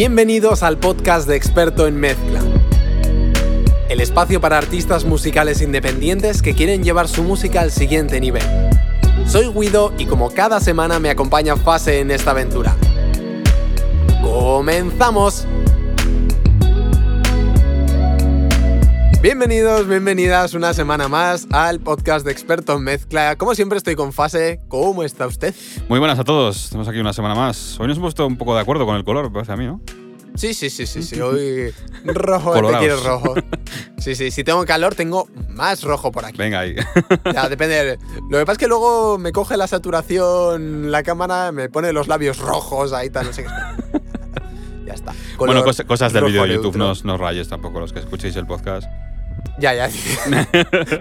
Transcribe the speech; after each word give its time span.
Bienvenidos 0.00 0.62
al 0.62 0.78
podcast 0.78 1.28
de 1.28 1.36
Experto 1.36 1.86
en 1.86 1.94
Mezcla. 2.00 2.40
El 3.90 4.00
espacio 4.00 4.40
para 4.40 4.56
artistas 4.56 5.04
musicales 5.04 5.60
independientes 5.60 6.40
que 6.40 6.54
quieren 6.54 6.82
llevar 6.82 7.06
su 7.06 7.22
música 7.22 7.60
al 7.60 7.70
siguiente 7.70 8.18
nivel. 8.18 8.42
Soy 9.26 9.48
Guido 9.48 9.92
y 9.98 10.06
como 10.06 10.30
cada 10.30 10.58
semana 10.60 10.98
me 11.00 11.10
acompaña 11.10 11.54
Fase 11.54 12.00
en 12.00 12.10
esta 12.12 12.30
aventura. 12.30 12.74
¡Comenzamos! 14.22 15.46
Bienvenidos, 19.22 19.86
bienvenidas 19.86 20.54
una 20.54 20.72
semana 20.72 21.06
más 21.06 21.46
al 21.52 21.78
podcast 21.78 22.24
de 22.24 22.32
Experto 22.32 22.74
en 22.78 22.84
Mezcla. 22.84 23.36
Como 23.36 23.54
siempre 23.54 23.76
estoy 23.76 23.94
con 23.94 24.14
Fase. 24.14 24.60
¿Cómo 24.68 25.02
está 25.02 25.26
usted? 25.26 25.54
Muy 25.90 25.98
buenas 25.98 26.18
a 26.18 26.24
todos, 26.24 26.64
estamos 26.64 26.88
aquí 26.88 27.00
una 27.00 27.12
semana 27.12 27.34
más. 27.34 27.78
Hoy 27.78 27.88
nos 27.88 27.98
hemos 27.98 28.14
puesto 28.14 28.26
un 28.26 28.38
poco 28.38 28.54
de 28.54 28.62
acuerdo 28.62 28.86
con 28.86 28.96
el 28.96 29.04
color, 29.04 29.24
me 29.24 29.30
parece 29.30 29.52
a 29.52 29.56
mí, 29.56 29.66
¿no? 29.66 29.82
Sí, 30.40 30.54
sí, 30.54 30.70
sí, 30.70 30.86
sí, 30.86 31.02
sí. 31.02 31.20
Hoy 31.20 31.72
rojo, 32.04 32.54
te 32.54 32.78
quiero 32.78 33.02
rojo. 33.02 33.34
Sí, 33.98 34.14
sí. 34.14 34.30
Si 34.30 34.42
tengo 34.44 34.64
calor, 34.64 34.94
tengo 34.94 35.28
más 35.50 35.82
rojo 35.82 36.10
por 36.10 36.24
aquí. 36.24 36.38
Venga 36.38 36.60
ahí. 36.60 36.74
Ya, 37.34 37.50
depende. 37.50 37.98
Lo 38.30 38.38
que 38.38 38.46
pasa 38.46 38.52
es 38.52 38.58
que 38.58 38.66
luego 38.68 39.18
me 39.18 39.30
coge 39.32 39.58
la 39.58 39.66
saturación 39.66 40.90
la 40.90 41.02
cámara, 41.02 41.52
me 41.52 41.68
pone 41.68 41.92
los 41.92 42.08
labios 42.08 42.38
rojos, 42.38 42.94
ahí 42.94 43.10
tal, 43.10 43.26
no 43.26 43.32
sé 43.34 43.42
qué. 43.44 43.50
ya 44.86 44.94
está. 44.94 45.12
bueno, 45.36 45.62
Color 45.62 45.86
cosas 45.86 46.14
del 46.14 46.24
vídeo 46.24 46.44
de 46.44 46.54
YouTube, 46.54 46.76
no, 46.76 46.92
os- 46.92 47.04
no 47.04 47.14
os 47.16 47.20
rayes 47.20 47.46
tampoco 47.48 47.78
los 47.78 47.92
que 47.92 47.98
escuchéis 47.98 48.34
el 48.36 48.46
podcast. 48.46 48.88
Ya, 49.58 49.74
ya. 49.74 49.88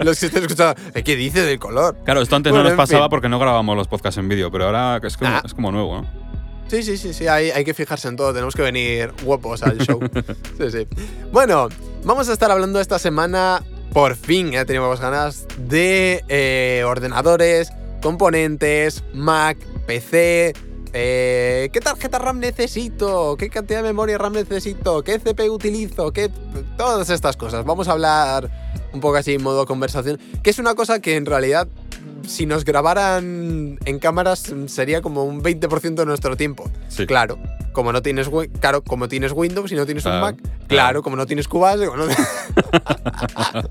los 0.04 0.20
que 0.20 0.26
estén 0.26 0.44
escuchando, 0.44 0.76
"¿Eh, 0.94 1.02
¿qué 1.04 1.16
dice 1.16 1.42
del 1.44 1.58
color? 1.60 1.96
Claro, 2.04 2.22
esto 2.22 2.36
antes 2.36 2.52
Bueno, 2.52 2.64
no 2.66 2.70
nos 2.72 2.78
pasaba 2.78 3.06
fin. 3.06 3.10
porque 3.10 3.30
no 3.30 3.40
grabábamos 3.40 3.78
los 3.78 3.88
podcasts 3.88 4.18
en 4.18 4.28
vídeo, 4.28 4.52
pero 4.52 4.66
ahora 4.66 5.00
es 5.02 5.16
como, 5.16 5.32
Ah. 5.32 5.42
es 5.46 5.54
como 5.54 5.72
nuevo, 5.72 6.02
¿no? 6.02 6.29
Sí, 6.70 6.84
sí, 6.84 6.98
sí, 6.98 7.14
sí, 7.14 7.28
hay, 7.28 7.50
hay 7.50 7.66
que 7.66 7.74
fijarse 7.74 8.08
en 8.08 8.16
todo, 8.16 8.32
tenemos 8.32 8.56
que 8.56 8.62
venir 8.62 9.12
guapos 9.24 9.64
al 9.64 9.80
show. 9.80 10.00
Sí, 10.58 10.72
sí. 10.72 10.88
Bueno, 11.32 11.70
vamos 12.04 12.30
a 12.30 12.34
estar 12.34 12.52
hablando 12.52 12.80
esta 12.80 13.00
semana, 13.00 13.64
por 13.92 14.16
fin, 14.16 14.52
ya 14.52 14.66
teníamos 14.66 15.00
ganas, 15.00 15.48
de 15.58 16.24
eh, 16.28 16.84
ordenadores, 16.86 17.72
componentes, 18.02 19.04
Mac, 19.14 19.58
PC, 19.88 20.54
eh, 20.94 21.70
qué 21.72 21.80
tarjeta 21.80 22.20
RAM 22.20 22.40
necesito, 22.40 23.36
qué 23.38 23.50
cantidad 23.50 23.80
de 23.82 23.88
memoria 23.88 24.18
RAM 24.18 24.34
necesito, 24.34 25.04
qué 25.04 25.20
CPU 25.20 25.54
utilizo, 25.54 26.12
qué... 26.12 26.30
Todas 26.78 27.10
estas 27.10 27.38
cosas. 27.38 27.66
Vamos 27.66 27.88
a 27.88 27.92
hablar 27.92 28.50
un 28.94 29.00
poco 29.00 29.18
así 29.18 29.36
en 29.36 29.44
modo 29.44 29.66
conversación, 29.66 30.20
que 30.44 30.50
es 30.50 30.60
una 30.60 30.76
cosa 30.76 31.00
que 31.00 31.16
en 31.16 31.26
realidad 31.26 31.68
si 32.28 32.46
nos 32.46 32.66
grabaran 32.66 33.78
en 33.86 34.00
cámaras 34.00 34.54
sería 34.68 35.02
como 35.02 35.24
un 35.24 35.42
20% 35.42 35.96
de 35.96 36.06
nuestro 36.06 36.36
tiempo. 36.38 36.70
Sí. 36.88 37.06
Claro, 37.06 37.38
como 37.72 37.92
no 37.92 38.02
tienes 38.02 38.30
claro, 38.60 38.84
como 38.84 39.08
tienes 39.08 39.32
Windows 39.32 39.72
y 39.72 39.76
no 39.76 39.86
tienes 39.86 40.06
un 40.06 40.20
Mac, 40.20 40.36
claro, 40.38 40.58
claro. 40.68 41.04
como 41.04 41.16
no 41.16 41.26
tienes 41.26 41.48
Cubase, 41.48 41.86
no- 41.86 41.94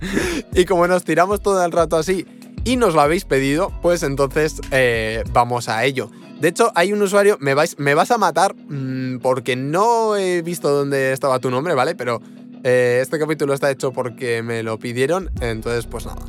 y 0.55 0.65
como 0.65 0.87
nos 0.87 1.05
tiramos 1.05 1.41
todo 1.41 1.65
el 1.65 1.73
rato 1.73 1.97
así 1.97 2.27
y 2.65 2.77
nos 2.77 2.95
lo 2.95 3.01
habéis 3.01 3.25
pedido, 3.25 3.73
pues 3.83 4.03
entonces 4.03 4.61
eh, 4.71 5.23
vamos 5.33 5.69
a 5.69 5.85
ello. 5.85 6.11
De 6.41 6.49
hecho, 6.49 6.71
hay 6.75 6.93
un 6.93 7.03
usuario, 7.03 7.37
me, 7.41 7.55
vais, 7.55 7.79
me 7.79 7.95
vas 7.95 8.11
a 8.11 8.19
matar 8.19 8.55
mm, 8.55 9.19
porque 9.19 9.57
no 9.57 10.17
he 10.17 10.43
visto 10.43 10.69
dónde 10.71 11.13
estaba 11.13 11.39
tu 11.41 11.51
nombre, 11.51 11.75
¿vale? 11.75 11.95
Pero 11.95 12.21
eh, 12.65 13.01
este 13.03 13.19
capítulo 13.19 13.55
está 13.55 13.71
hecho 13.71 13.93
porque 13.93 14.43
me 14.43 14.63
lo 14.63 14.79
pidieron, 14.79 15.31
entonces 15.41 15.87
pues 15.87 16.07
nada. 16.07 16.23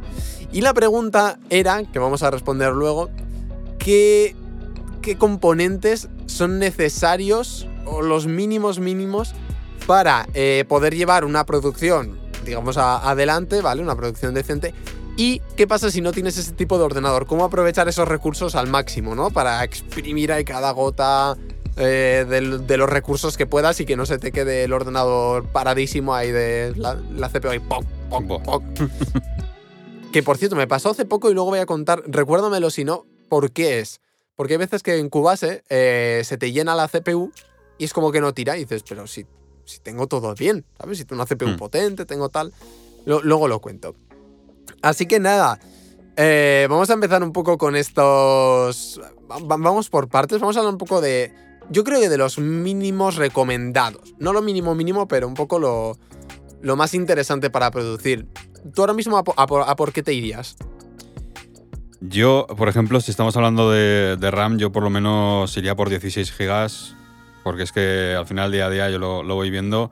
Y 0.51 0.61
la 0.61 0.73
pregunta 0.73 1.37
era, 1.49 1.83
que 1.83 1.99
vamos 1.99 2.23
a 2.23 2.31
responder 2.31 2.73
luego, 2.73 3.09
¿qué, 3.77 4.35
qué 5.01 5.17
componentes 5.17 6.09
son 6.25 6.59
necesarios 6.59 7.67
o 7.85 8.01
los 8.01 8.25
mínimos 8.27 8.79
mínimos 8.79 9.33
para 9.85 10.27
eh, 10.33 10.65
poder 10.67 10.95
llevar 10.95 11.25
una 11.25 11.45
producción, 11.45 12.19
digamos, 12.45 12.77
a- 12.77 13.09
adelante, 13.09 13.61
¿vale? 13.61 13.81
Una 13.81 13.95
producción 13.95 14.33
decente. 14.33 14.73
¿Y 15.17 15.41
qué 15.57 15.67
pasa 15.67 15.91
si 15.91 16.01
no 16.01 16.11
tienes 16.13 16.38
ese 16.38 16.53
tipo 16.53 16.77
de 16.77 16.83
ordenador? 16.85 17.25
¿Cómo 17.27 17.43
aprovechar 17.43 17.88
esos 17.89 18.07
recursos 18.07 18.55
al 18.55 18.67
máximo, 18.67 19.15
¿no? 19.15 19.31
Para 19.31 19.63
exprimir 19.63 20.31
ahí 20.31 20.45
cada 20.45 20.71
gota 20.71 21.35
eh, 21.75 22.25
de, 22.27 22.77
los 22.77 22.89
recursos 22.89 23.35
que 23.38 23.45
puedas 23.45 23.79
y 23.81 23.85
que 23.85 23.95
no 23.97 24.05
se 24.05 24.17
te 24.17 24.31
quede 24.31 24.63
el 24.63 24.73
ordenador 24.73 25.45
paradísimo 25.47 26.13
ahí 26.15 26.31
de 26.31 26.73
la, 26.75 26.95
la 27.15 27.29
CPU 27.29 27.49
ahí, 27.49 27.59
poc, 27.59 27.83
poc, 28.09 28.43
poc. 28.43 28.63
que 30.11 30.23
por 30.23 30.37
cierto, 30.37 30.55
me 30.55 30.67
pasó 30.67 30.89
hace 30.89 31.05
poco 31.05 31.29
y 31.29 31.33
luego 31.33 31.49
voy 31.51 31.59
a 31.59 31.65
contar, 31.65 32.03
recuérdamelo 32.07 32.69
si 32.69 32.83
no, 32.83 33.05
por 33.29 33.51
qué 33.51 33.79
es. 33.79 34.01
Porque 34.35 34.53
hay 34.53 34.57
veces 34.57 34.81
que 34.83 34.97
en 34.97 35.09
Cubase 35.09 35.63
eh, 35.69 36.21
se 36.25 36.37
te 36.37 36.51
llena 36.51 36.73
la 36.75 36.87
CPU 36.87 37.31
y 37.77 37.83
es 37.85 37.93
como 37.93 38.11
que 38.11 38.21
no 38.21 38.33
tira 38.33 38.57
y 38.57 38.61
dices, 38.61 38.83
pero 38.87 39.05
si, 39.05 39.25
si 39.65 39.79
tengo 39.79 40.07
todo 40.07 40.33
bien, 40.33 40.65
¿sabes? 40.79 40.97
Si 40.97 41.05
tengo 41.05 41.21
una 41.21 41.27
CPU 41.27 41.49
Hmm. 41.49 41.57
potente, 41.57 42.05
tengo 42.05 42.29
tal. 42.29 42.53
Lo- 43.05 43.21
luego 43.21 43.47
lo 43.47 43.59
cuento. 43.59 43.95
Así 44.81 45.05
que 45.05 45.19
nada, 45.19 45.59
eh, 46.15 46.67
vamos 46.69 46.89
a 46.89 46.93
empezar 46.93 47.21
un 47.21 47.33
poco 47.33 47.57
con 47.57 47.75
estos... 47.75 48.99
va- 49.29 49.37
va- 49.39 49.57
Vamos 49.57 49.89
por 49.89 50.07
partes, 50.09 50.39
vamos 50.39 50.55
a 50.55 50.59
hablar 50.59 50.73
un 50.73 50.77
poco 50.79 51.01
de... 51.01 51.33
Yo 51.69 51.83
creo 51.83 51.99
que 51.99 52.09
de 52.09 52.17
los 52.17 52.39
mínimos 52.39 53.15
recomendados. 53.17 54.15
No 54.17 54.33
lo 54.33 54.41
mínimo 54.41 54.73
mínimo, 54.73 55.07
pero 55.07 55.27
un 55.27 55.35
poco 55.35 55.59
lo, 55.59 55.97
lo 56.61 56.75
más 56.75 56.93
interesante 56.95 57.49
para 57.51 57.69
producir. 57.71 58.25
¿Tú 58.73 58.81
ahora 58.81 58.93
mismo 58.93 59.17
a, 59.17 59.23
po- 59.23 59.33
a 59.37 59.47
por- 59.47 59.63
a 59.67 59.75
por 59.75 59.91
qué 59.93 60.03
te 60.03 60.13
irías? 60.13 60.55
Yo, 62.01 62.47
por 62.57 62.69
ejemplo, 62.69 63.01
si 63.01 63.11
estamos 63.11 63.35
hablando 63.35 63.69
de, 63.71 64.15
de 64.17 64.31
RAM, 64.31 64.57
yo 64.57 64.71
por 64.71 64.83
lo 64.83 64.89
menos 64.89 65.55
iría 65.57 65.75
por 65.75 65.89
16 65.89 66.31
gigas, 66.31 66.95
porque 67.43 67.63
es 67.63 67.71
que 67.73 68.15
al 68.17 68.25
final 68.25 68.51
día 68.51 68.67
a 68.67 68.69
día 68.69 68.89
yo 68.89 68.99
lo, 68.99 69.21
lo 69.23 69.35
voy 69.35 69.49
viendo. 69.49 69.91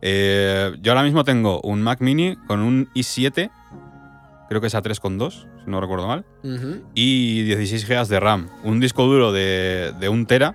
Eh, 0.00 0.72
yo 0.80 0.92
ahora 0.92 1.02
mismo 1.02 1.24
tengo 1.24 1.60
un 1.62 1.82
Mac 1.82 2.00
mini 2.00 2.36
con 2.46 2.60
un 2.60 2.88
i7, 2.94 3.50
creo 4.48 4.60
que 4.60 4.68
es 4.68 4.74
a 4.76 4.82
3.2, 4.82 5.32
si 5.64 5.70
no 5.70 5.80
recuerdo 5.80 6.06
mal. 6.06 6.24
Y 6.94 7.42
16 7.42 7.88
GB 7.88 8.06
de 8.06 8.20
RAM. 8.20 8.48
Un 8.62 8.78
disco 8.78 9.04
duro 9.06 9.32
de, 9.32 9.92
de 9.98 10.08
1 10.08 10.26
tera. 10.26 10.54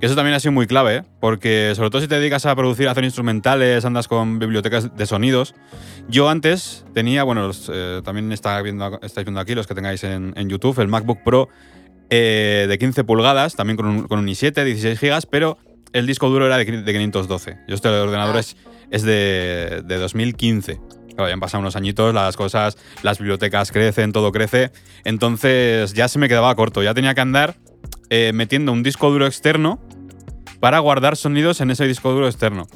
Que 0.00 0.06
eso 0.06 0.14
también 0.14 0.34
ha 0.34 0.40
sido 0.40 0.52
muy 0.52 0.66
clave, 0.66 0.96
¿eh? 0.96 1.02
porque 1.20 1.74
sobre 1.76 1.90
todo 1.90 2.00
si 2.00 2.08
te 2.08 2.14
dedicas 2.18 2.46
a 2.46 2.56
producir, 2.56 2.88
a 2.88 2.92
hacer 2.92 3.04
instrumentales, 3.04 3.84
andas 3.84 4.08
con 4.08 4.38
bibliotecas 4.38 4.96
de 4.96 5.06
sonidos. 5.06 5.54
Yo 6.08 6.30
antes 6.30 6.86
tenía, 6.94 7.22
bueno, 7.22 7.46
los, 7.48 7.70
eh, 7.72 8.00
también 8.02 8.32
está 8.32 8.62
viendo, 8.62 8.98
estáis 9.02 9.26
viendo 9.26 9.40
aquí 9.40 9.54
los 9.54 9.66
que 9.66 9.74
tengáis 9.74 10.02
en, 10.04 10.32
en 10.36 10.48
YouTube, 10.48 10.80
el 10.80 10.88
MacBook 10.88 11.22
Pro 11.22 11.50
eh, 12.08 12.64
de 12.66 12.78
15 12.78 13.04
pulgadas, 13.04 13.56
también 13.56 13.76
con 13.76 13.86
un, 13.86 14.08
con 14.08 14.18
un 14.18 14.26
i7, 14.26 14.64
16 14.64 14.98
GB, 14.98 15.28
pero 15.30 15.58
el 15.92 16.06
disco 16.06 16.30
duro 16.30 16.46
era 16.46 16.56
de, 16.56 16.64
de 16.64 16.92
512. 16.92 17.58
Yo 17.68 17.74
este 17.74 17.88
ordenador 17.88 18.36
Ah. 18.36 18.40
es, 18.40 18.56
es 18.90 19.02
de, 19.02 19.82
de 19.84 19.98
2015. 19.98 20.80
Claro, 21.14 21.28
ya 21.28 21.34
han 21.34 21.40
pasado 21.40 21.60
unos 21.60 21.76
añitos, 21.76 22.14
las 22.14 22.38
cosas, 22.38 22.78
las 23.02 23.18
bibliotecas 23.18 23.70
crecen, 23.70 24.12
todo 24.12 24.32
crece. 24.32 24.70
Entonces 25.04 25.92
ya 25.92 26.08
se 26.08 26.18
me 26.18 26.28
quedaba 26.28 26.54
corto. 26.54 26.82
Ya 26.82 26.94
tenía 26.94 27.14
que 27.14 27.20
andar 27.20 27.56
eh, 28.08 28.32
metiendo 28.32 28.72
un 28.72 28.82
disco 28.82 29.10
duro 29.10 29.26
externo 29.26 29.80
para 30.60 30.78
guardar 30.78 31.16
sonidos 31.16 31.60
en 31.60 31.70
ese 31.70 31.86
disco 31.86 32.12
duro 32.12 32.26
externo. 32.26 32.66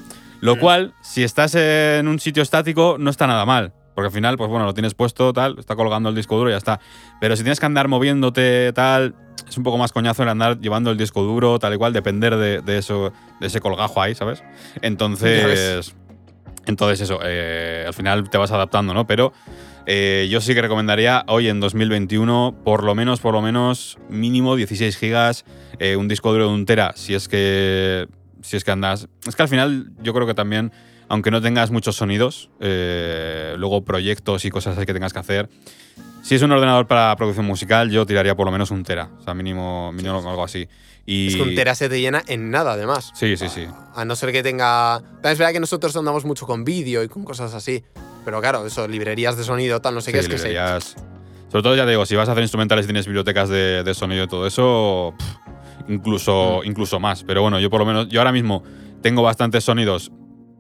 Lo 0.40 0.58
cual, 0.58 0.94
si 1.02 1.22
estás 1.22 1.54
en 1.54 2.08
un 2.08 2.18
sitio 2.18 2.42
estático, 2.42 2.96
no 2.98 3.10
está 3.10 3.26
nada 3.26 3.46
mal. 3.46 3.72
Porque 3.94 4.06
al 4.06 4.12
final, 4.12 4.36
pues 4.36 4.50
bueno, 4.50 4.66
lo 4.66 4.74
tienes 4.74 4.92
puesto, 4.94 5.32
tal, 5.32 5.58
está 5.58 5.76
colgando 5.76 6.08
el 6.08 6.14
disco 6.14 6.36
duro 6.36 6.50
y 6.50 6.52
ya 6.52 6.58
está. 6.58 6.80
Pero 7.20 7.36
si 7.36 7.44
tienes 7.44 7.60
que 7.60 7.66
andar 7.66 7.86
moviéndote, 7.88 8.72
tal, 8.72 9.14
es 9.48 9.56
un 9.56 9.62
poco 9.62 9.78
más 9.78 9.92
coñazo 9.92 10.22
el 10.24 10.28
andar 10.28 10.60
llevando 10.60 10.90
el 10.90 10.98
disco 10.98 11.22
duro, 11.22 11.58
tal 11.58 11.72
igual, 11.72 11.92
depender 11.92 12.36
de, 12.36 12.60
de 12.60 12.78
eso, 12.78 13.12
de 13.40 13.46
ese 13.46 13.60
colgajo 13.60 14.02
ahí, 14.02 14.14
¿sabes? 14.14 14.42
Entonces. 14.82 15.94
Entonces, 16.66 17.02
eso, 17.02 17.20
eh, 17.22 17.84
al 17.86 17.94
final 17.94 18.30
te 18.30 18.38
vas 18.38 18.50
adaptando, 18.50 18.94
¿no? 18.94 19.06
Pero 19.06 19.32
eh, 19.86 20.28
yo 20.30 20.40
sí 20.40 20.54
que 20.54 20.62
recomendaría 20.62 21.24
hoy 21.28 21.48
en 21.48 21.60
2021, 21.60 22.56
por 22.64 22.84
lo 22.84 22.94
menos, 22.94 23.20
por 23.20 23.34
lo 23.34 23.42
menos, 23.42 23.98
mínimo 24.08 24.56
16 24.56 24.96
gigas, 24.96 25.44
eh, 25.78 25.96
un 25.96 26.08
disco 26.08 26.32
duro 26.32 26.48
de 26.48 26.54
un 26.54 26.66
tera, 26.66 26.92
si 26.96 27.14
es 27.14 27.28
que. 27.28 28.08
Si 28.42 28.56
es 28.56 28.64
que 28.64 28.70
andas. 28.70 29.08
Es 29.26 29.36
que 29.36 29.42
al 29.42 29.48
final, 29.48 29.92
yo 30.02 30.12
creo 30.12 30.26
que 30.26 30.34
también 30.34 30.70
aunque 31.08 31.30
no 31.30 31.40
tengas 31.40 31.70
muchos 31.70 31.96
sonidos, 31.96 32.50
eh, 32.60 33.54
luego 33.58 33.84
proyectos 33.84 34.44
y 34.44 34.50
cosas 34.50 34.76
así 34.76 34.86
que 34.86 34.94
tengas 34.94 35.12
que 35.12 35.18
hacer. 35.18 35.48
Si 36.22 36.34
es 36.34 36.42
un 36.42 36.52
ordenador 36.52 36.86
para 36.86 37.14
producción 37.16 37.46
musical, 37.46 37.90
yo 37.90 38.06
tiraría 38.06 38.34
por 38.34 38.46
lo 38.46 38.52
menos 38.52 38.70
un 38.70 38.82
tera, 38.82 39.10
o 39.20 39.22
sea, 39.22 39.34
mínimo, 39.34 39.92
mínimo 39.92 40.18
algo 40.28 40.44
así. 40.44 40.66
Y 41.06 41.28
Es 41.28 41.36
que 41.36 41.42
un 41.42 41.54
tera 41.54 41.74
se 41.74 41.88
te 41.88 42.00
llena 42.00 42.22
en 42.26 42.50
nada, 42.50 42.72
además. 42.72 43.10
Sí, 43.14 43.36
sí, 43.36 43.48
sí. 43.48 43.66
A 43.94 44.04
no 44.04 44.16
ser 44.16 44.32
que 44.32 44.42
tenga. 44.42 45.02
Es 45.22 45.38
verdad 45.38 45.52
que 45.52 45.60
nosotros 45.60 45.94
andamos 45.96 46.24
mucho 46.24 46.46
con 46.46 46.64
vídeo 46.64 47.02
y 47.02 47.08
con 47.08 47.24
cosas 47.24 47.52
así. 47.54 47.84
Pero 48.24 48.40
claro, 48.40 48.66
eso, 48.66 48.88
librerías 48.88 49.36
de 49.36 49.44
sonido, 49.44 49.80
tal, 49.82 49.94
no 49.94 50.00
sé 50.00 50.06
Sí, 50.06 50.12
qué 50.14 50.18
es 50.20 50.28
que 50.28 50.38
sí. 50.38 50.48
librerías- 50.48 50.96
Sobre 51.50 51.62
todo, 51.62 51.76
ya 51.76 51.84
te 51.84 51.90
digo, 51.90 52.04
si 52.06 52.16
vas 52.16 52.28
a 52.28 52.32
hacer 52.32 52.42
instrumentales 52.42 52.84
y 52.84 52.88
tienes 52.88 53.06
bibliotecas 53.06 53.48
de, 53.48 53.84
de 53.84 53.94
sonido 53.94 54.24
y 54.24 54.28
todo 54.28 54.46
eso, 54.46 55.14
pff, 55.18 55.90
incluso, 55.90 56.60
Mm. 56.64 56.66
incluso 56.68 56.98
más. 57.00 57.22
Pero 57.22 57.42
bueno, 57.42 57.60
yo 57.60 57.70
por 57.70 57.80
lo 57.80 57.86
menos, 57.86 58.08
yo 58.08 58.20
ahora 58.20 58.32
mismo 58.32 58.62
tengo 59.02 59.22
bastantes 59.22 59.62
sonidos 59.64 60.10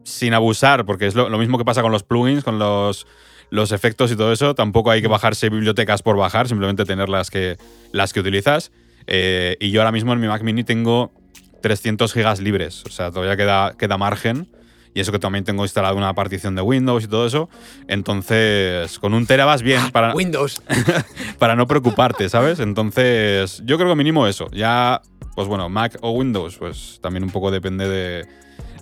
sin 0.04 0.34
abusar, 0.34 0.84
porque 0.84 1.06
es 1.06 1.14
lo, 1.14 1.28
lo 1.30 1.38
mismo 1.38 1.56
que 1.58 1.64
pasa 1.64 1.80
con 1.82 1.90
los 1.90 2.02
plugins, 2.04 2.44
con 2.44 2.58
los, 2.58 3.06
los 3.50 3.72
efectos 3.72 4.12
y 4.12 4.16
todo 4.16 4.32
eso. 4.32 4.54
Tampoco 4.54 4.90
Mm. 4.90 4.92
hay 4.92 5.02
que 5.02 5.08
bajarse 5.08 5.48
bibliotecas 5.48 6.02
por 6.02 6.16
bajar, 6.16 6.46
simplemente 6.48 6.84
tener 6.84 7.08
las 7.08 7.30
que, 7.30 7.56
las 7.92 8.12
que 8.12 8.20
utilizas. 8.20 8.70
Eh, 9.06 9.56
y 9.60 9.70
yo 9.70 9.80
ahora 9.80 9.92
mismo 9.92 10.12
en 10.12 10.20
mi 10.20 10.28
Mac 10.28 10.42
Mini 10.42 10.64
tengo 10.64 11.12
300 11.62 12.12
gigas 12.12 12.40
libres, 12.40 12.84
o 12.86 12.90
sea, 12.90 13.10
todavía 13.10 13.36
queda, 13.36 13.74
queda 13.76 13.96
margen. 13.98 14.48
Y 14.96 15.00
eso 15.00 15.10
que 15.10 15.18
también 15.18 15.44
tengo 15.44 15.64
instalado 15.64 15.96
una 15.96 16.14
partición 16.14 16.54
de 16.54 16.62
Windows 16.62 17.02
y 17.02 17.08
todo 17.08 17.26
eso. 17.26 17.48
Entonces, 17.88 18.96
con 19.00 19.12
un 19.12 19.26
tera 19.26 19.44
vas 19.44 19.60
bien 19.62 19.90
para, 19.90 20.14
Windows. 20.14 20.62
para 21.40 21.56
no 21.56 21.66
preocuparte, 21.66 22.28
¿sabes? 22.28 22.60
Entonces, 22.60 23.60
yo 23.64 23.76
creo 23.76 23.88
que 23.88 23.96
mínimo 23.96 24.28
eso. 24.28 24.48
Ya, 24.52 25.02
pues 25.34 25.48
bueno, 25.48 25.68
Mac 25.68 25.98
o 26.00 26.12
Windows, 26.12 26.58
pues 26.58 27.00
también 27.02 27.24
un 27.24 27.30
poco 27.30 27.50
depende 27.50 27.88
de, 27.88 28.24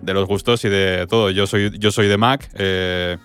de 0.03 0.15
los 0.15 0.29
gustos 0.29 0.65
y 0.67 0.69
de 0.69 1.07
todo. 1.09 1.31
Yo 1.31 1.47
soy, 1.47 1.71
yo 1.79 1.91
soy 1.91 2.09
de 2.09 2.19
Mac, 2.19 2.51
eh, 2.57 3.17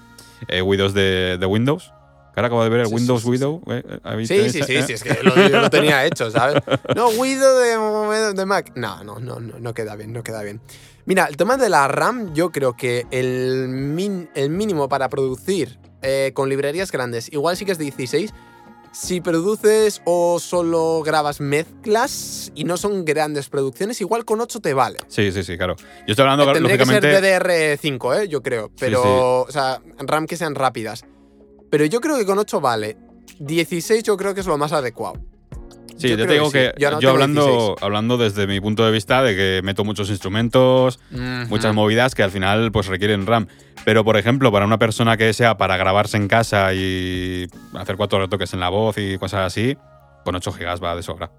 eh, 0.47 0.61
Windows 0.61 0.93
de, 0.93 1.37
de 1.37 1.45
Windows. 1.45 1.91
Ahora 2.37 2.47
acabo 2.47 2.63
de 2.63 2.69
ver 2.69 2.79
el 2.81 2.85
Sí, 2.85 2.89
sí, 2.91 2.95
Windows 2.95 3.19
sí, 3.21 3.25
sí. 3.25 3.29
Widow. 3.31 3.61
eh, 3.67 3.99
¿habéis- 4.03 4.27
Sí, 4.27 4.49
sí, 4.51 4.61
sí, 4.63 4.75
eh? 4.75 4.83
sí, 4.83 4.93
es 4.93 5.03
que 5.03 5.17
lo, 5.23 5.35
yo 5.35 5.59
lo 5.59 5.69
tenía 5.71 6.05
hecho, 6.05 6.29
¿sabes? 6.31 6.61
No, 6.95 7.09
Windows 7.09 7.59
de, 7.61 8.33
de 8.35 8.45
Mac. 8.45 8.71
No, 8.75 9.03
no, 9.03 9.19
no, 9.19 9.39
no, 9.39 9.59
no 9.59 9.73
queda 9.73 9.95
bien, 9.95 10.13
no 10.13 10.21
queda 10.23 10.43
bien. 10.43 10.61
Mira, 11.05 11.25
el 11.25 11.35
tema 11.35 11.57
de 11.57 11.67
la 11.69 11.87
RAM, 11.87 12.33
yo 12.33 12.51
creo 12.51 12.77
que 12.77 13.05
el, 13.11 13.67
min- 13.69 14.29
el 14.35 14.49
mínimo 14.51 14.87
para 14.87 15.09
producir 15.09 15.79
eh, 16.03 16.31
con 16.35 16.47
librerías 16.47 16.91
grandes, 16.91 17.31
igual 17.33 17.57
sí 17.57 17.65
que 17.65 17.71
es 17.71 17.77
16. 17.79 18.31
Si 18.91 19.19
produces 19.21 20.01
o 20.05 20.39
solo 20.39 21.01
grabas 21.03 21.39
mezclas 21.41 22.51
y 22.55 22.63
no 22.63 22.77
son 22.77 23.05
grandes 23.05 23.47
producciones, 23.49 23.99
igual 24.01 24.25
con 24.25 24.41
8 24.41 24.59
te 24.59 24.73
vale. 24.73 24.99
Sí, 25.07 25.31
sí, 25.31 25.43
sí, 25.43 25.57
claro. 25.57 25.75
Yo 25.77 25.83
estoy 26.13 26.23
hablando, 26.23 26.51
Tendría 26.51 26.77
que 26.77 26.85
ser 26.85 27.03
lógicamente. 27.03 27.77
DDR5, 27.79 28.21
¿eh? 28.23 28.27
yo 28.27 28.41
creo. 28.41 28.67
Sí, 28.67 28.73
Pero, 28.79 29.01
sí. 29.03 29.07
o 29.49 29.51
sea, 29.51 29.81
RAM 29.99 30.25
que 30.25 30.35
sean 30.37 30.55
rápidas. 30.55 31.03
Pero 31.69 31.85
yo 31.85 31.99
creo 32.01 32.17
que 32.17 32.25
con 32.25 32.37
8 32.39 32.61
vale. 32.61 32.97
16 33.39 34.03
yo 34.03 34.17
creo 34.17 34.33
que 34.33 34.41
es 34.41 34.47
lo 34.47 34.57
más 34.57 34.71
adecuado. 34.73 35.15
Sí, 35.97 36.09
Yo 36.09 36.15
yo, 36.15 36.27
te 36.27 36.33
digo 36.33 36.51
que 36.51 36.73
sí. 36.75 36.81
Yo 37.01 37.09
hablando, 37.09 37.41
16. 37.45 37.75
hablando 37.81 38.17
desde 38.17 38.45
mi 38.45 38.59
punto 38.61 38.85
de 38.85 38.91
vista 38.91 39.23
de 39.23 39.35
que 39.35 39.61
meto 39.63 39.83
muchos 39.83 40.09
instrumentos, 40.11 40.99
muchas 41.49 41.73
movidas 41.73 42.13
que 42.13 42.21
al 42.23 42.31
final 42.31 42.71
pues 42.71 42.85
requieren 42.87 43.25
RAM. 43.25 43.47
Pero, 43.83 44.03
por 44.03 44.17
ejemplo, 44.17 44.51
para 44.51 44.65
una 44.65 44.77
persona 44.77 45.17
que 45.17 45.33
sea 45.33 45.57
para 45.57 45.77
grabarse 45.77 46.17
en 46.17 46.27
casa 46.27 46.73
y 46.73 47.47
hacer 47.73 47.95
cuatro 47.95 48.19
retoques 48.19 48.53
en 48.53 48.59
la 48.59 48.69
voz 48.69 48.97
y 48.97 49.17
cosas 49.17 49.45
así, 49.47 49.77
con 50.25 50.35
8 50.35 50.51
gigas 50.51 50.83
va 50.83 50.95
de 50.95 51.03
sobra. 51.03 51.31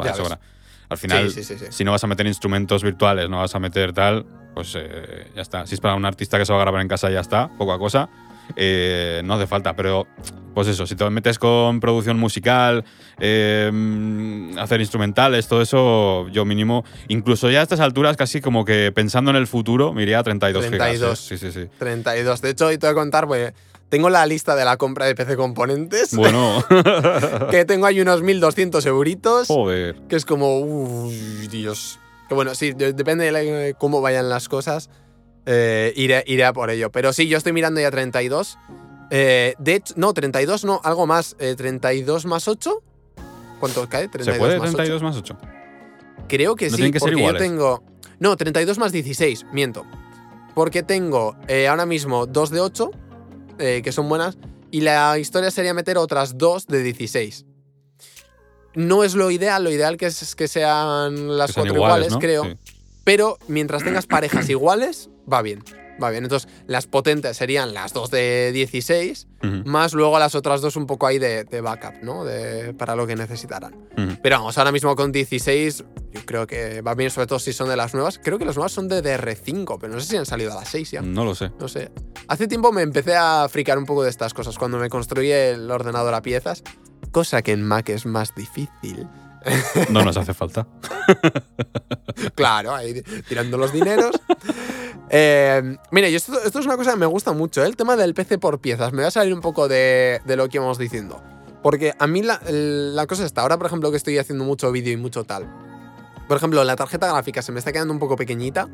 Va 0.00 0.04
Ya 0.06 0.12
de 0.12 0.18
ves. 0.18 0.28
sobra. 0.28 0.40
Al 0.88 0.98
final, 0.98 1.30
sí, 1.30 1.42
sí. 1.44 1.54
si 1.70 1.84
no 1.84 1.92
vas 1.92 2.04
a 2.04 2.06
meter 2.06 2.26
instrumentos 2.26 2.82
virtuales, 2.82 3.28
no 3.28 3.38
vas 3.38 3.54
a 3.54 3.58
meter 3.58 3.92
tal, 3.92 4.26
pues 4.54 4.74
eh, 4.76 5.30
ya 5.34 5.40
está. 5.42 5.66
Si 5.66 5.74
es 5.74 5.80
para 5.80 5.94
un 5.94 6.04
artista 6.04 6.36
que 6.38 6.44
se 6.44 6.52
va 6.52 6.58
a 6.58 6.62
grabar 6.62 6.82
en 6.82 6.88
casa, 6.88 7.10
ya 7.10 7.20
está, 7.20 7.48
poca 7.56 7.78
cosa. 7.78 8.08
Eh, 8.56 9.22
no 9.24 9.34
hace 9.34 9.46
falta, 9.46 9.74
pero 9.74 10.06
pues 10.54 10.68
eso, 10.68 10.86
si 10.86 10.94
te 10.96 11.08
metes 11.08 11.38
con 11.38 11.80
producción 11.80 12.18
musical, 12.18 12.84
eh, 13.18 13.70
mm, 13.72 14.58
hacer 14.58 14.80
instrumentales, 14.80 15.48
todo 15.48 15.62
eso, 15.62 16.28
yo 16.28 16.44
mínimo, 16.44 16.84
incluso 17.08 17.50
ya 17.50 17.60
a 17.60 17.62
estas 17.62 17.80
alturas, 17.80 18.16
casi 18.16 18.40
como 18.42 18.64
que 18.66 18.92
pensando 18.94 19.30
en 19.30 19.36
el 19.38 19.46
futuro, 19.46 19.92
me 19.94 20.02
iría 20.02 20.18
a 20.18 20.22
32, 20.22 20.66
32. 20.68 20.98
gigas. 20.98 21.32
¿eh? 21.32 21.38
Sí, 21.38 21.50
sí, 21.52 21.60
sí. 21.62 21.68
32. 21.78 22.42
De 22.42 22.50
hecho, 22.50 22.66
hoy 22.66 22.76
te 22.78 22.86
voy 22.86 22.92
a 22.92 22.94
contar, 22.94 23.26
pues 23.26 23.52
tengo 23.88 24.08
la 24.10 24.24
lista 24.26 24.54
de 24.56 24.64
la 24.64 24.76
compra 24.76 25.06
de 25.06 25.14
PC 25.14 25.36
componentes. 25.36 26.14
Bueno, 26.14 26.62
que 27.50 27.64
tengo 27.64 27.86
ahí 27.86 28.00
unos 28.00 28.22
1200 28.22 28.84
euritos. 28.86 29.48
joder. 29.48 29.96
Que 30.08 30.16
es 30.16 30.24
como, 30.26 30.60
uy, 30.60 31.48
Dios. 31.50 31.98
Que 32.28 32.34
bueno, 32.34 32.54
sí, 32.54 32.72
de- 32.72 32.92
depende 32.92 33.30
de 33.30 33.74
cómo 33.74 34.00
vayan 34.00 34.28
las 34.28 34.48
cosas. 34.48 34.88
Eh, 35.46 35.92
iré, 35.96 36.24
iré 36.26 36.44
a 36.44 36.52
por 36.52 36.70
ello. 36.70 36.90
Pero 36.90 37.12
sí, 37.12 37.28
yo 37.28 37.38
estoy 37.38 37.52
mirando 37.52 37.80
ya 37.80 37.90
32. 37.90 38.58
Eh, 39.10 39.54
de 39.58 39.74
hecho, 39.74 39.94
no, 39.96 40.14
32 40.14 40.64
no, 40.64 40.80
algo 40.84 41.06
más. 41.06 41.36
eh, 41.38 41.54
32 41.56 42.24
más 42.26 42.48
8. 42.48 42.82
¿Cuánto 43.60 43.88
cae? 43.88 44.08
32 44.08 44.34
¿Se 44.34 44.38
puede 44.38 44.58
más 44.58 44.68
8. 44.68 44.76
32 44.76 45.02
más 45.02 45.16
8? 45.16 45.38
Creo 46.28 46.56
que 46.56 46.70
No 46.70 46.76
sí, 46.76 46.90
que 46.90 46.98
porque 46.98 47.22
yo 47.22 47.34
tengo. 47.36 47.82
No, 48.18 48.36
32 48.36 48.78
más 48.78 48.92
16, 48.92 49.46
miento. 49.52 49.84
Porque 50.54 50.82
tengo 50.82 51.36
eh, 51.48 51.68
ahora 51.68 51.86
mismo 51.86 52.26
2 52.26 52.50
de 52.50 52.60
8, 52.60 52.90
eh, 53.58 53.80
que 53.82 53.90
son 53.92 54.08
buenas, 54.08 54.38
y 54.70 54.80
la 54.82 55.18
historia 55.18 55.50
sería 55.50 55.74
meter 55.74 55.98
otras 55.98 56.38
2 56.38 56.66
de 56.66 56.82
16. 56.82 57.46
No 58.74 59.04
es 59.04 59.14
lo 59.14 59.30
ideal, 59.30 59.64
lo 59.64 59.70
ideal 59.70 59.96
que 59.96 60.06
es 60.06 60.34
que 60.34 60.48
sean 60.48 61.36
las 61.36 61.48
Que 61.50 61.54
cuatro 61.60 61.74
iguales, 61.74 62.12
¿no? 62.12 62.18
creo. 62.18 62.44
Sí. 62.44 62.56
Pero 63.04 63.38
mientras 63.48 63.82
tengas 63.84 64.06
parejas 64.06 64.48
iguales, 64.48 65.10
va 65.30 65.42
bien. 65.42 65.62
Va 66.02 66.10
bien. 66.10 66.24
Entonces, 66.24 66.48
las 66.66 66.86
potentes 66.86 67.36
serían 67.36 67.74
las 67.74 67.92
2 67.92 68.10
de 68.10 68.50
16, 68.52 69.28
Ujú, 69.44 69.62
más 69.66 69.92
luego 69.92 70.18
las 70.18 70.34
otras 70.34 70.60
dos 70.62 70.74
un 70.76 70.86
poco 70.86 71.06
ahí 71.06 71.18
de, 71.18 71.44
de 71.44 71.60
backup, 71.60 72.02
¿no? 72.02 72.24
De, 72.24 72.72
para 72.74 72.96
lo 72.96 73.06
que 73.06 73.14
necesitaran. 73.14 73.76
Pero 74.22 74.38
vamos, 74.38 74.56
ahora 74.56 74.72
mismo 74.72 74.96
con 74.96 75.12
16, 75.12 75.84
yo 76.12 76.20
creo 76.24 76.46
que 76.46 76.80
va 76.80 76.94
bien, 76.94 77.10
sobre 77.10 77.26
todo 77.26 77.38
si 77.38 77.52
son 77.52 77.68
de 77.68 77.76
las 77.76 77.92
nuevas. 77.94 78.18
Creo 78.18 78.38
que 78.38 78.44
las 78.46 78.56
nuevas 78.56 78.72
son 78.72 78.88
de 78.88 79.02
DR5, 79.02 79.76
pero 79.78 79.92
no 79.92 80.00
sé 80.00 80.06
si 80.06 80.16
han 80.16 80.26
salido 80.26 80.52
a 80.52 80.56
las 80.56 80.68
6 80.70 80.90
ya. 80.92 81.02
No 81.02 81.24
lo 81.24 81.34
sé. 81.34 81.52
No 81.60 81.68
sé. 81.68 81.92
Hace 82.26 82.48
tiempo 82.48 82.72
me 82.72 82.82
empecé 82.82 83.14
a 83.14 83.46
fricar 83.50 83.76
un 83.78 83.84
poco 83.84 84.02
de 84.02 84.10
estas 84.10 84.32
cosas 84.32 84.58
cuando 84.58 84.78
me 84.78 84.88
construí 84.88 85.30
el 85.30 85.70
ordenador 85.70 86.14
a 86.14 86.22
piezas, 86.22 86.64
cosa 87.12 87.42
que 87.42 87.52
en 87.52 87.62
Mac 87.62 87.90
es 87.90 88.06
más 88.06 88.34
difícil. 88.34 89.06
No 89.90 90.04
nos 90.04 90.16
hace 90.16 90.34
falta. 90.34 90.66
Claro, 92.34 92.74
ahí 92.74 93.02
tirando 93.28 93.56
los 93.56 93.72
dineros. 93.72 94.14
Eh, 95.10 95.76
mire, 95.90 96.10
y 96.10 96.14
esto, 96.14 96.32
esto 96.42 96.58
es 96.58 96.66
una 96.66 96.76
cosa 96.76 96.92
que 96.92 96.98
me 96.98 97.06
gusta 97.06 97.32
mucho, 97.32 97.62
¿eh? 97.62 97.66
el 97.66 97.76
tema 97.76 97.96
del 97.96 98.14
PC 98.14 98.38
por 98.38 98.60
piezas. 98.60 98.92
Me 98.92 98.98
voy 98.98 99.06
a 99.06 99.10
salir 99.10 99.34
un 99.34 99.40
poco 99.40 99.66
de, 99.68 100.20
de 100.24 100.36
lo 100.36 100.48
que 100.48 100.58
íbamos 100.58 100.78
diciendo. 100.78 101.22
Porque 101.62 101.94
a 101.98 102.06
mí 102.06 102.22
la, 102.22 102.40
la 102.48 103.06
cosa 103.06 103.24
está, 103.24 103.42
ahora 103.42 103.56
por 103.56 103.66
ejemplo 103.66 103.90
que 103.90 103.96
estoy 103.96 104.18
haciendo 104.18 104.44
mucho 104.44 104.70
vídeo 104.72 104.92
y 104.92 104.96
mucho 104.96 105.24
tal. 105.24 105.46
Por 106.28 106.36
ejemplo, 106.36 106.62
la 106.64 106.76
tarjeta 106.76 107.08
gráfica 107.08 107.42
se 107.42 107.52
me 107.52 107.58
está 107.58 107.72
quedando 107.72 107.92
un 107.92 108.00
poco 108.00 108.16
pequeñita. 108.16 108.68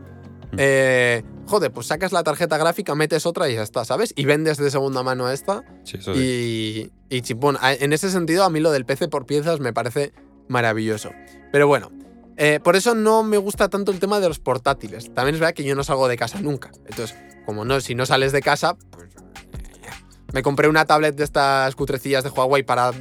Eh, 0.56 1.22
joder, 1.46 1.70
pues 1.72 1.86
sacas 1.88 2.12
la 2.12 2.22
tarjeta 2.22 2.56
gráfica, 2.56 2.94
metes 2.94 3.26
otra 3.26 3.48
y 3.48 3.54
ya 3.54 3.62
está, 3.62 3.84
¿sabes? 3.84 4.12
Y 4.16 4.24
vendes 4.24 4.56
de 4.58 4.70
segunda 4.70 5.02
mano 5.02 5.30
esta. 5.30 5.62
Sí, 5.84 5.98
eso 5.98 6.14
sí. 6.14 6.90
Y, 7.10 7.16
y 7.16 7.22
chipón, 7.22 7.58
en 7.62 7.92
ese 7.92 8.10
sentido, 8.10 8.44
a 8.44 8.50
mí 8.50 8.60
lo 8.60 8.70
del 8.70 8.84
PC 8.84 9.08
por 9.08 9.26
piezas 9.26 9.60
me 9.60 9.72
parece 9.72 10.12
maravilloso. 10.48 11.10
Pero 11.52 11.66
bueno, 11.66 11.90
eh, 12.36 12.60
por 12.62 12.76
eso 12.76 12.94
no 12.94 13.22
me 13.22 13.36
gusta 13.38 13.68
tanto 13.68 13.90
el 13.92 13.98
tema 13.98 14.20
de 14.20 14.28
los 14.28 14.38
portátiles. 14.38 15.12
También 15.14 15.34
es 15.34 15.40
verdad 15.40 15.54
que 15.54 15.64
yo 15.64 15.74
no 15.74 15.84
salgo 15.84 16.08
de 16.08 16.16
casa 16.16 16.40
nunca. 16.40 16.70
Entonces, 16.86 17.16
como 17.46 17.64
no, 17.64 17.80
si 17.80 17.94
no 17.94 18.06
sales 18.06 18.32
de 18.32 18.40
casa, 18.42 18.76
pues. 18.90 19.08
eh, 19.14 19.90
Me 20.32 20.42
compré 20.42 20.68
una 20.68 20.84
tablet 20.84 21.16
de 21.16 21.24
estas 21.24 21.74
cutrecillas 21.74 22.22
de 22.24 22.30
Huawei 22.30 22.62
para 22.62 22.92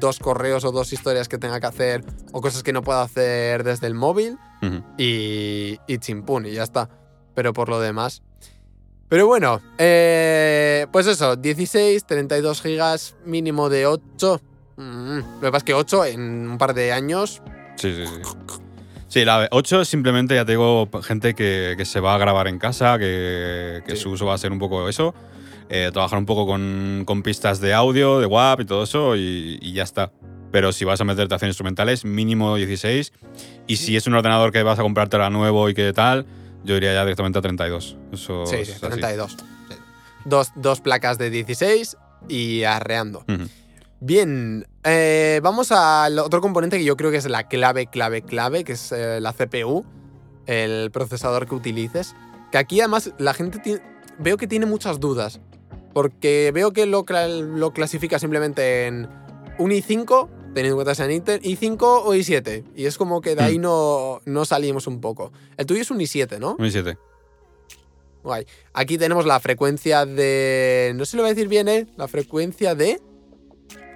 dos 0.00 0.18
correos 0.18 0.64
o 0.64 0.72
dos 0.72 0.92
historias 0.92 1.28
que 1.28 1.38
tenga 1.38 1.60
que 1.60 1.66
hacer 1.66 2.04
o 2.32 2.40
cosas 2.40 2.62
que 2.62 2.72
no 2.72 2.82
puedo 2.82 3.00
hacer 3.00 3.62
desde 3.64 3.86
el 3.86 3.94
móvil 3.94 4.36
y, 4.98 5.78
y 5.86 5.98
chimpún, 5.98 6.46
y 6.46 6.52
ya 6.52 6.62
está. 6.64 6.88
Pero 7.34 7.52
por 7.52 7.68
lo 7.68 7.80
demás. 7.80 8.22
Pero 9.08 9.26
bueno, 9.26 9.60
eh, 9.78 10.86
pues 10.92 11.06
eso, 11.06 11.36
16, 11.36 12.04
32 12.06 12.62
gigas, 12.62 13.14
mínimo 13.24 13.68
de 13.68 13.86
8. 13.86 14.40
Mm, 14.82 15.18
lo 15.18 15.40
que 15.40 15.46
pasa 15.52 15.56
es 15.58 15.64
que 15.64 15.74
8 15.74 16.04
en 16.06 16.48
un 16.50 16.58
par 16.58 16.74
de 16.74 16.92
años. 16.92 17.42
Sí, 17.76 17.94
sí, 17.94 18.04
sí. 18.06 18.22
Sí, 19.08 19.24
la 19.24 19.46
8 19.50 19.82
es 19.82 19.88
simplemente, 19.88 20.34
ya 20.34 20.44
te 20.44 20.52
digo, 20.52 20.88
gente 21.02 21.34
que, 21.34 21.74
que 21.76 21.84
se 21.84 22.00
va 22.00 22.14
a 22.14 22.18
grabar 22.18 22.48
en 22.48 22.58
casa, 22.58 22.98
que, 22.98 23.82
que 23.86 23.94
Sí. 23.96 24.02
su 24.02 24.10
uso 24.10 24.24
va 24.26 24.34
a 24.34 24.38
ser 24.38 24.52
un 24.52 24.58
poco 24.58 24.88
eso. 24.88 25.14
eh, 25.68 25.90
trabajar 25.92 26.18
un 26.18 26.26
poco 26.26 26.46
con, 26.46 27.02
con 27.06 27.22
pistas 27.22 27.58
de 27.60 27.72
audio, 27.72 28.20
de 28.20 28.26
WAP 28.26 28.60
y 28.60 28.64
todo 28.66 28.82
eso, 28.82 29.16
y, 29.16 29.58
y 29.62 29.72
ya 29.72 29.84
está. 29.84 30.12
Pero 30.50 30.70
si 30.72 30.84
vas 30.84 31.00
a 31.00 31.04
meterte 31.04 31.34
a 31.34 31.36
hacer 31.36 31.48
instrumentales, 31.48 32.04
mínimo 32.04 32.56
16. 32.56 33.10
Y 33.66 33.76
si 33.76 33.96
es 33.96 34.06
un 34.06 34.12
ordenador 34.14 34.52
que 34.52 34.62
vas 34.62 34.78
a 34.78 34.82
comprarte 34.82 35.16
ahora 35.16 35.30
nuevo 35.30 35.70
y 35.70 35.74
que 35.74 35.92
tal, 35.94 36.26
yo 36.62 36.76
iría 36.76 36.92
ya 36.92 37.02
directamente 37.04 37.38
a 37.38 37.42
32. 37.42 37.96
Eso 38.12 38.44
sí, 38.44 38.56
sí, 38.66 38.72
así. 38.72 38.80
32. 38.80 39.32
Sí. 39.32 39.76
Dos, 40.26 40.52
dos 40.56 40.80
placas 40.82 41.16
de 41.16 41.30
16 41.30 41.96
y 42.28 42.64
arreando. 42.64 43.20
Ujú. 43.28 43.48
Bien, 44.04 44.66
eh, 44.82 45.38
vamos 45.44 45.70
al 45.70 46.18
otro 46.18 46.40
componente 46.40 46.76
que 46.76 46.82
yo 46.84 46.96
creo 46.96 47.12
que 47.12 47.18
es 47.18 47.28
la 47.30 47.46
clave, 47.46 47.86
clave, 47.86 48.22
clave, 48.22 48.64
que 48.64 48.72
es 48.72 48.90
eh, 48.90 49.20
la 49.20 49.32
CPU, 49.32 49.84
el 50.46 50.90
procesador 50.90 51.46
que 51.46 51.54
utilices. 51.54 52.16
Que 52.50 52.58
aquí 52.58 52.80
además 52.80 53.12
la 53.18 53.32
gente 53.32 53.60
tiene- 53.60 53.80
veo 54.18 54.36
que 54.36 54.48
tiene 54.48 54.66
muchas 54.66 54.98
dudas. 54.98 55.40
Porque 55.94 56.50
veo 56.52 56.72
que 56.72 56.86
lo, 56.86 57.04
cla- 57.04 57.28
lo 57.28 57.72
clasifica 57.72 58.18
simplemente 58.18 58.86
en 58.88 59.08
un 59.58 59.70
i5, 59.70 60.28
teniendo 60.52 60.70
en 60.70 60.74
cuenta 60.74 60.90
que 60.92 60.96
sea 60.96 61.04
en 61.04 61.12
Intel, 61.12 61.40
i5 61.42 61.76
o 62.04 62.12
i7. 62.12 62.64
Y 62.74 62.86
es 62.86 62.98
como 62.98 63.20
que 63.20 63.36
de 63.36 63.44
ahí 63.44 63.58
Hmm. 63.58 63.62
no, 63.62 64.20
no 64.24 64.44
salimos 64.44 64.88
un 64.88 65.00
poco. 65.00 65.30
El 65.56 65.66
tuyo 65.66 65.80
es 65.80 65.92
un 65.92 66.00
i7, 66.00 66.40
¿no? 66.40 66.56
Un 66.58 66.66
i7. 66.66 66.98
Guay. 68.24 68.46
Aquí 68.72 68.98
tenemos 68.98 69.26
la 69.26 69.38
frecuencia 69.38 70.06
de. 70.06 70.92
No 70.96 71.04
sé 71.04 71.12
si 71.12 71.16
lo 71.18 71.22
voy 71.22 71.30
a 71.30 71.34
decir 71.34 71.46
bien, 71.48 71.68
¿eh? 71.68 71.86
La 71.96 72.08
frecuencia 72.08 72.74
de. 72.74 73.00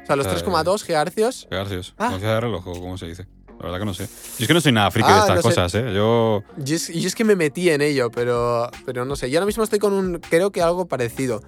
O 0.07 0.09
sea, 0.09 0.17
los 0.17 0.27
Eh, 0.27 0.31
3,2 0.31 0.85
GHz. 0.87 1.49
Garcios. 1.51 1.95
Ah. 1.99 2.17
De 2.17 2.41
reloj, 2.41 2.63
¿cómo 2.65 2.97
se 2.97 3.07
dice? 3.07 3.27
La 3.59 3.65
verdad 3.65 3.79
que 3.81 3.85
no 3.87 3.95
sé. 3.95 4.05
Yo 4.05 4.11
es 4.45 4.47
que 4.49 4.53
no 4.55 4.61
soy 4.61 4.73
nada 4.73 4.91
friki 4.91 5.09
Ah, 5.11 5.15
de 5.15 5.21
estas 5.21 5.37
no 5.37 5.43
sé. 5.43 5.49
cosas, 5.49 5.75
¿eh? 5.77 5.95
Yo. 5.95 6.43
Yo 6.59 6.77
es, 6.77 6.89
yo 6.89 7.09
es 7.09 7.15
que 7.15 7.25
me 7.25 7.37
metí 7.37 7.71
en 7.71 7.81
ello, 7.81 8.11
pero, 8.11 8.71
pero 8.85 9.07
no 9.07 9.17
sé. 9.17 9.31
Yo 9.31 9.39
ahora 9.39 9.47
mismo 9.47 9.65
estoy 9.65 9.79
con 9.79 9.95
un, 9.95 10.19
creo 10.19 10.53
que 10.53 10.61
algo 10.61 10.87
parecido. 10.87 11.43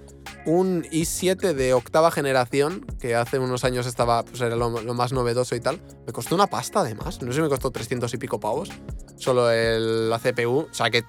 Un 0.45 0.83
i7 0.91 1.53
de 1.53 1.73
octava 1.75 2.09
generación, 2.09 2.83
que 2.99 3.13
hace 3.15 3.37
unos 3.37 3.63
años 3.63 3.85
estaba, 3.85 4.23
pues 4.25 4.41
era 4.41 4.55
lo, 4.55 4.81
lo 4.81 4.93
más 4.95 5.13
novedoso 5.13 5.55
y 5.55 5.59
tal. 5.59 5.79
Me 6.07 6.11
costó 6.11 6.33
una 6.33 6.47
pasta 6.47 6.79
además. 6.79 7.21
No 7.21 7.27
sé 7.31 7.35
si 7.37 7.41
me 7.43 7.49
costó 7.49 7.69
300 7.69 8.11
y 8.13 8.17
pico 8.17 8.39
pavos. 8.39 8.69
Solo 9.17 9.51
el, 9.51 10.09
la 10.09 10.17
CPU. 10.17 10.61
O 10.61 10.73
sea 10.73 10.89
que 10.89 11.03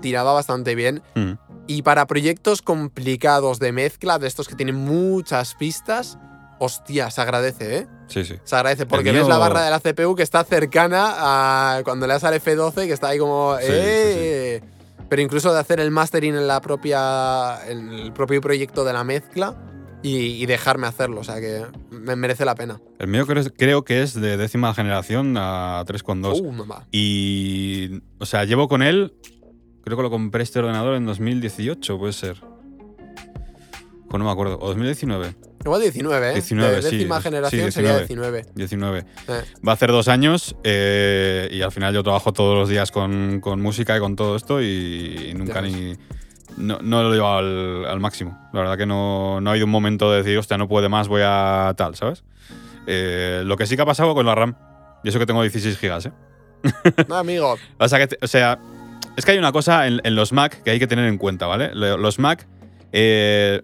tiraba 0.00 0.32
bastante 0.32 0.74
bien. 0.74 1.02
mm, 1.14 1.32
Y 1.66 1.82
para 1.82 2.06
proyectos 2.06 2.62
complicados 2.62 3.58
de 3.58 3.72
mezcla, 3.72 4.18
de 4.18 4.26
estos 4.26 4.48
que 4.48 4.54
tienen 4.54 4.76
muchas 4.76 5.54
pistas, 5.54 6.16
hostia, 6.58 7.10
se 7.10 7.20
agradece, 7.20 7.78
¿eh? 7.78 7.86
Sí, 8.08 8.24
sí. 8.24 8.36
Se 8.44 8.56
agradece 8.56 8.86
porque 8.86 9.12
mío- 9.12 9.20
ves 9.22 9.28
la 9.28 9.38
barra 9.38 9.62
de 9.64 9.70
la 9.70 9.80
CPU 9.80 10.14
que 10.14 10.22
está 10.22 10.44
cercana 10.44 11.14
a 11.16 11.82
cuando 11.84 12.06
le 12.06 12.12
das 12.14 12.24
al 12.24 12.34
F12, 12.34 12.86
que 12.86 12.92
está 12.92 13.08
ahí 13.08 13.18
como. 13.18 13.56
Sí, 13.60 13.66
sí, 13.66 13.72
¡eh! 13.72 14.60
Pero 15.08 15.22
incluso 15.22 15.52
de 15.52 15.60
hacer 15.60 15.78
el 15.80 15.90
mastering 15.90 16.34
en 16.34 16.46
la 16.48 16.60
propia. 16.60 17.58
en 17.68 17.90
el 17.90 18.12
propio 18.12 18.40
proyecto 18.40 18.84
de 18.84 18.92
la 18.92 19.04
mezcla 19.04 19.56
y, 20.02 20.16
y 20.42 20.46
dejarme 20.46 20.86
hacerlo. 20.88 21.20
O 21.20 21.24
sea 21.24 21.40
que 21.40 21.64
me 21.90 22.16
merece 22.16 22.44
la 22.44 22.54
pena. 22.56 22.80
El 22.98 23.08
mío 23.08 23.26
creo, 23.26 23.44
creo 23.56 23.84
que 23.84 24.02
es 24.02 24.14
de 24.14 24.36
décima 24.36 24.74
generación 24.74 25.36
a 25.36 25.84
3,2. 25.86 26.40
Uh, 26.40 26.52
mamá. 26.52 26.86
Y. 26.90 28.02
O 28.18 28.26
sea, 28.26 28.44
llevo 28.44 28.68
con 28.68 28.82
él. 28.82 29.14
Creo 29.84 29.96
que 29.96 30.02
lo 30.02 30.10
compré 30.10 30.42
este 30.42 30.58
ordenador 30.58 30.96
en 30.96 31.06
2018, 31.06 31.98
puede 31.98 32.12
ser. 32.12 32.40
Pues 34.08 34.18
no 34.18 34.24
me 34.24 34.30
acuerdo. 34.30 34.58
O 34.60 34.68
2019. 34.68 35.36
Igual 35.66 35.82
19, 35.82 36.30
¿eh? 36.30 36.32
19, 36.34 36.70
de 36.76 36.80
décima 36.80 37.16
sí, 37.18 37.22
generación 37.24 37.62
19. 37.62 37.72
sería 37.72 37.98
19. 37.98 38.46
19. 38.54 38.98
Eh. 39.00 39.04
Va 39.66 39.72
a 39.72 39.74
hacer 39.74 39.90
dos 39.90 40.08
años 40.08 40.56
eh, 40.64 41.48
y 41.50 41.60
al 41.62 41.72
final 41.72 41.92
yo 41.92 42.02
trabajo 42.02 42.32
todos 42.32 42.54
los 42.56 42.68
días 42.68 42.90
con, 42.92 43.40
con 43.40 43.60
música 43.60 43.96
y 43.96 44.00
con 44.00 44.14
todo 44.16 44.36
esto 44.36 44.62
y, 44.62 45.32
nunca 45.36 45.60
ni. 45.60 45.94
No, 46.56 46.78
no 46.80 47.02
lo 47.02 47.12
llevo 47.12 47.28
al, 47.28 47.84
al 47.84 48.00
máximo. 48.00 48.38
La 48.54 48.60
verdad 48.60 48.78
que 48.78 48.86
no, 48.86 49.40
no 49.40 49.50
ha 49.50 49.52
habido 49.52 49.66
un 49.66 49.72
momento 49.72 50.10
de 50.10 50.18
decir, 50.18 50.38
hostia, 50.38 50.56
no 50.56 50.68
puede 50.68 50.88
más, 50.88 51.08
voy 51.08 51.20
a 51.24 51.74
tal, 51.76 51.96
¿sabes? 51.96 52.24
Eh, 52.86 53.42
lo 53.44 53.56
que 53.56 53.66
sí 53.66 53.76
que 53.76 53.82
ha 53.82 53.86
pasado 53.86 54.14
con 54.14 54.24
la 54.24 54.34
RAM, 54.34 54.56
y 55.04 55.08
eso 55.08 55.18
que 55.18 55.26
tengo 55.26 55.42
16 55.42 55.76
gigas, 55.78 56.06
¿eh? 56.06 56.12
No, 57.08 57.16
amigo. 57.18 57.56
O 57.78 57.88
sea, 57.88 58.06
que 58.06 58.16
o 58.22 58.26
sea, 58.28 58.58
es 59.16 59.24
que 59.24 59.32
hay 59.32 59.38
una 59.38 59.52
cosa 59.52 59.86
en, 59.86 60.00
en 60.04 60.14
los 60.14 60.32
Mac 60.32 60.62
que 60.62 60.70
hay 60.70 60.78
que 60.78 60.86
tener 60.86 61.06
en 61.06 61.18
cuenta, 61.18 61.46
¿vale? 61.46 61.74
Lo- 61.74 61.98
Los 61.98 62.18
Mac, 62.18 62.46
eh, 62.92 63.62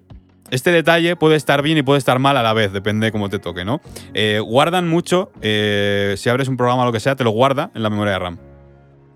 este 0.52 0.70
detalle 0.70 1.16
puede 1.16 1.36
estar 1.36 1.62
bien 1.62 1.78
y 1.78 1.82
puede 1.82 1.98
estar 1.98 2.18
mal 2.18 2.36
a 2.36 2.42
la 2.42 2.52
vez, 2.52 2.72
depende 2.72 3.06
de 3.06 3.12
cómo 3.12 3.30
te 3.30 3.38
toque, 3.38 3.64
¿no? 3.64 3.80
Eh, 4.12 4.38
guardan 4.38 4.86
mucho, 4.86 5.32
eh, 5.40 6.14
si 6.18 6.28
abres 6.28 6.46
un 6.46 6.58
programa 6.58 6.82
o 6.82 6.84
lo 6.84 6.92
que 6.92 7.00
sea, 7.00 7.16
te 7.16 7.24
lo 7.24 7.30
guarda 7.30 7.70
en 7.74 7.82
la 7.82 7.88
memoria 7.88 8.12
de 8.12 8.18
RAM. 8.18 8.38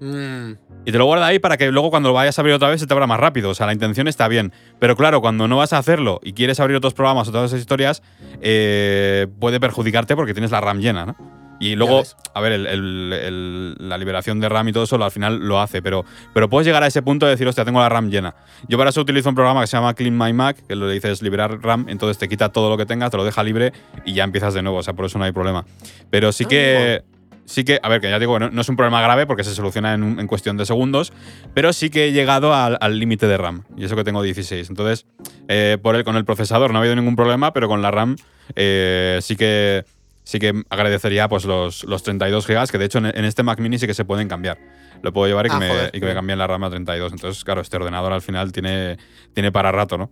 Mm, 0.00 0.52
Y 0.86 0.92
te 0.92 0.98
lo 0.98 1.04
guarda 1.04 1.26
ahí 1.26 1.38
para 1.38 1.56
que 1.56 1.70
luego 1.70 1.90
cuando 1.90 2.08
lo 2.10 2.14
vayas 2.14 2.38
a 2.38 2.42
abrir 2.42 2.54
otra 2.54 2.68
vez 2.68 2.80
se 2.80 2.86
te 2.86 2.92
abra 2.94 3.06
más 3.06 3.18
rápido. 3.20 3.50
O 3.50 3.54
sea, 3.54 3.66
la 3.66 3.72
intención 3.72 4.08
está 4.08 4.28
bien. 4.28 4.52
Pero 4.78 4.94
claro, 4.96 5.20
cuando 5.20 5.48
no 5.48 5.56
vas 5.56 5.72
a 5.72 5.78
hacerlo 5.78 6.20
y 6.22 6.32
quieres 6.32 6.60
abrir 6.60 6.76
otros 6.76 6.94
programas 6.94 7.28
o 7.28 7.32
todas 7.32 7.50
esas 7.50 7.60
historias, 7.60 8.02
eh, 8.40 9.26
puede 9.40 9.58
perjudicarte 9.60 10.14
porque 10.16 10.32
tienes 10.32 10.50
la 10.50 10.60
RAM 10.60 10.78
llena, 10.78 11.06
¿no? 11.06 11.16
Y 11.58 11.74
luego, 11.76 12.02
a 12.34 12.40
ver, 12.40 12.52
el- 12.52 12.66
el- 12.66 13.12
el- 13.12 13.76
la 13.88 13.96
liberación 13.98 14.40
de 14.40 14.48
RAM 14.48 14.68
y 14.68 14.72
todo 14.72 14.84
eso 14.84 15.02
al 15.02 15.10
final 15.10 15.38
lo 15.38 15.60
hace, 15.60 15.80
pero, 15.80 16.04
pero 16.34 16.48
puedes 16.50 16.66
llegar 16.66 16.82
a 16.82 16.86
ese 16.86 17.00
punto 17.02 17.24
de 17.26 17.32
decir, 17.32 17.48
hostia, 17.48 17.64
tengo 17.64 17.80
la 17.80 17.88
RAM 17.88 18.10
llena. 18.10 18.34
Yo 18.68 18.76
para 18.76 18.90
eso 18.90 19.00
utilizo 19.00 19.28
un 19.30 19.34
programa 19.34 19.62
que 19.62 19.66
se 19.66 19.76
llama 19.76 19.94
Clean 19.94 20.16
My 20.16 20.32
Mac, 20.32 20.58
que 20.68 20.76
lo 20.76 20.88
dices 20.88 21.22
liberar 21.22 21.58
RAM, 21.62 21.86
entonces 21.88 22.18
te 22.18 22.28
quita 22.28 22.50
todo 22.50 22.68
lo 22.68 22.76
que 22.76 22.84
tengas, 22.86 23.10
te 23.10 23.16
lo 23.16 23.24
deja 23.24 23.42
libre 23.42 23.72
y 24.04 24.12
ya 24.12 24.24
empiezas 24.24 24.52
de 24.54 24.62
nuevo, 24.62 24.78
o 24.78 24.82
sea, 24.82 24.94
por 24.94 25.06
eso 25.06 25.18
no 25.18 25.24
hay 25.24 25.32
problema. 25.32 25.64
Pero 26.10 26.30
sí 26.32 26.44
Ah, 26.44 26.48
que, 26.48 27.02
sí 27.46 27.64
que, 27.64 27.80
a 27.82 27.88
ver, 27.88 28.00
que 28.02 28.10
ya 28.10 28.18
digo, 28.18 28.38
no, 28.38 28.50
no 28.50 28.60
es 28.60 28.68
un 28.68 28.76
problema 28.76 29.00
grave 29.00 29.24
porque 29.26 29.42
se 29.44 29.54
soluciona 29.54 29.94
en, 29.94 30.02
un- 30.02 30.20
en 30.20 30.26
cuestión 30.26 30.56
de 30.58 30.66
segundos, 30.66 31.12
pero 31.54 31.72
sí 31.72 31.88
que 31.88 32.08
he 32.08 32.12
llegado 32.12 32.52
al 32.54 32.76
al 32.82 32.98
límite 32.98 33.26
de 33.28 33.38
RAM, 33.38 33.62
y 33.78 33.84
eso 33.86 33.96
que 33.96 34.04
tengo 34.04 34.20
16. 34.22 34.68
Entonces, 34.68 35.06
eh, 35.48 35.78
por 35.80 35.96
el, 35.96 36.04
con 36.04 36.16
el 36.16 36.24
procesador 36.26 36.70
no 36.72 36.78
ha 36.78 36.80
habido 36.80 36.96
ningún 36.96 37.16
problema, 37.16 37.52
pero 37.54 37.66
con 37.68 37.80
la 37.80 37.90
RAM 37.90 38.16
eh, 38.56 39.18
sí 39.22 39.36
que 39.36 39.84
sí 40.26 40.40
que 40.40 40.52
agradecería 40.70 41.28
pues 41.28 41.44
los, 41.44 41.84
los 41.84 42.02
32 42.02 42.46
GB, 42.48 42.68
que 42.68 42.78
de 42.78 42.84
hecho 42.84 42.98
en, 42.98 43.06
en 43.06 43.24
este 43.24 43.44
Mac 43.44 43.60
Mini 43.60 43.78
sí 43.78 43.86
que 43.86 43.94
se 43.94 44.04
pueden 44.04 44.26
cambiar. 44.28 44.58
Lo 45.02 45.12
puedo 45.12 45.28
llevar 45.28 45.46
y 45.46 45.50
que, 45.50 45.54
Ah, 45.54 45.58
me, 45.60 45.68
joder, 45.68 45.88
y 45.90 45.92
que 45.92 46.00
me 46.00 46.06
bien. 46.06 46.16
cambien 46.16 46.38
la 46.38 46.46
RAM 46.48 46.64
a 46.64 46.70
32. 46.70 47.12
Entonces, 47.12 47.44
claro, 47.44 47.60
este 47.60 47.76
ordenador 47.76 48.12
al 48.12 48.22
final 48.22 48.50
tiene, 48.50 48.98
tiene 49.34 49.52
para 49.52 49.70
rato, 49.70 49.96
¿no? 49.96 50.10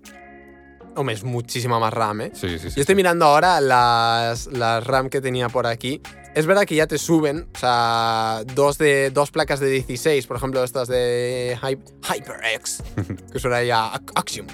Hombre, 0.96 1.16
es 1.16 1.24
muchísima 1.24 1.80
más 1.80 1.92
RAM, 1.92 2.20
¿eh? 2.20 2.30
Sí, 2.34 2.50
sí, 2.60 2.70
sí. 2.70 2.76
Yo 2.76 2.82
estoy 2.82 2.94
mirando 2.94 3.24
ahora 3.24 3.60
las, 3.60 4.46
las 4.46 4.86
RAM 4.86 5.08
que 5.08 5.20
tenía 5.20 5.48
por 5.48 5.66
aquí. 5.66 6.00
Es 6.36 6.46
verdad 6.46 6.62
que 6.66 6.76
ya 6.76 6.86
te 6.86 6.98
suben, 6.98 7.48
o 7.52 7.58
sea, 7.58 8.42
dos, 8.54 8.78
de, 8.78 9.10
dos 9.10 9.32
placas 9.32 9.58
de 9.58 9.68
16, 9.70 10.26
por 10.28 10.36
ejemplo, 10.36 10.62
estas 10.62 10.86
de 10.86 11.58
Hy- 11.60 11.78
HyperX, 12.02 12.82
que 13.32 13.38
suena 13.40 13.62
ya 13.64 13.86
a- 13.86 14.00
Axiom. 14.14 14.46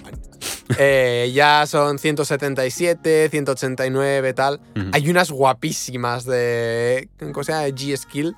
Eh, 0.79 1.31
ya 1.35 1.65
son 1.67 1.99
177, 1.99 3.29
189, 3.31 4.33
tal. 4.35 4.61
Hay 4.93 5.09
unas 5.11 5.31
guapísimas 5.31 6.25
de. 6.25 7.09
¿Cómo 7.19 7.45
se 7.45 7.53
llama? 7.53 7.67
G-Skill. 7.69 8.35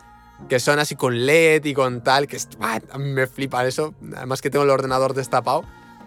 Que 0.48 0.58
son 0.58 0.78
así 0.80 0.96
con 0.96 1.24
LED 1.24 1.64
y 1.66 1.74
con 1.74 2.02
tal. 2.02 2.26
Que 2.26 2.38
a 2.60 2.98
mí 2.98 3.10
me 3.10 3.26
flipa 3.26 3.64
eso. 3.66 3.94
Además 4.16 4.40
que 4.42 4.50
tengo 4.50 4.64
el 4.64 4.70
ordenador 4.70 5.14
destapado. 5.14 5.64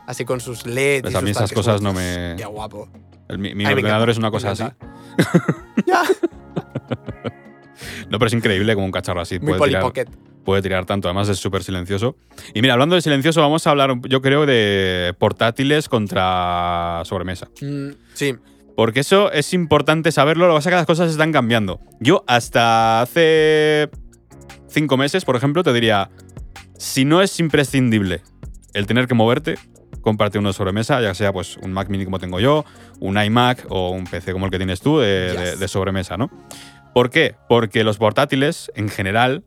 Así 0.08 0.26
con 0.26 0.40
sus 0.42 0.66
LED. 0.66 1.04
Pues 1.04 1.14
y 1.14 1.18
a 1.18 1.22
mí 1.22 1.30
sus 1.34 1.38
esas 1.38 1.52
cosas 1.54 1.82
no 1.82 1.94
me- 1.94 2.36
Qué 2.38 2.46
guapo. 2.46 2.90
El- 3.28 3.40
mi 3.40 3.66
ordenador 3.66 4.10
es 4.10 4.18
una 4.18 4.30
cosa 4.32 4.52
así. 4.52 4.64
ya. 5.88 6.04
No, 8.10 8.20
pero 8.20 8.28
es 8.28 8.34
increíble 8.34 8.74
como 8.76 8.86
un 8.86 8.92
cacharro 8.92 9.22
así. 9.22 9.40
Muy 9.40 9.58
Pocket. 9.82 10.06
Puede 10.46 10.62
tirar 10.62 10.86
tanto, 10.86 11.08
además 11.10 11.28
es 11.28 11.38
súper 11.40 11.64
silencioso. 11.64 12.16
Y 12.54 12.62
mira, 12.62 12.74
hablando 12.74 12.96
de 12.96 13.02
silencioso, 13.02 13.42
vamos 13.42 13.66
a 13.68 13.72
hablar, 13.72 13.94
yo 14.08 14.22
creo, 14.22 14.46
de 14.46 15.14
portátiles 15.20 15.90
contra 15.90 17.02
sobremesa. 17.04 17.50
Mm, 17.62 17.90
sí. 18.14 18.36
Porque 18.76 19.00
eso 19.02 19.32
es 19.32 19.54
importante 19.54 20.12
saberlo, 20.12 20.48
lo 20.48 20.54
que 20.54 20.58
pasa 20.60 20.70
es 20.70 20.74
que 20.74 20.78
las 20.78 20.86
cosas 20.86 21.12
están 21.12 21.32
cambiando. 21.32 21.80
Yo 22.00 22.24
hasta 22.28 23.02
hace 23.02 23.90
cinco 24.68 24.98
meses, 24.98 25.26
por 25.26 25.36
ejemplo, 25.36 25.64
te 25.64 25.72
diría, 25.74 26.10
si 26.78 27.06
no 27.06 27.22
es 27.22 27.40
imprescindible 27.40 28.22
el 28.74 28.86
tener 28.86 29.08
que 29.08 29.14
moverte, 29.14 29.56
cómprate 30.02 30.38
una 30.38 30.52
sobremesa, 30.54 31.02
ya 31.02 31.14
sea 31.16 31.32
pues 31.32 31.56
un 31.58 31.72
Mac 31.72 31.90
mini 31.90 32.04
como 32.06 32.20
tengo 32.20 32.40
yo, 32.42 32.66
un 33.00 33.18
iMac 33.18 33.66
o 33.70 33.92
un 33.92 34.04
PC 34.04 34.34
como 34.34 34.46
el 34.46 34.52
que 34.52 34.58
tienes 34.58 34.82
tú 34.82 35.00
de, 35.00 35.32
de- 35.34 35.52
Yes. 35.52 35.60
de 35.60 35.68
sobremesa, 35.70 36.18
¿no? 36.18 36.30
¿Por 36.94 37.10
qué? 37.10 37.36
Porque 37.50 37.84
los 37.84 37.98
portátiles, 37.98 38.72
en 38.76 38.90
general, 38.90 39.44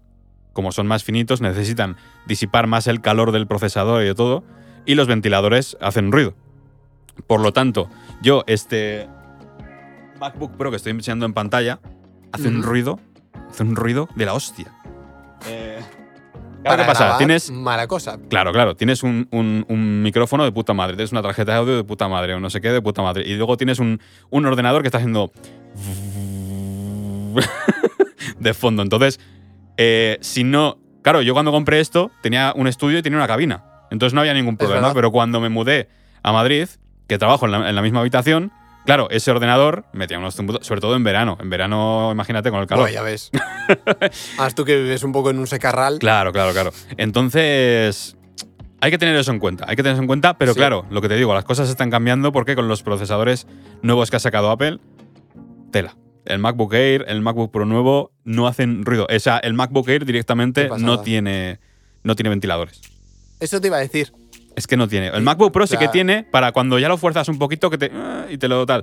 como 0.58 0.72
son 0.72 0.88
más 0.88 1.04
finitos, 1.04 1.40
necesitan 1.40 1.94
disipar 2.26 2.66
más 2.66 2.88
el 2.88 3.00
calor 3.00 3.30
del 3.30 3.46
procesador 3.46 4.02
y 4.02 4.06
de 4.06 4.16
todo, 4.16 4.42
y 4.86 4.96
los 4.96 5.06
ventiladores 5.06 5.76
hacen 5.80 6.10
ruido. 6.10 6.34
Por 7.28 7.40
lo 7.40 7.52
tanto, 7.52 7.88
yo 8.22 8.42
este 8.48 9.08
MacBook 10.18 10.56
Pro 10.56 10.70
que 10.70 10.76
estoy 10.78 10.90
enseñando 10.90 11.26
en 11.26 11.32
pantalla 11.32 11.78
hace 12.32 12.48
un 12.48 12.64
ruido, 12.64 12.98
hace 13.48 13.62
un 13.62 13.76
ruido 13.76 14.08
de 14.16 14.26
la 14.26 14.34
hostia. 14.34 14.66
Eh, 15.46 15.78
claro, 16.64 16.82
¿qué 16.82 16.86
pasa? 16.88 17.18
Tienes, 17.18 17.52
Mala 17.52 17.86
cosa. 17.86 18.18
Claro, 18.28 18.50
claro. 18.50 18.74
Tienes 18.74 19.04
un, 19.04 19.28
un- 19.30 19.64
un 19.68 20.02
micrófono 20.02 20.42
de 20.42 20.50
puta 20.50 20.74
madre, 20.74 20.96
tienes 20.96 21.12
una 21.12 21.22
tarjeta 21.22 21.52
de 21.52 21.58
audio 21.58 21.76
de 21.76 21.84
puta 21.84 22.08
madre, 22.08 22.34
o 22.34 22.40
no 22.40 22.50
sé 22.50 22.60
qué 22.60 22.70
de 22.72 22.82
puta 22.82 23.00
madre. 23.00 23.22
Y 23.28 23.36
luego 23.36 23.56
tienes 23.56 23.78
un, 23.78 24.00
un 24.30 24.44
ordenador 24.44 24.82
que 24.82 24.88
está 24.88 24.98
haciendo. 24.98 25.30
de 28.40 28.54
fondo. 28.54 28.82
Entonces, 28.82 29.20
eh, 29.78 30.18
si 30.20 30.44
no. 30.44 30.76
Claro, 31.02 31.22
yo 31.22 31.32
cuando 31.32 31.50
compré 31.52 31.80
esto 31.80 32.10
tenía 32.20 32.52
un 32.54 32.66
estudio 32.66 32.98
y 32.98 33.02
tenía 33.02 33.16
una 33.18 33.26
cabina. 33.26 33.64
Entonces 33.90 34.12
no 34.12 34.20
había 34.20 34.34
ningún 34.34 34.58
problema. 34.58 34.92
Pero 34.92 35.10
cuando 35.10 35.40
me 35.40 35.48
mudé 35.48 35.88
a 36.22 36.32
Madrid, 36.32 36.68
que 37.06 37.16
trabajo 37.16 37.46
en 37.46 37.52
la, 37.52 37.68
en 37.70 37.74
la 37.74 37.80
misma 37.80 38.00
habitación, 38.00 38.52
claro, 38.84 39.08
ese 39.10 39.30
ordenador 39.30 39.86
metía 39.94 40.18
unos 40.18 40.34
sobre 40.34 40.80
todo 40.82 40.94
en 40.96 41.04
verano. 41.04 41.38
En 41.40 41.48
verano, 41.48 42.10
imagínate 42.12 42.50
con 42.50 42.60
el 42.60 42.66
calor. 42.66 42.82
Bueno, 42.84 42.94
ya 42.94 43.02
ves. 43.02 43.30
Haz 44.38 44.54
tú 44.54 44.66
que 44.66 44.76
vives 44.76 45.02
un 45.04 45.12
poco 45.12 45.30
en 45.30 45.38
un 45.38 45.46
secarral. 45.46 45.98
Claro, 45.98 46.32
claro, 46.32 46.52
claro. 46.52 46.72
Entonces, 46.98 48.16
hay 48.80 48.90
que 48.90 48.98
tener 48.98 49.16
eso 49.16 49.30
en 49.32 49.38
cuenta. 49.38 49.64
Hay 49.68 49.76
que 49.76 49.82
tener 49.82 49.94
eso 49.94 50.02
en 50.02 50.06
cuenta, 50.08 50.36
pero 50.36 50.52
Sí. 50.52 50.58
claro, 50.58 50.84
lo 50.90 51.00
que 51.00 51.08
te 51.08 51.16
digo, 51.16 51.32
las 51.32 51.44
cosas 51.44 51.70
están 51.70 51.90
cambiando 51.90 52.32
porque 52.32 52.54
con 52.54 52.68
los 52.68 52.82
procesadores 52.82 53.46
nuevos 53.82 54.10
que 54.10 54.16
ha 54.16 54.20
sacado 54.20 54.50
Apple, 54.50 54.78
tela. 55.70 55.96
El 56.24 56.38
MacBook 56.38 56.74
Air, 56.74 57.04
el 57.08 57.20
MacBook 57.20 57.50
Pro 57.50 57.64
nuevo 57.64 58.12
no 58.24 58.46
hacen 58.46 58.84
ruido. 58.84 59.06
O 59.14 59.18
sea, 59.18 59.38
el 59.38 59.54
MacBook 59.54 59.88
Air 59.88 60.04
directamente 60.04 60.68
no 60.78 61.00
tiene, 61.00 61.58
no 62.02 62.14
tiene 62.14 62.30
ventiladores. 62.30 62.80
Eso 63.40 63.60
te 63.60 63.68
iba 63.68 63.76
a 63.76 63.80
decir. 63.80 64.12
Es 64.56 64.66
que 64.66 64.76
no 64.76 64.88
tiene. 64.88 65.08
El 65.08 65.22
MacBook 65.22 65.52
Pro 65.52 65.66
sí 65.66 65.76
que 65.76 65.88
tiene 65.88 66.24
para 66.24 66.52
cuando 66.52 66.78
ya 66.78 66.88
lo 66.88 66.98
fuerzas 66.98 67.28
un 67.28 67.38
poquito 67.38 67.70
que 67.70 67.78
te, 67.78 67.92
ah, 67.94 68.26
y 68.28 68.38
te 68.38 68.48
lo 68.48 68.66
tal. 68.66 68.82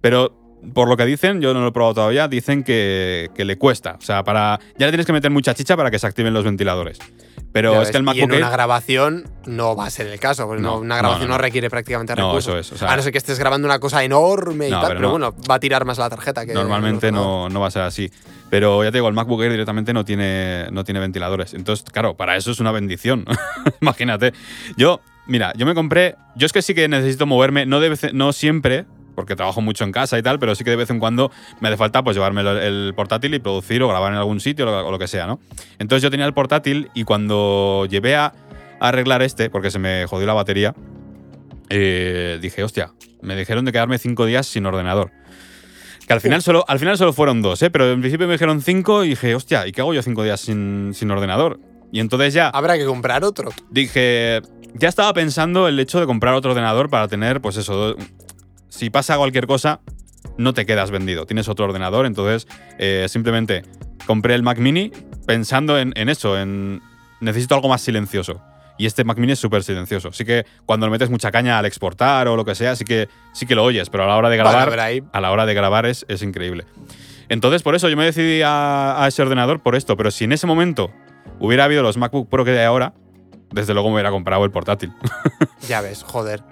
Pero 0.00 0.45
por 0.74 0.88
lo 0.88 0.96
que 0.96 1.06
dicen, 1.06 1.40
yo 1.40 1.54
no 1.54 1.60
lo 1.60 1.68
he 1.68 1.72
probado 1.72 1.94
todavía, 1.94 2.28
dicen 2.28 2.64
que, 2.64 3.30
que 3.34 3.44
le 3.44 3.56
cuesta. 3.58 3.96
O 3.98 4.02
sea, 4.02 4.24
para 4.24 4.58
ya 4.78 4.86
le 4.86 4.92
tienes 4.92 5.06
que 5.06 5.12
meter 5.12 5.30
mucha 5.30 5.54
chicha 5.54 5.76
para 5.76 5.90
que 5.90 5.98
se 5.98 6.06
activen 6.06 6.34
los 6.34 6.44
ventiladores. 6.44 6.98
Pero 7.52 7.72
Ya 7.72 7.76
es 7.78 7.80
ves, 7.84 7.90
que 7.92 7.96
el 7.98 8.02
y 8.02 8.06
MacBook 8.06 8.24
en 8.24 8.32
Air 8.32 8.42
una 8.42 8.50
grabación 8.50 9.24
no 9.46 9.74
va 9.76 9.86
a 9.86 9.90
ser 9.90 10.08
el 10.08 10.18
caso, 10.20 10.46
No, 10.46 10.60
no, 10.60 10.78
una 10.78 10.96
grabación 10.98 11.28
no, 11.30 11.38
requiere 11.38 11.70
prácticamente 11.70 12.14
recursos. 12.14 12.48
eso 12.54 12.58
es, 12.58 12.72
o 12.72 12.76
sea- 12.76 12.92
a 12.92 12.96
no 12.96 13.02
ser 13.02 13.12
que 13.12 13.18
estés 13.18 13.38
grabando 13.38 13.66
una 13.66 13.78
cosa 13.78 14.02
enorme 14.04 14.68
y 14.68 14.70
tal, 14.70 14.80
pero 14.82 14.94
pero, 14.96 15.00
no. 15.00 15.10
bueno, 15.12 15.34
va 15.50 15.54
a 15.54 15.60
tirar 15.60 15.84
más 15.84 15.96
la 15.98 16.10
tarjeta 16.10 16.44
que 16.44 16.52
Normalmente 16.52 17.10
no, 17.12 17.48
no 17.48 17.60
va 17.60 17.68
a 17.68 17.70
ser 17.70 17.82
así. 17.82 18.10
Pero 18.50 18.84
ya 18.84 18.90
te 18.92 18.98
digo, 18.98 19.08
el 19.08 19.14
MacBook 19.14 19.42
Air 19.42 19.50
directamente 19.52 19.92
no 19.92 20.04
tiene, 20.04 20.66
no 20.70 20.84
tiene 20.84 21.00
ventiladores. 21.00 21.54
Entonces, 21.54 21.84
claro, 21.90 22.14
para 22.16 22.36
eso 22.36 22.50
es 22.50 22.60
una 22.60 22.72
bendición. 22.72 23.24
Imagínate. 23.80 24.32
Yo, 24.76 25.00
mira, 25.26 25.52
yo 25.56 25.66
me 25.66 25.74
compré. 25.74 26.14
Yo 26.36 26.46
es 26.46 26.52
que 26.52 26.62
sí 26.62 26.74
que 26.74 26.86
necesito 26.88 27.26
moverme, 27.26 27.66
no, 27.66 27.80
de 27.80 28.10
no 28.12 28.32
siempre, 28.32 28.84
porque 29.16 29.34
trabajo 29.34 29.60
mucho 29.60 29.82
en 29.82 29.90
casa 29.90 30.16
y 30.16 30.22
tal, 30.22 30.38
pero 30.38 30.54
sí 30.54 30.62
que 30.62 30.70
de 30.70 30.76
vez 30.76 30.90
en 30.90 31.00
cuando 31.00 31.32
me 31.60 31.68
hace 31.68 31.76
falta 31.76 32.04
pues 32.04 32.14
llevarme 32.14 32.42
el, 32.42 32.92
portátil 32.94 33.34
y 33.34 33.40
producir 33.40 33.82
o 33.82 33.88
grabar 33.88 34.12
en 34.12 34.18
algún 34.18 34.38
sitio 34.38 34.66
o 34.66 34.90
lo, 34.90 34.98
que 34.98 35.08
sea, 35.08 35.26
¿no? 35.26 35.40
Entonces 35.80 36.04
yo 36.04 36.10
tenía 36.10 36.26
el 36.26 36.34
portátil 36.34 36.90
y 36.94 37.02
cuando 37.02 37.88
llevé 37.90 38.14
a, 38.14 38.26
a 38.78 38.88
arreglar 38.88 39.22
este, 39.22 39.50
porque 39.50 39.72
se 39.72 39.80
me 39.80 40.06
jodió 40.06 40.26
la 40.26 40.34
batería, 40.34 40.74
eh, 41.68 42.38
dije, 42.40 42.62
hostia, 42.62 42.92
me 43.22 43.34
dijeron 43.34 43.64
de 43.64 43.72
quedarme 43.72 43.98
cinco 43.98 44.26
días 44.26 44.46
sin 44.46 44.66
ordenador. 44.66 45.10
Que 46.06 46.12
al 46.12 46.20
final, 46.20 46.40
solo, 46.40 46.64
al 46.68 46.78
final 46.78 46.96
solo 46.96 47.12
fueron 47.12 47.42
dos, 47.42 47.60
¿eh? 47.62 47.70
pero 47.70 47.90
en 47.90 48.00
principio 48.00 48.28
me 48.28 48.34
dijeron 48.34 48.62
cinco 48.62 49.02
y 49.02 49.10
dije, 49.10 49.34
hostia, 49.34 49.66
¿y 49.66 49.72
qué 49.72 49.80
hago 49.80 49.92
yo 49.92 50.02
cinco 50.02 50.22
días 50.22 50.40
sin, 50.40 50.92
sin 50.94 51.10
ordenador? 51.10 51.58
Y 51.90 51.98
entonces 51.98 52.32
ya 52.32 52.48
Habrá 52.48 52.76
que 52.78 52.84
comprar 52.84 53.24
otro. 53.24 53.50
dije, 53.70 54.40
ya 54.74 54.88
estaba 54.88 55.12
pensando 55.14 55.66
el 55.66 55.78
hecho 55.80 55.98
de 55.98 56.06
comprar 56.06 56.34
otro 56.34 56.52
ordenador 56.52 56.90
para 56.90 57.08
tener, 57.08 57.40
pues 57.40 57.56
eso, 57.56 57.96
si 58.76 58.90
pasa 58.90 59.16
cualquier 59.16 59.46
cosa, 59.46 59.80
no 60.36 60.52
te 60.52 60.66
quedas 60.66 60.90
vendido, 60.90 61.24
tienes 61.24 61.48
otro 61.48 61.64
ordenador, 61.64 62.04
entonces 62.04 62.46
eh, 62.78 63.06
simplemente 63.08 63.62
compré 64.06 64.34
el 64.34 64.42
Mac 64.42 64.58
mini 64.58 64.92
pensando 65.26 65.78
en, 65.78 65.94
en 65.96 66.10
eso, 66.10 66.38
en 66.38 66.82
necesito 67.20 67.54
algo 67.54 67.68
más 67.68 67.80
silencioso. 67.80 68.42
Y 68.78 68.84
este 68.84 69.04
Mac 69.04 69.16
mini 69.16 69.32
es 69.32 69.38
súper 69.38 69.62
silencioso. 69.62 70.08
Así 70.08 70.26
que 70.26 70.44
cuando 70.66 70.86
le 70.86 70.90
metes 70.90 71.08
mucha 71.08 71.30
caña 71.30 71.58
al 71.58 71.64
exportar 71.64 72.28
o 72.28 72.36
lo 72.36 72.44
que 72.44 72.54
sea, 72.54 72.76
sí 72.76 72.84
que, 72.84 73.08
sí 73.32 73.46
que 73.46 73.54
lo 73.54 73.64
oyes, 73.64 73.88
pero 73.88 74.04
a 74.04 74.06
la 74.06 74.16
hora 74.16 74.28
de 74.28 74.36
grabar 74.36 74.78
a 75.12 75.20
la 75.22 75.30
hora 75.30 75.46
de 75.46 75.54
grabar 75.54 75.86
es, 75.86 76.04
es 76.08 76.22
increíble. 76.22 76.66
Entonces, 77.30 77.62
por 77.62 77.74
eso 77.74 77.88
yo 77.88 77.96
me 77.96 78.04
decidí 78.04 78.42
a, 78.42 79.02
a 79.02 79.08
ese 79.08 79.22
ordenador 79.22 79.60
por 79.60 79.74
esto. 79.76 79.96
Pero 79.96 80.10
si 80.10 80.24
en 80.24 80.32
ese 80.32 80.46
momento 80.46 80.90
hubiera 81.40 81.64
habido 81.64 81.82
los 81.82 81.96
MacBook 81.96 82.28
Pro 82.28 82.44
que 82.44 82.50
hay 82.50 82.66
ahora, 82.66 82.92
desde 83.50 83.72
luego 83.72 83.88
me 83.88 83.94
hubiera 83.94 84.10
comprado 84.10 84.44
el 84.44 84.50
portátil. 84.50 84.92
Ya 85.66 85.80
ves, 85.80 86.02
joder. 86.02 86.42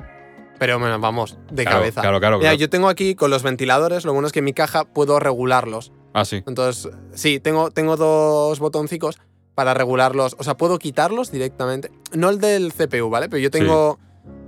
Pero 0.58 0.78
bueno, 0.78 0.98
vamos, 1.00 1.36
de 1.50 1.64
Claro, 1.64 1.78
cabeza. 1.80 2.00
claro, 2.00 2.20
claro, 2.20 2.38
Mira, 2.38 2.50
claro. 2.50 2.60
yo 2.60 2.70
tengo 2.70 2.88
aquí 2.88 3.14
con 3.14 3.30
los 3.30 3.42
ventiladores, 3.42 4.04
lo 4.04 4.12
bueno 4.12 4.26
es 4.26 4.32
que 4.32 4.38
en 4.38 4.44
mi 4.44 4.52
caja 4.52 4.84
puedo 4.84 5.18
regularlos. 5.18 5.92
Ah, 6.12 6.24
sí. 6.24 6.42
Entonces, 6.46 6.92
sí, 7.14 7.40
tengo, 7.40 7.70
tengo 7.70 7.96
dos 7.96 8.60
botoncicos 8.60 9.18
para 9.54 9.74
regularlos. 9.74 10.36
O 10.38 10.44
sea, 10.44 10.56
puedo 10.56 10.78
quitarlos 10.78 11.30
directamente. 11.32 11.90
No 12.12 12.30
el 12.30 12.38
del 12.38 12.72
CPU, 12.72 13.10
¿vale? 13.10 13.28
Pero 13.28 13.40
yo 13.40 13.50
tengo 13.50 13.98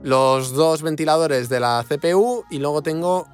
los 0.02 0.52
dos 0.52 0.82
ventiladores 0.82 1.48
de 1.48 1.60
la 1.60 1.84
CPU 1.88 2.44
y 2.50 2.58
luego 2.58 2.82
tengo 2.82 3.26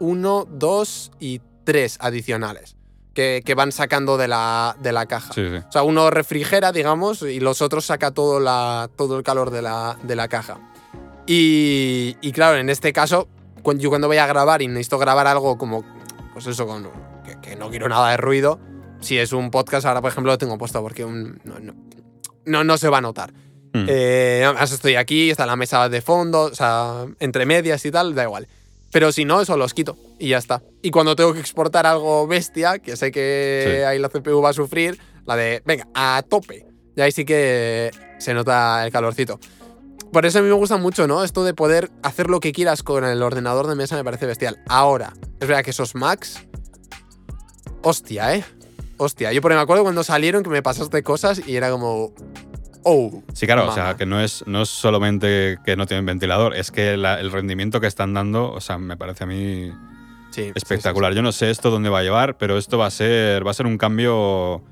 uno, 0.00 0.46
dos 0.50 1.12
y 1.20 1.40
tres 1.64 1.98
adicionales 2.00 2.76
que, 3.12 3.42
que 3.44 3.54
van 3.54 3.70
sacando 3.70 4.16
de 4.16 4.28
la, 4.28 4.76
de 4.80 4.92
la 4.92 5.06
caja. 5.06 5.32
Sí, 5.34 5.48
sí. 5.48 5.56
O 5.68 5.72
sea, 5.72 5.82
uno 5.82 6.10
refrigera, 6.10 6.72
digamos, 6.72 7.22
y 7.22 7.38
los 7.40 7.62
otros 7.62 7.84
saca 7.86 8.10
todo, 8.10 8.40
la, 8.40 8.88
todo 8.96 9.16
el 9.18 9.22
calor 9.22 9.50
de 9.50 9.62
la, 9.62 9.96
de 10.02 10.16
la 10.16 10.28
caja. 10.28 10.58
Y, 11.26 12.16
y 12.20 12.32
claro, 12.32 12.58
en 12.58 12.68
este 12.70 12.92
caso, 12.92 13.28
cuando, 13.62 13.82
yo 13.82 13.88
cuando 13.88 14.08
voy 14.08 14.18
a 14.18 14.26
grabar 14.26 14.60
y 14.62 14.68
necesito 14.68 14.98
grabar 14.98 15.26
algo 15.26 15.56
como, 15.56 15.84
pues 16.32 16.46
eso, 16.46 16.66
con, 16.66 16.88
que, 17.24 17.40
que 17.40 17.56
no 17.56 17.70
quiero 17.70 17.88
nada 17.88 18.10
de 18.10 18.16
ruido, 18.16 18.58
si 19.00 19.18
es 19.18 19.32
un 19.32 19.50
podcast, 19.50 19.86
ahora 19.86 20.00
por 20.02 20.10
ejemplo 20.10 20.32
lo 20.32 20.38
tengo 20.38 20.58
puesto 20.58 20.80
porque 20.82 21.04
un- 21.04 21.40
no, 21.44 21.58
no, 21.60 21.74
no, 22.44 22.64
no 22.64 22.76
se 22.78 22.88
va 22.88 22.98
a 22.98 23.00
notar. 23.00 23.32
Mm. 23.72 23.86
Eh, 23.88 24.42
además 24.44 24.70
estoy 24.72 24.96
aquí, 24.96 25.30
está 25.30 25.46
la 25.46 25.56
mesa 25.56 25.88
de 25.88 26.00
fondo, 26.00 26.42
o 26.42 26.54
sea, 26.54 27.06
entre 27.20 27.46
medias 27.46 27.84
y 27.84 27.90
tal, 27.90 28.14
da 28.14 28.22
igual. 28.24 28.46
Pero 28.92 29.10
si 29.10 29.24
no, 29.24 29.40
eso 29.40 29.56
los 29.56 29.74
quito 29.74 29.96
y 30.20 30.28
ya 30.28 30.38
está. 30.38 30.62
Y 30.82 30.90
cuando 30.92 31.16
tengo 31.16 31.32
que 31.34 31.40
exportar 31.40 31.84
algo 31.86 32.26
bestia, 32.28 32.78
que 32.78 32.96
sé 32.96 33.10
que 33.10 33.78
Sí. 33.78 33.82
ahí 33.82 33.98
la 33.98 34.08
CPU 34.08 34.40
va 34.40 34.50
a 34.50 34.52
sufrir, 34.52 34.98
la 35.26 35.34
de, 35.34 35.62
venga, 35.64 35.88
a 35.94 36.22
tope. 36.28 36.64
Y 36.96 37.00
ahí 37.00 37.10
sí 37.10 37.24
que 37.24 37.90
se 38.18 38.32
nota 38.34 38.84
el 38.86 38.92
calorcito. 38.92 39.40
Por 40.14 40.24
eso 40.26 40.38
a 40.38 40.42
mí 40.42 40.48
me 40.48 40.54
gusta 40.54 40.76
mucho, 40.76 41.08
¿no? 41.08 41.24
Esto 41.24 41.42
de 41.42 41.54
poder 41.54 41.90
hacer 42.04 42.30
lo 42.30 42.38
que 42.38 42.52
quieras 42.52 42.84
con 42.84 43.04
el 43.04 43.20
ordenador 43.20 43.66
de 43.66 43.74
mesa 43.74 43.96
me 43.96 44.04
parece 44.04 44.26
bestial. 44.26 44.60
Ahora, 44.68 45.12
es 45.40 45.48
verdad 45.48 45.64
que 45.64 45.70
esos 45.70 45.96
Macs. 45.96 46.46
Hostia, 47.82 48.36
¿eh? 48.36 48.44
Hostia. 48.96 49.32
Yo 49.32 49.42
porque 49.42 49.56
me 49.56 49.60
acuerdo 49.60 49.82
cuando 49.82 50.04
salieron 50.04 50.44
que 50.44 50.50
me 50.50 50.62
pasaste 50.62 51.02
cosas 51.02 51.42
y 51.46 51.56
era 51.56 51.68
como. 51.72 52.12
Oh. 52.84 53.24
Sí, 53.32 53.44
claro, 53.46 53.68
o 53.68 53.74
sea, 53.74 53.96
que 53.96 54.06
no 54.06 54.20
es, 54.20 54.44
no 54.46 54.62
es 54.62 54.68
solamente 54.68 55.58
que 55.66 55.74
no 55.74 55.84
tienen 55.86 56.06
ventilador, 56.06 56.54
es 56.54 56.70
que 56.70 56.96
la- 56.96 57.18
el 57.18 57.32
rendimiento 57.32 57.80
que 57.80 57.88
están 57.88 58.14
dando, 58.14 58.52
o 58.52 58.60
sea, 58.60 58.78
me 58.78 58.96
parece 58.96 59.24
a 59.24 59.26
mí 59.26 59.72
Sí, 60.30 60.42
sí, 60.44 60.52
espectacular. 60.54 61.12
Yo 61.12 61.22
no 61.22 61.32
sé 61.32 61.50
esto 61.50 61.70
dónde 61.70 61.88
va 61.88 61.98
a 61.98 62.02
llevar, 62.04 62.36
pero 62.38 62.56
esto 62.56 62.78
va 62.78 62.86
a 62.86 62.90
ser, 62.90 63.44
va 63.44 63.50
a 63.50 63.54
ser 63.54 63.66
un 63.66 63.78
cambio 63.78 64.62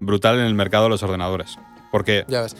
brutal 0.00 0.38
en 0.38 0.44
el 0.44 0.54
mercado 0.54 0.84
de 0.84 0.90
los 0.90 1.02
ordenadores. 1.02 1.56
Porque. 1.90 2.26
Ya 2.28 2.42
ves. 2.42 2.56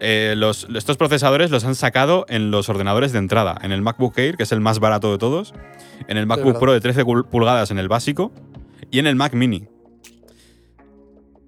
Eh, 0.00 0.34
los, 0.36 0.66
estos 0.74 0.96
procesadores 0.96 1.50
los 1.50 1.64
han 1.64 1.74
sacado 1.74 2.26
en 2.28 2.50
los 2.50 2.68
ordenadores 2.68 3.12
de 3.12 3.18
entrada, 3.18 3.56
en 3.62 3.72
el 3.72 3.82
MacBook 3.82 4.18
Air, 4.18 4.36
que 4.36 4.42
es 4.42 4.52
el 4.52 4.60
más 4.60 4.78
barato 4.78 5.10
de 5.12 5.18
todos, 5.18 5.54
en 6.08 6.16
el 6.16 6.26
MacBook. 6.26 6.58
Pro 6.58 6.72
de 6.72 6.80
13 6.80 7.04
cul- 7.04 7.26
pulgadas 7.28 7.70
en 7.70 7.78
el 7.78 7.88
básico 7.88 8.32
y 8.90 8.98
en 8.98 9.06
el 9.06 9.16
Mac 9.16 9.32
Mini. 9.34 9.66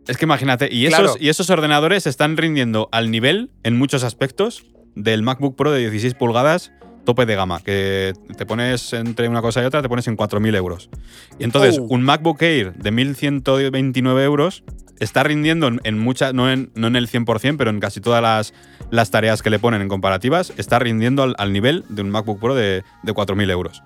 Es 0.06 0.16
que 0.16 0.24
imagínate, 0.24 0.68
y 0.72 0.86
esos, 0.86 0.98
Claro. 1.00 1.14
y 1.20 1.28
esos 1.28 1.50
ordenadores 1.50 2.06
están 2.06 2.36
rindiendo 2.38 2.88
al 2.92 3.10
nivel, 3.10 3.50
en 3.62 3.76
muchos 3.76 4.04
aspectos, 4.04 4.64
del 4.94 5.22
MacBook 5.22 5.54
Pro 5.54 5.70
de 5.70 5.80
16 5.80 6.14
pulgadas 6.14 6.72
tope 7.04 7.24
de 7.24 7.36
gama, 7.36 7.60
que 7.62 8.12
te 8.36 8.44
pones 8.44 8.92
entre 8.92 9.28
una 9.28 9.40
cosa 9.40 9.62
y 9.62 9.64
otra, 9.66 9.80
te 9.80 9.88
pones 9.88 10.06
en 10.08 10.16
4.000 10.16 10.54
euros. 10.56 10.90
Y 11.38 11.44
entonces, 11.44 11.78
Oh. 11.78 11.86
un 11.88 12.02
MacBook 12.02 12.42
Air 12.42 12.74
de 12.74 12.90
1.129 12.92 14.22
euros 14.24 14.62
está 15.00 15.22
rindiendo 15.22 15.70
en, 15.82 15.98
muchas, 15.98 16.34
no 16.34 16.50
en, 16.50 16.70
no 16.74 16.86
en 16.86 16.96
el 16.96 17.08
100%, 17.08 17.56
pero 17.56 17.70
en 17.70 17.80
casi 17.80 18.00
todas 18.00 18.22
las, 18.22 18.54
las 18.90 19.10
tareas 19.10 19.42
que 19.42 19.50
le 19.50 19.58
ponen 19.58 19.82
en 19.82 19.88
comparativas, 19.88 20.52
está 20.56 20.78
rindiendo 20.78 21.34
al, 21.36 21.52
nivel 21.52 21.84
de 21.88 22.02
un 22.02 22.10
MacBook 22.10 22.40
Pro 22.40 22.54
de, 22.54 22.82
de 23.02 23.14
4.000 23.14 23.50
euros. 23.50 23.82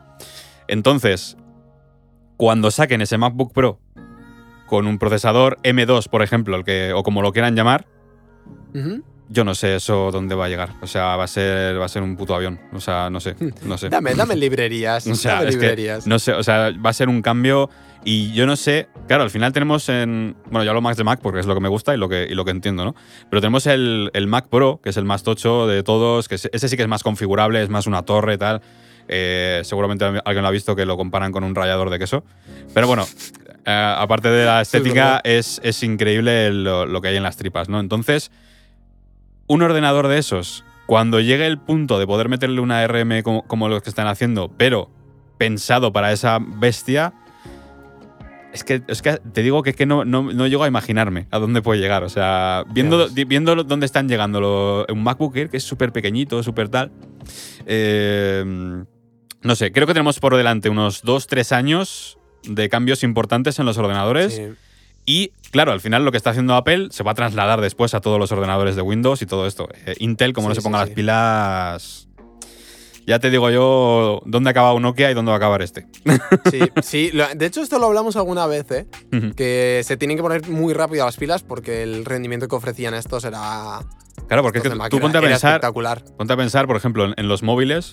Entonces, 0.69 1.37
cuando 2.37 2.71
saquen 2.71 3.03
ese 3.03 3.19
MacBook 3.19 3.53
Pro 3.53 3.81
con 4.67 4.87
un 4.87 4.99
procesador 4.99 5.59
M2, 5.63 6.09
por 6.09 6.23
ejemplo, 6.23 6.57
el 6.57 6.65
que, 6.65 6.93
o 6.95 7.03
como 7.03 7.21
lo 7.21 7.33
quieran 7.33 7.55
llamar. 7.55 7.87
Yo 9.33 9.45
no 9.45 9.55
sé 9.55 9.77
eso 9.77 10.11
dónde 10.13 10.35
va 10.35 10.47
a 10.47 10.49
llegar. 10.49 10.75
O 10.83 10.87
sea, 10.87 11.17
va 11.17 11.25
a 11.25 11.29
ser, 11.29 11.81
va 11.81 11.87
a 11.87 11.89
ser 11.89 12.03
un 12.03 12.17
puto 12.17 12.35
avión. 12.35 12.61
O 12.73 12.81
sea, 12.81 13.11
no 13.11 13.21
sé, 13.21 13.35
no 13.65 13.79
sé. 13.79 13.89
Dame, 13.89 14.15
dame 14.15 14.37
librerías. 14.37 15.07
O 15.13 15.15
sea, 15.15 15.37
dame 15.37 15.51
es 15.51 15.57
que 15.57 15.63
librerías. 15.63 16.07
no 16.07 16.19
sé, 16.19 16.33
o 16.33 16.43
sea, 16.43 16.71
va 16.73 16.91
a 16.91 16.93
ser 16.93 17.09
un 17.09 17.23
cambio 17.23 17.71
y 18.05 18.33
yo 18.33 18.47
no 18.47 18.57
sé, 18.57 18.89
claro, 19.07 19.23
al 19.23 19.31
final 19.31 19.53
tenemos 19.53 19.89
en, 19.89 20.37
bueno, 20.47 20.65
yo 20.65 20.71
hablo 20.71 20.81
más 20.81 20.97
de 20.97 21.05
Mac 21.05 21.21
porque 21.23 21.41
es 21.41 21.47
lo 21.47 21.55
que 21.55 21.61
me 21.61 21.69
gusta 21.69 21.95
y 21.95 21.99
lo 21.99 22.09
que, 22.09 22.27
y 22.29 22.35
lo 22.35 22.45
que 22.45 22.51
entiendo, 22.51 22.85
¿no? 22.85 22.95
Pero 23.31 23.41
tenemos 23.41 23.67
el, 23.67 24.11
el 24.15 24.27
Mac 24.27 24.49
Pro, 24.49 24.81
que 24.83 24.91
es 24.91 24.97
el 24.97 25.05
más 25.05 25.23
tocho 25.23 25.67
de 25.67 25.83
todos, 25.83 26.29
que 26.29 26.35
ese 26.37 26.51
ese 26.53 26.69
sí 26.69 26.77
que 26.77 26.83
es 26.83 26.89
más 26.89 27.03
configurable, 27.03 27.63
es 27.63 27.69
más 27.69 27.87
una 27.87 28.03
torre 28.03 28.35
y 28.35 28.39
tal. 28.39 28.63
Eh, 29.09 29.61
seguramente 29.65 30.05
alguien 30.05 30.43
lo 30.43 30.49
ha 30.49 30.53
visto 30.53 30.75
que 30.75 30.87
lo 30.87 30.97
comparan 30.97 31.33
con 31.33 31.45
un 31.45 31.55
rallador 31.55 31.91
de 31.91 31.99
queso. 31.99 32.25
Pero 32.75 32.87
bueno, 32.87 33.07
eh, 33.65 33.95
aparte 33.99 34.29
de 34.29 34.45
la 34.45 34.63
estética, 34.63 35.21
es, 35.23 35.61
es 35.63 35.83
increíble 35.83 36.51
lo, 36.53 36.87
lo 36.87 37.01
que 37.01 37.09
hay 37.09 37.17
en 37.17 37.23
las 37.23 37.37
tripas, 37.37 37.69
¿no? 37.69 37.79
Entonces, 37.79 38.31
un 39.53 39.63
ordenador 39.63 40.09
de 40.09 40.19
esos, 40.19 40.65
cuando 40.87 41.21
llegue 41.21 41.47
el 41.47 41.59
punto 41.59 41.99
de 41.99 42.07
poder 42.07 42.29
meterle 42.29 42.61
una 42.61 42.87
RM 42.87 43.23
como, 43.23 43.43
como 43.47 43.69
los 43.69 43.83
que 43.83 43.91
están 43.91 44.07
haciendo, 44.07 44.51
pero 44.57 44.91
pensado 45.39 45.93
para 45.93 46.13
esa 46.13 46.39
bestia, 46.41 47.13
es 48.53 48.65
que, 48.65 48.83
es 48.87 49.01
que 49.03 49.13
te 49.33 49.43
digo 49.43 49.63
que, 49.63 49.71
es 49.71 49.77
que 49.77 49.87
no, 49.87 50.05
no, 50.05 50.23
no 50.33 50.47
llego 50.47 50.65
a 50.65 50.69
imaginarme 50.69 51.27
a 51.31 51.39
dónde 51.39 51.63
puede 51.63 51.81
llegar. 51.81 52.03
O 52.05 52.09
sea, 52.11 52.65
viendo, 52.71 53.09
viendo 53.27 53.55
dónde 53.65 53.87
están 53.87 54.09
llegando 54.09 54.41
lo- 54.41 54.87
un 54.93 55.03
MacBook 55.03 55.37
Air, 55.37 55.49
que 55.49 55.57
es 55.57 55.65
súper 55.65 55.91
pequeñito, 55.93 56.43
súper 56.43 56.69
tal. 56.69 56.91
eh, 57.67 58.85
no 59.43 59.55
sé, 59.57 59.73
creo 59.73 59.87
que 59.87 59.95
tenemos 59.95 60.21
por 60.21 60.37
delante 60.37 60.69
unos 60.69 61.03
2-3 61.05 61.53
años 61.53 62.19
de 62.45 62.69
cambios 62.69 63.03
importantes 63.03 63.59
en 63.59 63.67
los 63.67 63.77
ordenadores. 63.79 64.35
Sí. 64.37 64.43
Y 65.05 65.33
claro, 65.51 65.73
al 65.73 65.81
final 65.81 66.05
lo 66.05 66.11
que 66.11 66.17
está 66.17 66.31
haciendo 66.31 66.55
Apple 66.55 66.89
se 66.91 67.03
va 67.03 67.13
a 67.13 67.15
trasladar 67.15 67.61
después 67.61 67.95
a 67.95 68.01
todos 68.01 68.19
los 68.19 68.31
ordenadores 68.33 68.77
de 68.77 68.83
Windows 68.83 69.23
y 69.23 69.27
todo 69.27 69.47
esto. 69.47 69.69
Eh, 69.87 69.95
Intel, 69.99 70.33
como 70.33 70.49
no 70.49 70.55
se 70.55 70.61
sí, 70.61 70.65
ponga 70.65 70.79
las 70.79 70.89
sí. 70.89 70.95
pilas, 70.95 72.09
ya 73.07 73.19
te 73.19 73.31
digo 73.31 73.51
yo 73.51 74.23
dónde 74.27 74.51
acaba 74.51 74.73
un 74.75 74.83
Nokia 74.83 75.11
y 75.11 75.15
dónde 75.15 75.31
va 75.31 75.35
a 75.35 75.39
acabar 75.39 75.63
este. 75.63 75.87
Sí, 76.51 76.61
sí. 76.83 77.11
De 77.37 77.47
hecho, 77.47 77.63
esto 77.63 77.79
lo 77.79 77.87
hablamos 77.87 78.17
alguna 78.17 78.47
vez, 78.47 78.71
¿eh? 78.71 78.87
Que 79.37 79.83
se 79.85 79.97
tienen 79.97 80.17
que 80.17 80.23
poner 80.23 80.49
muy 80.49 80.73
rápido 80.73 81.05
las 81.05 81.17
pilas 81.17 81.43
porque 81.43 81.83
el 81.83 82.05
rendimiento 82.05 82.47
que 82.49 82.55
ofrecían 82.55 82.95
estos 82.95 83.25
era. 83.25 83.81
Claro, 84.29 84.43
porque 84.43 84.59
es 84.59 84.65
que 84.65 84.71
tú 84.71 85.01
ponte 85.01 85.19
a 85.19 85.21
pensar, 85.21 85.53
espectacular. 85.53 86.05
ponte 86.17 86.33
a 86.33 86.37
pensar, 86.37 86.67
por 86.67 86.77
ejemplo, 86.77 87.05
en, 87.07 87.15
en 87.17 87.29
los 87.29 87.43
móviles, 87.43 87.93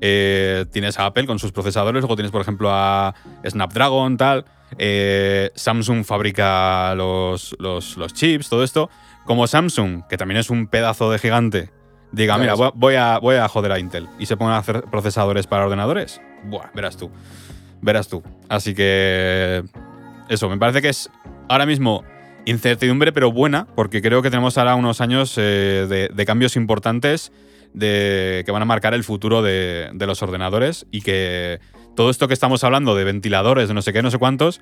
eh, 0.00 0.64
tienes 0.72 0.98
a 0.98 1.06
Apple 1.06 1.26
con 1.26 1.38
sus 1.38 1.52
procesadores, 1.52 2.02
luego 2.02 2.14
tienes, 2.16 2.30
por 2.32 2.40
ejemplo, 2.40 2.70
a 2.72 3.14
Snapdragon, 3.46 4.16
tal. 4.16 4.44
eh, 4.78 5.50
Samsung 5.54 6.04
fabrica 6.04 6.94
los, 6.94 7.56
los- 7.58 7.96
los 7.96 8.12
chips, 8.12 8.48
todo 8.50 8.62
esto. 8.62 8.90
Como 9.24 9.46
Samsung, 9.46 10.02
que 10.08 10.16
también 10.16 10.38
es 10.38 10.50
un 10.50 10.66
pedazo 10.66 11.10
de 11.10 11.18
gigante, 11.18 11.70
diga, 12.12 12.34
Claro, 12.36 12.42
mira, 12.42 12.54
voy 12.54 12.66
a- 12.66 12.72
voy 12.74 12.94
a, 12.94 13.18
voy 13.18 13.36
a 13.36 13.48
joder 13.48 13.72
a 13.72 13.78
Intel 13.78 14.08
y 14.18 14.26
se 14.26 14.36
pongan 14.36 14.54
a 14.54 14.58
hacer 14.58 14.82
procesadores 14.90 15.46
para 15.46 15.64
ordenadores, 15.64 16.20
buah, 16.44 16.70
verás 16.74 16.96
tú. 16.96 17.10
Verás 17.80 18.08
tú. 18.08 18.22
Así 18.48 18.74
que. 18.74 19.62
Eso, 20.28 20.48
me 20.50 20.58
parece 20.58 20.82
que 20.82 20.88
es 20.90 21.08
ahora 21.48 21.64
mismo 21.64 22.04
incertidumbre, 22.44 23.12
pero 23.12 23.30
buena, 23.32 23.66
porque 23.76 24.02
creo 24.02 24.20
que 24.20 24.30
tenemos 24.30 24.58
ahora 24.58 24.74
unos 24.74 25.00
años 25.00 25.34
eh, 25.38 25.86
de, 25.88 26.08
de 26.12 26.26
cambios 26.26 26.56
importantes 26.56 27.30
de, 27.74 28.42
que 28.46 28.52
van 28.52 28.62
a 28.62 28.64
marcar 28.64 28.94
el 28.94 29.04
futuro 29.04 29.42
de, 29.42 29.90
de 29.92 30.06
los 30.06 30.22
ordenadores 30.22 30.86
y 30.90 31.02
que 31.02 31.60
todo 31.96 32.10
esto 32.10 32.28
que 32.28 32.34
estamos 32.34 32.64
hablando 32.64 32.94
de 32.94 33.04
ventiladores, 33.04 33.68
de 33.68 33.74
no 33.74 33.82
sé 33.82 33.92
qué, 33.92 34.02
no 34.02 34.10
sé 34.10 34.18
cuántos, 34.18 34.60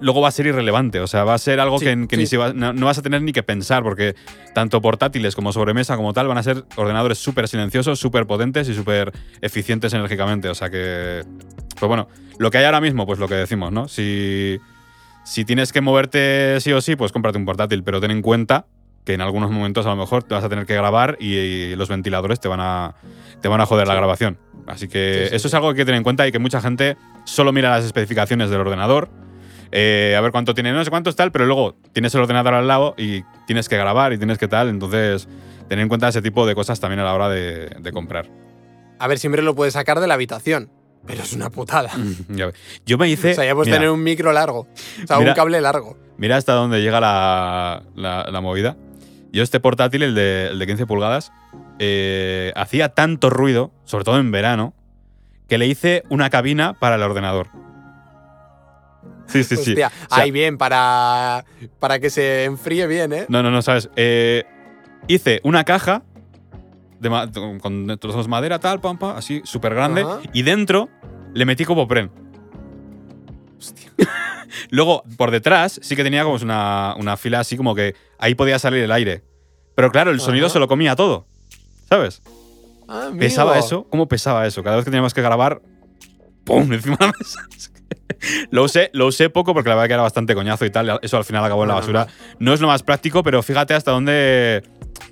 luego 0.00 0.20
va 0.20 0.28
a 0.28 0.32
ser 0.32 0.46
irrelevante. 0.46 1.00
O 1.00 1.06
sea, 1.06 1.24
va 1.24 1.34
a 1.34 1.38
ser 1.38 1.60
algo 1.60 1.78
Sí, 1.78 1.84
que, 1.84 2.06
que 2.08 2.16
ni 2.16 2.24
va- 2.36 2.52
no, 2.52 2.72
no 2.72 2.86
vas 2.86 2.98
a 2.98 3.02
tener 3.02 3.22
ni 3.22 3.32
que 3.32 3.42
pensar, 3.42 3.82
porque 3.82 4.14
tanto 4.54 4.80
portátiles 4.80 5.34
como 5.36 5.52
sobremesa 5.52 5.96
como 5.96 6.12
tal 6.12 6.26
van 6.26 6.38
a 6.38 6.42
ser 6.42 6.64
ordenadores 6.76 7.18
súper 7.18 7.46
silenciosos, 7.48 7.98
súper 8.00 8.26
potentes 8.26 8.68
y 8.68 8.74
súper 8.74 9.12
eficientes 9.40 9.92
enérgicamente. 9.94 10.48
O 10.48 10.54
sea 10.54 10.70
que, 10.70 11.22
pues 11.78 11.88
bueno, 11.88 12.08
lo 12.38 12.50
que 12.50 12.58
hay 12.58 12.64
ahora 12.64 12.80
mismo, 12.80 13.06
pues 13.06 13.18
lo 13.20 13.28
que 13.28 13.34
decimos, 13.36 13.70
¿no? 13.70 13.86
Si, 13.86 14.58
si 15.24 15.44
tienes 15.44 15.72
que 15.72 15.80
moverte 15.80 16.60
sí 16.60 16.72
o 16.72 16.80
sí, 16.80 16.96
pues 16.96 17.12
cómprate 17.12 17.38
un 17.38 17.44
portátil, 17.44 17.84
pero 17.84 18.00
ten 18.00 18.10
en 18.10 18.22
cuenta 18.22 18.66
que 19.06 19.14
en 19.14 19.22
algunos 19.22 19.50
momentos 19.50 19.86
a 19.86 19.90
lo 19.90 19.96
mejor 19.96 20.24
te 20.24 20.34
vas 20.34 20.44
a 20.44 20.48
tener 20.50 20.66
que 20.66 20.74
grabar 20.74 21.16
y, 21.20 21.34
y 21.36 21.76
los 21.76 21.88
ventiladores 21.88 22.40
te 22.40 22.48
van 22.48 22.60
a, 22.60 22.94
te 23.40 23.48
van 23.48 23.60
a 23.62 23.66
joder 23.66 23.86
la 23.88 23.94
grabación. 23.94 24.36
Así 24.66 24.88
que 24.88 25.22
Sí, 25.22 25.28
sí, 25.30 25.36
eso 25.36 25.48
es 25.48 25.54
algo 25.54 25.68
que 25.68 25.70
hay 25.70 25.76
que 25.76 25.84
tener 25.86 25.96
en 25.98 26.02
cuenta 26.04 26.26
y 26.26 26.32
que 26.32 26.38
mucha 26.40 26.60
gente 26.60 26.96
solo 27.24 27.52
mira 27.52 27.70
las 27.70 27.84
especificaciones 27.84 28.50
del 28.50 28.60
ordenador, 28.60 29.08
eh, 29.72 30.14
a 30.18 30.20
ver 30.20 30.32
cuánto 30.32 30.54
tiene, 30.54 30.72
no 30.72 30.84
sé 30.84 30.90
cuánto 30.90 31.08
es 31.08 31.16
tal, 31.16 31.30
pero 31.32 31.46
luego 31.46 31.76
tienes 31.92 32.14
el 32.16 32.20
ordenador 32.22 32.54
al 32.54 32.66
lado 32.66 32.94
y 32.98 33.22
tienes 33.46 33.68
que 33.68 33.76
grabar 33.76 34.12
y 34.12 34.18
tienes 34.18 34.38
que 34.38 34.48
tal, 34.48 34.68
entonces 34.68 35.28
tener 35.68 35.82
en 35.84 35.88
cuenta 35.88 36.08
ese 36.08 36.20
tipo 36.20 36.44
de 36.46 36.54
cosas 36.56 36.80
también 36.80 36.98
a 37.00 37.04
la 37.04 37.14
hora 37.14 37.28
de, 37.28 37.68
de 37.78 37.92
comprar. 37.92 38.28
A 38.98 39.06
ver, 39.08 39.18
siempre 39.20 39.42
lo 39.42 39.54
puedes 39.54 39.74
sacar 39.74 40.00
de 40.00 40.06
la 40.08 40.14
habitación, 40.14 40.68
pero 41.06 41.22
es 41.22 41.32
una 41.32 41.50
putada. 41.50 41.90
Yo 42.86 42.98
me 42.98 43.08
hice... 43.08 43.32
O 43.32 43.34
sea, 43.34 43.44
ya 43.44 43.54
puedes 43.54 43.68
mira, 43.68 43.78
tener 43.78 43.90
un 43.90 44.02
micro 44.02 44.32
largo. 44.32 44.60
O 45.04 45.06
sea, 45.06 45.18
Mira- 45.18 45.30
un 45.32 45.36
cable 45.36 45.60
largo. 45.60 45.96
Mira 46.18 46.36
hasta 46.36 46.54
dónde 46.54 46.80
llega 46.82 46.98
la, 46.98 47.82
la- 47.94 48.26
la 48.30 48.40
movida. 48.40 48.76
Yo 49.36 49.42
este 49.42 49.60
portátil, 49.60 50.02
el 50.02 50.14
de, 50.14 50.48
el 50.48 50.58
de 50.58 50.66
15 50.66 50.86
pulgadas, 50.86 51.30
eh, 51.78 52.54
hacía 52.56 52.88
tanto 52.88 53.28
ruido, 53.28 53.70
sobre 53.84 54.02
todo 54.02 54.18
en 54.18 54.30
verano, 54.30 54.72
que 55.46 55.58
le 55.58 55.66
hice 55.66 56.04
una 56.08 56.30
cabina 56.30 56.72
para 56.72 56.94
el 56.96 57.02
ordenador. 57.02 57.48
Sí, 59.26 59.44
sí, 59.44 59.56
sí. 59.56 59.72
Hostia, 59.72 59.88
O 60.10 60.14
sea- 60.14 60.24
ahí 60.24 60.30
bien, 60.30 60.56
para, 60.56 61.44
para 61.78 61.98
que 61.98 62.08
se 62.08 62.44
enfríe 62.44 62.86
bien, 62.86 63.12
¿eh? 63.12 63.26
No, 63.28 63.42
no, 63.42 63.50
no, 63.50 63.60
sabes. 63.60 63.90
Eh, 63.96 64.44
hice 65.06 65.42
una 65.44 65.64
caja 65.64 66.02
de 66.98 67.10
con 67.60 67.98
trozos 68.00 68.24
de 68.24 68.30
madera, 68.30 68.58
tal, 68.58 68.80
pam, 68.80 68.96
pam, 68.96 69.18
así, 69.18 69.42
súper 69.44 69.74
grande, 69.74 70.02
y 70.32 70.44
dentro 70.44 70.88
le 71.34 71.44
metí 71.44 71.66
como 71.66 71.86
pren. 71.86 72.10
Luego, 74.70 75.02
por 75.16 75.30
detrás, 75.30 75.78
sí 75.82 75.96
que 75.96 76.04
tenía 76.04 76.24
como 76.24 76.36
una, 76.36 76.94
una 76.98 77.16
fila 77.16 77.40
así 77.40 77.56
como 77.56 77.74
que 77.74 77.94
ahí 78.18 78.34
podía 78.34 78.58
salir 78.58 78.82
el 78.82 78.92
aire. 78.92 79.22
Pero 79.74 79.90
claro, 79.90 80.10
el 80.10 80.20
sonido 80.20 80.46
Ajá. 80.46 80.54
se 80.54 80.58
lo 80.58 80.68
comía 80.68 80.96
todo. 80.96 81.26
¿Sabes? 81.88 82.22
Ah, 82.88 83.06
amigo. 83.06 83.20
Pesaba 83.20 83.58
eso. 83.58 83.86
¿Cómo 83.90 84.08
pesaba 84.08 84.46
eso? 84.46 84.62
Cada 84.62 84.76
vez 84.76 84.84
que 84.84 84.90
teníamos 84.90 85.14
que 85.14 85.22
grabar, 85.22 85.60
¡pum! 86.44 86.72
encima 86.72 86.96
de 86.98 87.06
la 87.06 87.12
mesa. 87.18 87.40
lo, 88.50 88.64
usé, 88.64 88.90
lo 88.92 89.06
usé 89.06 89.28
poco 89.30 89.52
porque 89.52 89.68
la 89.68 89.74
verdad 89.74 89.88
que 89.88 89.94
era 89.94 90.02
bastante 90.02 90.34
coñazo 90.34 90.64
y 90.64 90.70
tal. 90.70 90.98
Eso 91.02 91.16
al 91.16 91.24
final 91.24 91.44
acabó 91.44 91.62
en 91.62 91.68
la 91.68 91.74
basura. 91.74 92.06
No 92.38 92.54
es 92.54 92.60
lo 92.60 92.68
más 92.68 92.82
práctico, 92.82 93.22
pero 93.22 93.42
fíjate 93.42 93.74
hasta 93.74 93.90
dónde. 93.90 94.62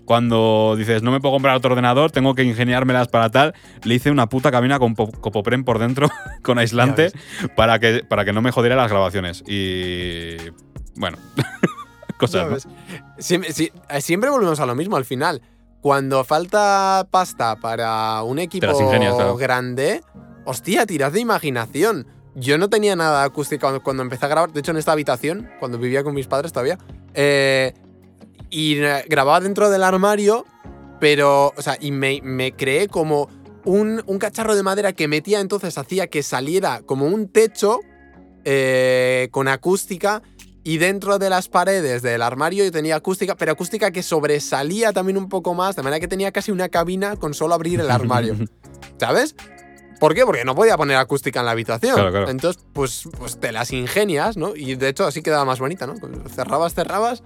Cuando 0.05 0.75
dices, 0.77 1.03
no 1.03 1.11
me 1.13 1.21
puedo 1.21 1.33
comprar 1.35 1.57
otro 1.57 1.71
ordenador, 1.73 2.11
tengo 2.11 2.35
que 2.35 2.45
ingeniármelas 2.45 3.09
para 3.09 3.31
tal, 3.31 3.55
le 3.85 3.95
hice 3.95 4.11
una 4.11 4.29
puta 4.29 4.51
cabina 4.51 4.79
con 4.79 4.95
po- 4.95 5.11
copopren 5.11 5.65
por 5.65 5.79
dentro, 5.79 6.09
con 6.43 6.59
aislante, 6.59 7.11
para 7.57 7.79
que, 7.79 8.05
para 8.09 8.25
que 8.25 8.33
no 8.33 8.43
me 8.43 8.51
jodiera 8.53 8.77
las 8.77 8.91
grabaciones. 8.91 9.43
Y. 9.47 10.37
Bueno. 10.97 11.17
cosas, 12.19 12.67
¿no? 12.67 12.73
Siempre, 13.19 13.51
eh, 13.51 14.01
siempre 14.01 14.31
volvemos 14.31 14.61
a 14.61 14.67
lo 14.67 14.75
mismo 14.75 14.97
al 14.97 15.05
final. 15.05 15.43
Cuando 15.81 16.25
falta 16.25 17.07
pasta 17.11 17.57
para 17.57 18.23
un 18.23 18.39
equipo 18.39 18.67
las 18.67 18.81
ingenias, 18.81 19.15
claro. 19.15 19.37
grande, 19.37 20.01
hostia, 20.45 20.87
tirad 20.87 21.13
de 21.13 21.21
imaginación. 21.21 22.07
Yo 22.37 22.57
no 22.59 22.69
tenía 22.71 22.97
nada 22.97 23.23
acústica 23.25 23.61
cuando, 23.67 23.83
cuando 23.83 24.03
empecé 24.03 24.25
a 24.25 24.29
grabar. 24.29 24.53
De 24.53 24.61
hecho, 24.61 24.71
en 24.71 24.79
esta 24.79 24.93
habitación, 24.93 25.51
cuando 25.61 25.79
vivía 25.79 26.03
con 26.03 26.15
mis 26.15 26.27
padres 26.27 26.53
todavía, 26.53 26.79
eh, 27.13 27.75
y 28.55 28.77
grababa 29.09 29.41
dentro 29.41 29.69
del 29.69 29.83
armario, 29.83 30.47
pero, 31.01 31.53
o 31.57 31.61
sea, 31.61 31.77
y 31.81 31.91
me, 31.91 32.21
me 32.23 32.53
creé 32.53 32.87
como 32.87 33.29
un, 33.65 34.01
un 34.07 34.19
cacharro 34.19 34.55
de 34.55 34.63
madera 34.63 34.93
que 34.93 35.09
metía 35.09 35.41
entonces, 35.41 35.77
hacía 35.77 36.07
que 36.07 36.23
saliera 36.23 36.83
como 36.83 37.07
un 37.07 37.27
techo 37.27 37.81
eh, 38.45 39.27
con 39.33 39.49
acústica 39.49 40.23
y 40.63 40.79
dentro 40.79 41.19
de 41.19 41.31
las 41.31 41.49
paredes 41.49 42.03
del 42.03 42.23
armario 42.23 42.63
yo 42.63 42.71
tenía 42.71 42.95
acústica, 42.95 43.35
pero 43.35 43.51
acústica 43.51 43.91
que 43.91 44.05
sobresalía 44.05 44.93
también 44.93 45.19
un 45.19 45.29
poco 45.29 45.53
más, 45.55 45.75
de 45.75 45.83
manera 45.83 45.99
que 45.99 46.07
tenía 46.07 46.31
casi 46.31 46.53
una 46.53 46.69
cabina 46.69 47.17
con 47.17 47.35
solo 47.35 47.55
abrir 47.55 47.81
el 47.81 47.91
armario. 47.91 48.37
¿Sabes? 49.01 49.35
¿Por 49.99 50.15
qué? 50.15 50.25
Porque 50.25 50.45
no 50.45 50.55
podía 50.55 50.77
poner 50.77 50.97
acústica 50.97 51.41
en 51.41 51.47
la 51.47 51.53
habitación. 51.53 51.97
Claro, 51.97 52.13
claro. 52.13 52.31
Entonces, 52.31 52.63
pues, 52.73 53.09
pues 53.19 53.41
te 53.41 53.51
las 53.51 53.73
ingenias, 53.73 54.37
¿no? 54.37 54.55
Y 54.55 54.77
de 54.77 54.91
hecho 54.91 55.07
así 55.07 55.23
quedaba 55.23 55.45
más 55.45 55.59
bonita, 55.59 55.89
¿no? 55.89 55.95
Cerrabas, 56.29 56.75
cerrabas 56.75 57.25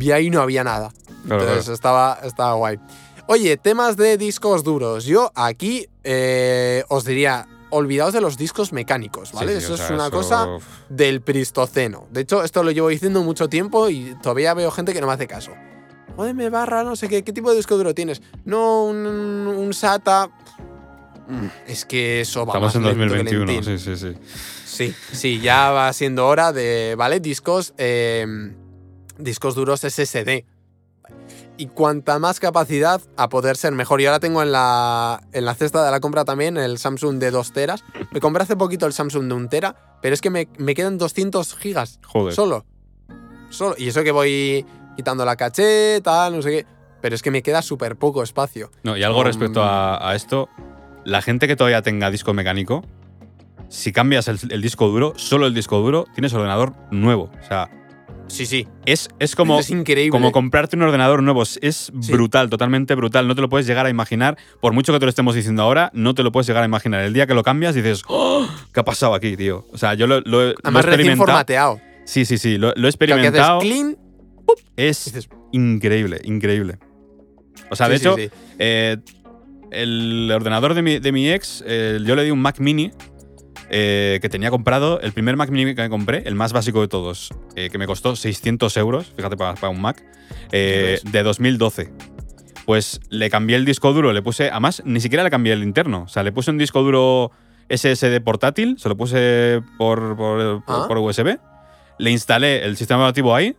y 0.00 0.10
ahí 0.10 0.30
no 0.30 0.40
había 0.40 0.64
nada. 0.64 0.90
Claro, 1.26 1.42
Entonces 1.42 1.64
claro. 1.64 1.74
Estaba, 1.74 2.18
estaba 2.24 2.54
guay. 2.54 2.78
Oye, 3.26 3.56
temas 3.56 3.96
de 3.96 4.16
discos 4.16 4.64
duros. 4.64 5.04
Yo 5.04 5.30
aquí 5.34 5.86
eh, 6.04 6.84
os 6.88 7.04
diría, 7.04 7.46
olvidaos 7.70 8.14
de 8.14 8.20
los 8.22 8.38
discos 8.38 8.72
mecánicos, 8.72 9.32
¿vale? 9.32 9.60
Sí, 9.60 9.66
sí, 9.66 9.72
eso 9.72 9.82
o 9.82 9.84
es 9.86 9.90
una 9.90 10.06
eso- 10.06 10.10
cosa 10.16 10.48
del 10.88 11.20
Pristoceno. 11.20 12.06
De 12.10 12.22
hecho, 12.22 12.42
esto 12.42 12.62
lo 12.62 12.70
llevo 12.70 12.88
diciendo 12.88 13.22
mucho 13.22 13.48
tiempo 13.48 13.90
y 13.90 14.14
todavía 14.22 14.54
veo 14.54 14.70
gente 14.70 14.94
que 14.94 15.00
no 15.02 15.06
me 15.06 15.12
hace 15.12 15.26
caso. 15.26 15.52
Joder, 16.16 16.34
me 16.34 16.48
barra, 16.48 16.82
no 16.84 16.96
sé 16.96 17.08
qué. 17.08 17.22
¿Qué 17.22 17.32
tipo 17.32 17.50
de 17.50 17.56
disco 17.56 17.76
duro 17.76 17.94
tienes? 17.94 18.22
No, 18.44 18.84
un, 18.86 18.96
un 19.06 19.74
SATA. 19.74 20.30
Mm, 21.28 21.46
Es 21.66 21.84
que 21.84 22.22
eso 22.22 22.46
va 22.46 22.52
Estamos 22.54 22.68
más 22.68 22.76
en 22.76 22.82
lento 22.84 23.14
que 23.14 23.22
2021, 23.34 23.52
lentín. 23.52 23.78
sí, 23.78 23.96
sí, 23.96 24.14
sí. 24.14 24.18
Sí, 24.64 24.94
sí, 25.12 25.40
ya 25.40 25.70
va 25.70 25.92
siendo 25.92 26.26
hora 26.26 26.52
de, 26.52 26.94
¿vale? 26.96 27.20
Discos, 27.20 27.74
eh, 27.76 28.26
discos 29.18 29.54
duros 29.54 29.80
SSD. 29.80 30.44
Y 31.56 31.66
cuanta 31.66 32.18
más 32.18 32.38
capacidad, 32.38 33.00
a 33.16 33.28
poder 33.28 33.56
ser 33.56 33.72
mejor. 33.72 34.00
Y 34.00 34.06
ahora 34.06 34.20
tengo 34.20 34.42
en 34.42 34.52
la, 34.52 35.20
en 35.32 35.44
la 35.44 35.54
cesta 35.54 35.84
de 35.84 35.90
la 35.90 36.00
compra 36.00 36.24
también 36.24 36.56
el 36.56 36.78
Samsung 36.78 37.18
de 37.18 37.30
2 37.30 37.52
teras. 37.52 37.82
Me 38.12 38.20
compré 38.20 38.42
hace 38.44 38.56
poquito 38.56 38.86
el 38.86 38.92
Samsung 38.92 39.24
de 39.26 39.34
1 39.34 39.48
tera, 39.48 39.98
pero 40.00 40.14
es 40.14 40.20
que 40.20 40.30
me, 40.30 40.48
me 40.58 40.74
quedan 40.74 40.98
200 40.98 41.56
gigas 41.56 41.98
Joder. 42.06 42.34
solo. 42.34 42.64
Solo. 43.50 43.74
Y 43.78 43.88
eso 43.88 44.04
que 44.04 44.12
voy 44.12 44.64
quitando 44.96 45.24
la 45.24 45.34
caché, 45.36 46.00
tal, 46.02 46.36
no 46.36 46.42
sé 46.42 46.50
qué. 46.50 46.66
Pero 47.00 47.14
es 47.14 47.22
que 47.22 47.30
me 47.30 47.42
queda 47.42 47.62
súper 47.62 47.96
poco 47.96 48.22
espacio. 48.22 48.70
No, 48.82 48.96
y 48.96 49.02
algo 49.02 49.20
Um, 49.20 49.24
respecto 49.24 49.62
a, 49.62 50.10
a 50.10 50.14
esto, 50.14 50.48
la 51.04 51.22
gente 51.22 51.48
que 51.48 51.56
todavía 51.56 51.82
tenga 51.82 52.10
disco 52.10 52.34
mecánico, 52.34 52.84
si 53.68 53.92
cambias 53.92 54.28
el, 54.28 54.38
el 54.50 54.62
disco 54.62 54.88
duro, 54.88 55.14
solo 55.16 55.46
el 55.46 55.54
disco 55.54 55.78
duro, 55.80 56.06
tienes 56.14 56.32
ordenador 56.34 56.74
nuevo. 56.90 57.30
O 57.42 57.46
sea, 57.46 57.70
Sí, 58.28 58.46
sí. 58.46 58.68
es, 58.86 59.08
es 59.18 59.34
como, 59.34 59.58
es 59.58 59.70
increíble. 59.70 60.10
como 60.10 60.32
comprarte 60.32 60.76
un 60.76 60.82
ordenador 60.82 61.22
nuevo. 61.22 61.42
Es, 61.42 61.58
Sí. 62.00 62.12
brutal, 62.12 62.48
totalmente 62.50 62.94
brutal. 62.94 63.26
No 63.26 63.34
te 63.34 63.40
lo 63.40 63.48
puedes 63.48 63.66
llegar 63.66 63.86
a 63.86 63.90
imaginar. 63.90 64.36
Por 64.60 64.72
mucho 64.74 64.92
que 64.92 64.98
te 65.00 65.06
lo 65.06 65.10
estemos 65.10 65.34
diciendo 65.34 65.62
ahora, 65.62 65.90
no 65.94 66.14
te 66.14 66.22
lo 66.22 66.30
puedes 66.30 66.46
llegar 66.46 66.62
a 66.62 66.66
imaginar. 66.66 67.00
El 67.02 67.12
día 67.14 67.26
que 67.26 67.34
lo 67.34 67.42
cambias 67.42 67.74
dices, 67.74 68.02
¡Oh! 68.06 68.46
¿qué 68.72 68.80
ha 68.80 68.84
pasado 68.84 69.14
aquí, 69.14 69.36
tío? 69.36 69.66
O 69.72 69.78
sea, 69.78 69.94
yo 69.94 70.06
lo, 70.06 70.20
lo- 70.20 70.22
lo 70.26 70.50
he 70.50 70.54
Además, 70.62 70.84
recién 70.84 71.00
experimentado. 71.00 71.26
formateado. 71.26 71.80
Sí, 72.04 72.24
sí, 72.24 72.38
sí, 72.38 72.56
lo, 72.58 72.68
lo 72.68 72.70
he 72.70 72.74
Que 72.74 72.78
haces 72.80 72.94
experimentado. 72.94 73.58
clean, 73.60 73.96
Es 74.76 75.04
dices, 75.06 75.28
increíble, 75.52 76.20
increíble. 76.24 76.78
O 77.70 77.76
sea, 77.76 77.86
Sí, 77.86 77.92
de 77.92 77.98
sí, 77.98 78.08
hecho, 78.08 78.34
eh, 78.58 78.96
el 79.70 80.30
ordenador 80.34 80.74
de 80.74 80.82
mi, 80.82 80.98
de 80.98 81.12
mi 81.12 81.30
ex, 81.30 81.62
eh, 81.66 81.98
yo 82.04 82.14
le 82.16 82.24
di 82.24 82.30
un 82.30 82.40
Mac 82.40 82.58
Mini 82.60 82.90
eh, 83.70 84.18
que 84.22 84.28
tenía 84.28 84.50
comprado, 84.50 85.00
el 85.00 85.12
primer 85.12 85.36
Mac 85.36 85.50
Mini 85.50 85.74
que 85.74 85.82
me 85.82 85.90
compré, 85.90 86.22
el 86.26 86.34
más 86.34 86.52
básico 86.52 86.80
de 86.80 86.88
todos, 86.88 87.30
eh, 87.56 87.68
que 87.70 87.78
me 87.78 87.86
costó 87.86 88.16
600 88.16 88.76
euros, 88.76 89.12
fíjate, 89.16 89.36
para, 89.36 89.54
para 89.54 89.68
un 89.70 89.80
Mac, 89.80 90.02
eh, 90.52 90.98
de 91.04 91.22
2012. 91.22 91.92
Pues 92.66 93.00
le 93.08 93.30
cambié 93.30 93.56
el 93.56 93.64
disco 93.64 93.92
duro, 93.92 94.12
le 94.12 94.20
puse, 94.22 94.50
además, 94.50 94.82
ni 94.84 95.00
siquiera 95.00 95.24
le 95.24 95.30
cambié 95.30 95.52
el 95.54 95.62
interno, 95.62 96.02
o 96.02 96.08
sea, 96.08 96.22
le 96.22 96.32
puse 96.32 96.50
un 96.50 96.58
disco 96.58 96.82
duro 96.82 97.30
SSD 97.70 98.20
portátil, 98.22 98.76
se 98.78 98.88
lo 98.88 98.96
puse 98.96 99.62
por, 99.78 100.16
por, 100.16 100.62
por- 100.64 100.82
Ah. 100.84 100.84
por 100.88 100.98
USB, 100.98 101.38
le 101.98 102.10
instalé 102.10 102.64
el 102.64 102.76
sistema 102.76 103.00
operativo 103.02 103.34
ahí 103.34 103.56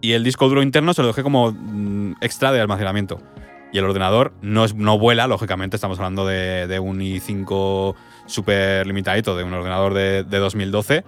y 0.00 0.12
el 0.12 0.24
disco 0.24 0.48
duro 0.48 0.62
interno 0.62 0.94
se 0.94 1.02
lo 1.02 1.08
dejé 1.08 1.22
como 1.22 1.52
mm, 1.52 2.16
extra 2.20 2.50
de 2.52 2.60
almacenamiento. 2.60 3.20
Y 3.72 3.78
el 3.78 3.84
ordenador 3.84 4.32
no, 4.40 4.64
es, 4.64 4.74
no 4.74 4.98
vuela, 4.98 5.26
lógicamente, 5.26 5.76
estamos 5.76 5.98
hablando 5.98 6.26
de, 6.26 6.66
de 6.66 6.78
un 6.78 7.00
i5 7.00 7.94
súper 8.26 8.86
limitadito, 8.86 9.36
de 9.36 9.44
un 9.44 9.52
ordenador 9.52 9.92
de, 9.94 10.24
de 10.24 10.38
2012, 10.38 11.04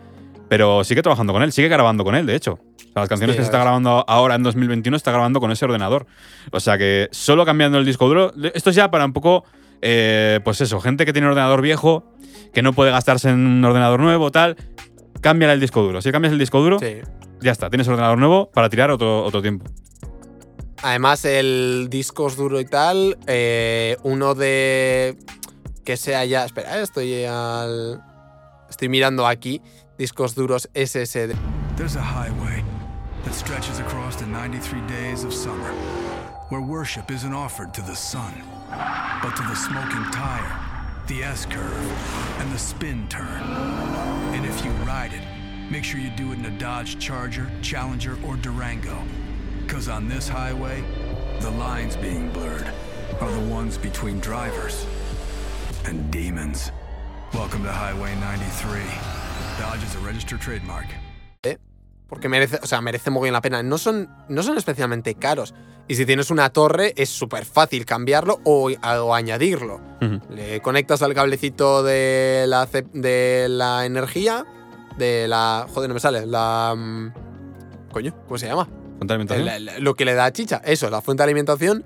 pero 0.49 0.85
sigue 0.85 1.01
trabajando 1.03 1.33
con 1.33 1.43
él, 1.43 1.53
sigue 1.53 1.69
grabando 1.69 2.05
con 2.05 2.15
él, 2.15 2.27
de 2.27 2.35
hecho. 2.35 2.55
O 2.55 2.93
sea, 2.93 3.03
las 3.03 3.09
canciones 3.09 3.35
Sí, 3.35 3.39
que 3.39 3.45
se 3.45 3.49
está 3.49 3.59
es. 3.59 3.65
grabando 3.65 4.05
ahora 4.09 4.35
en 4.35 4.43
2021 4.43 4.97
está 4.97 5.11
grabando 5.13 5.41
con 5.41 5.53
ese 5.53 5.65
ordenador. 5.65 6.07
O 6.51 6.59
sea 6.61 6.77
que 6.77 7.09
solo 7.13 7.47
cambiando 7.47 7.79
el 7.79 7.85
disco 7.87 8.09
duro, 8.09 8.33
esto 8.53 8.71
es 8.71 8.77
ya 8.77 8.91
para 8.91 9.05
un 9.05 9.13
poco, 9.13 9.45
eh, 9.81 10.41
pues 10.45 10.61
eso, 10.61 10.81
gente 10.81 11.07
que 11.07 11.13
tiene 11.13 11.27
un 11.29 11.33
ordenador 11.33 11.63
viejo, 11.63 12.13
que 12.53 12.63
no 12.63 12.73
puede 12.73 12.91
gastarse 12.91 13.31
en 13.31 13.47
un 13.47 13.65
ordenador 13.65 14.01
nuevo, 14.01 14.31
tal, 14.33 14.57
cambia 15.21 15.51
el 15.53 15.61
disco 15.61 15.83
duro. 15.83 16.03
Si 16.03 16.11
cambias 16.11 16.33
el 16.33 16.39
disco 16.39 16.61
duro, 16.61 16.79
Sí. 16.81 16.97
ya 17.41 17.53
está, 17.53 17.71
tienes 17.71 17.87
ordenador 17.89 18.19
nuevo 18.19 18.51
para 18.53 18.69
tirar 18.69 18.91
otro, 18.91 19.25
otro 19.25 19.41
tiempo. 19.41 19.65
Además, 20.83 21.25
el 21.27 21.89
discos 21.91 22.37
duro 22.37 22.59
y 22.59 22.65
tal, 22.65 23.19
eh, 23.27 23.97
uno 24.03 24.35
de. 24.35 25.17
Que 25.85 25.97
sea 25.97 26.25
ya. 26.25 26.45
Espera, 26.45 26.79
eh, 26.79 26.83
estoy 26.83 27.25
al. 27.25 28.03
Estoy 28.69 28.89
mirando 28.89 29.27
aquí. 29.27 29.61
Discos 29.99 30.35
duros 30.35 30.71
SSD. 30.73 31.35
There's 31.77 31.97
a 31.97 32.03
highway 32.03 32.65
that 33.25 33.35
stretches 33.35 33.79
across 33.81 34.17
the 34.17 34.27
93 34.27 34.81
days 34.87 35.25
of 35.25 35.35
summer, 35.35 35.73
where 36.49 36.63
worship 36.63 37.11
isn't 37.11 37.35
offered 37.35 37.75
to 37.75 37.83
the 37.83 37.95
sun, 37.95 38.33
but 39.23 39.37
to 39.37 39.43
the 39.43 39.55
smoking 39.55 40.05
tire, 40.11 40.57
the 41.07 41.23
S 41.23 41.45
curve, 41.45 42.41
and 42.41 42.51
the 42.53 42.59
spin 42.59 43.07
turn. 43.09 43.43
And 44.33 44.47
if 44.47 44.65
you 44.65 44.71
ride 44.87 45.13
it, 45.13 45.23
make 45.71 45.85
sure 45.85 46.01
you 46.01 46.11
do 46.17 46.33
it 46.33 46.39
in 46.39 46.47
a 46.47 46.59
Dodge 46.59 46.99
Charger, 46.99 47.51
Challenger, 47.61 48.17
or 48.25 48.37
Durango. 48.37 48.97
Because 49.71 49.89
on 49.89 50.09
this 50.09 50.29
highway, 50.29 50.83
the 51.39 51.51
lines 51.53 51.97
being 51.97 52.29
blurred 52.33 52.67
are 53.21 53.31
the 53.31 53.55
ones 53.55 53.79
between 53.79 54.19
drivers 54.19 54.85
and 55.87 56.11
demons. 56.11 56.73
Welcome 57.33 57.63
to 57.63 57.71
Highway 57.71 58.17
93. 58.17 58.81
Dodge 59.61 59.81
is 59.85 59.95
a 59.95 60.01
registered 60.05 60.41
trademark. 60.41 60.87
Porque 62.09 62.29
merece, 62.29 62.59
o 62.61 62.67
sea, 62.67 62.81
merece 62.81 63.11
muy 63.11 63.23
bien 63.23 63.33
la 63.33 63.41
pena. 63.41 63.63
No 63.63 63.79
son, 63.79 64.09
no 64.29 64.43
son 64.43 64.59
especialmente 64.59 65.15
caros. 65.15 65.55
Y 65.87 65.95
si 65.95 66.05
tienes 66.05 66.33
una 66.33 66.51
torre, 66.51 66.93
es 66.97 67.09
súper 67.09 67.45
fácil 67.45 67.87
cambiarlo 67.87 68.41
o, 68.43 68.69
o 68.73 69.15
añadirlo. 69.15 69.81
Ujú. 70.03 70.19
Le 70.35 70.61
conectas 70.61 71.01
al 71.03 71.15
cablecito 71.15 71.85
de 71.85 72.47
la, 72.49 72.67
de 72.67 73.47
la 73.49 73.87
energía. 73.87 74.45
De 74.99 75.29
la. 75.29 75.69
Joder, 75.73 75.89
no 75.89 75.95
me 75.95 76.01
sale. 76.01 76.27
La. 76.27 76.75
mm, 76.77 77.13
Coño, 77.93 78.13
¿cómo 78.27 78.37
se 78.37 78.49
llama? 78.49 78.69
¿Fuente 79.01 79.15
de 79.15 79.41
alimentación? 79.41 79.83
Lo 79.85 79.95
que 79.95 80.05
le 80.05 80.15
da 80.15 80.31
chicha. 80.33 80.61
Eso, 80.65 80.91
la 80.91 81.01
fuente 81.01 81.23
de 81.23 81.25
alimentación. 81.25 81.85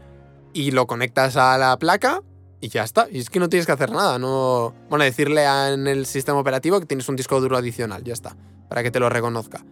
Y 0.52 0.72
lo 0.72 0.86
conectas 0.86 1.36
a 1.36 1.56
la 1.58 1.76
placa. 1.78 2.20
Y 2.60 2.68
ya 2.68 2.82
está. 2.82 3.06
Y 3.10 3.18
es 3.18 3.30
que 3.30 3.38
no 3.40 3.48
tienes 3.48 3.66
que 3.66 3.72
hacer 3.72 3.90
nada. 3.92 4.18
No. 4.18 4.74
Bueno, 4.88 5.04
decirle 5.04 5.46
a- 5.46 5.72
en 5.72 5.86
el 5.86 6.06
sistema 6.06 6.38
operativo 6.38 6.80
que 6.80 6.86
tienes 6.86 7.08
un 7.08 7.16
disco 7.16 7.40
duro 7.40 7.56
adicional. 7.56 8.02
Ya 8.04 8.12
está. 8.14 8.36
Para 8.68 8.82
que 8.82 8.90
te 8.90 8.98
lo 9.00 9.08
reconozca. 9.08 9.64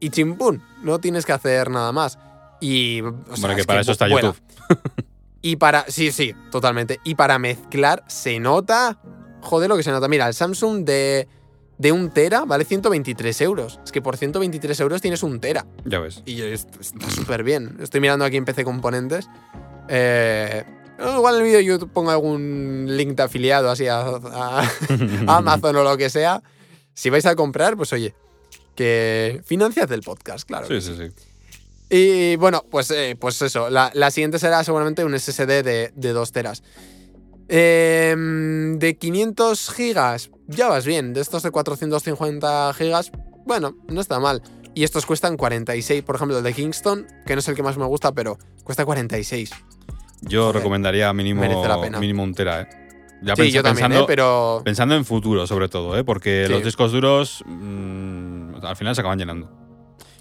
Y 0.00 0.10
chimpún. 0.10 0.62
No 0.82 0.98
tienes 0.98 1.26
que 1.26 1.32
hacer 1.32 1.70
nada 1.70 1.92
más. 1.92 2.18
Y. 2.60 3.02
o 3.02 3.36
sea, 3.36 3.54
que 3.54 3.60
es 3.62 3.66
para 3.66 3.80
eso 3.80 3.92
está 3.92 4.08
vuela. 4.08 4.28
YouTube. 4.28 4.42
Y 5.40 5.54
para. 5.56 5.84
Sí, 5.88 6.10
sí, 6.10 6.34
totalmente. 6.50 6.98
Y 7.04 7.14
para 7.14 7.38
mezclar, 7.38 8.02
se 8.08 8.40
nota. 8.40 8.98
Joder, 9.40 9.68
lo 9.68 9.76
que 9.76 9.84
se 9.84 9.92
nota. 9.92 10.08
Mira, 10.08 10.26
el 10.26 10.34
Samsung 10.34 10.84
de. 10.84 11.28
De 11.78 11.92
un 11.92 12.10
tera 12.10 12.44
vale 12.44 12.64
123 12.64 13.40
euros. 13.42 13.78
Es 13.84 13.92
que 13.92 14.02
por 14.02 14.16
123 14.16 14.78
euros 14.80 15.00
tienes 15.00 15.22
un 15.22 15.40
tera. 15.40 15.64
Ya 15.84 16.00
ves. 16.00 16.22
Y 16.26 16.42
est- 16.42 16.68
está 16.80 17.08
súper 17.10 17.44
bien. 17.44 17.76
Estoy 17.80 18.00
mirando 18.00 18.24
aquí 18.24 18.36
en 18.36 18.44
PC 18.44 18.64
Componentes. 18.64 19.28
Eh, 19.88 20.64
igual 21.16 21.36
en 21.36 21.40
el 21.40 21.46
vídeo 21.46 21.60
YouTube 21.60 21.92
pongo 21.92 22.10
algún 22.10 22.86
link 22.88 23.16
de 23.16 23.22
afiliado 23.22 23.70
así 23.70 23.86
a, 23.86 24.00
a- 24.00 24.62
a 24.62 24.68
Amazon 25.38 25.76
o 25.76 25.84
lo 25.84 25.96
que 25.96 26.10
sea. 26.10 26.42
Si 26.94 27.10
vais 27.10 27.26
a 27.26 27.36
comprar, 27.36 27.76
pues 27.76 27.92
oye, 27.92 28.12
que 28.74 29.40
financiad 29.44 29.90
el 29.92 30.02
podcast, 30.02 30.46
claro. 30.48 30.66
Sí, 30.66 30.80
sí, 30.80 30.94
sí. 30.96 31.12
Y 31.90 32.36
bueno, 32.36 32.64
pues, 32.68 32.90
eh, 32.90 33.16
pues 33.18 33.40
eso. 33.40 33.70
La, 33.70 33.90
la 33.94 34.10
siguiente 34.10 34.38
será 34.40 34.62
seguramente 34.64 35.04
un 35.04 35.16
SSD 35.18 35.62
de, 35.62 35.92
de 35.94 36.12
2 36.12 36.32
teras. 36.32 36.62
Em, 37.48 38.78
de 38.78 38.96
500 38.98 39.70
gigas, 39.70 40.30
ya 40.48 40.68
vas 40.68 40.84
bien. 40.84 41.12
De 41.14 41.20
estos 41.20 41.42
de 41.44 41.50
450 41.52 42.72
gigas, 42.74 43.12
bueno, 43.46 43.76
no 43.88 44.00
está 44.00 44.18
mal. 44.18 44.42
Y 44.74 44.84
estos 44.84 45.06
cuestan 45.06 45.36
46. 45.36 46.02
Por 46.02 46.16
ejemplo, 46.16 46.38
el 46.38 46.44
de 46.44 46.52
Kingston, 46.52 47.06
que 47.26 47.34
no 47.34 47.38
es 47.40 47.48
el 47.48 47.54
que 47.54 47.62
más 47.62 47.76
me 47.78 47.84
gusta, 47.86 48.12
pero 48.12 48.38
cuesta 48.64 48.84
46. 48.84 49.50
Yo 50.22 50.42
Joder, 50.42 50.56
recomendaría 50.56 51.12
mínimo, 51.12 51.40
merece 51.42 51.68
la 51.68 51.80
pena. 51.80 51.98
mínimo 52.00 52.22
un 52.24 52.34
tera, 52.34 52.62
¿eh? 52.62 52.68
Ya 53.22 53.34
sí, 53.34 53.42
pens- 53.42 53.50
yo 53.50 53.62
también, 53.62 53.86
pensando, 53.86 54.00
¿eh? 54.00 54.04
pero. 54.06 54.62
pensando 54.64 54.94
en 54.94 55.04
futuro, 55.04 55.46
sobre 55.46 55.68
todo, 55.68 55.96
¿eh? 55.98 56.04
Porque 56.04 56.44
Sí. 56.46 56.52
los 56.52 56.62
discos 56.64 56.92
duros 56.92 57.42
mm, 57.46 58.64
al 58.64 58.76
final 58.76 58.94
se 58.94 59.00
acaban 59.00 59.18
llenando. 59.18 59.50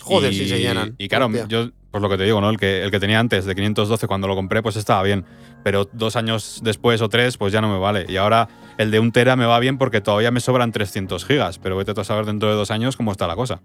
Joder, 0.02 0.32
y, 0.32 0.38
sí 0.38 0.48
se 0.50 0.60
llenan. 0.60 0.96
Y 0.98 1.08
claro, 1.08 1.26
Hostia. 1.28 1.46
yo, 1.48 1.70
pues 1.92 2.02
lo 2.02 2.10
que 2.10 2.18
te 2.18 2.24
digo, 2.24 2.40
¿no? 2.42 2.50
El 2.50 2.58
que, 2.58 2.82
el 2.84 2.90
que 2.92 3.00
tenía 3.00 3.20
antes 3.20 3.46
de 3.46 3.54
512 3.54 4.08
cuando 4.08 4.28
lo 4.28 4.36
compré, 4.36 4.64
pues 4.64 4.76
estaba 4.78 5.04
bien. 5.04 5.26
Pero 5.64 5.88
dos 5.94 6.16
años 6.16 6.62
después 6.64 7.02
o 7.02 7.10
tres, 7.10 7.38
pues 7.38 7.52
ya 7.54 7.62
no 7.62 7.72
me 7.72 7.78
vale. 7.78 8.06
Y 8.08 8.18
ahora 8.18 8.48
el 8.78 8.92
de 8.92 9.00
un 9.00 9.12
tera 9.12 9.36
me 9.36 9.46
va 9.46 9.60
bien 9.60 9.78
porque 9.78 10.02
todavía 10.02 10.32
me 10.32 10.40
sobran 10.40 10.72
300 10.72 11.26
gigas. 11.26 11.60
Pero 11.60 11.76
vete 11.78 11.92
a 12.00 12.04
saber 12.04 12.26
dentro 12.26 12.50
de 12.50 12.56
dos 12.56 12.72
años 12.72 12.96
cómo 12.98 13.12
está 13.12 13.28
la 13.28 13.36
cosa. 13.36 13.62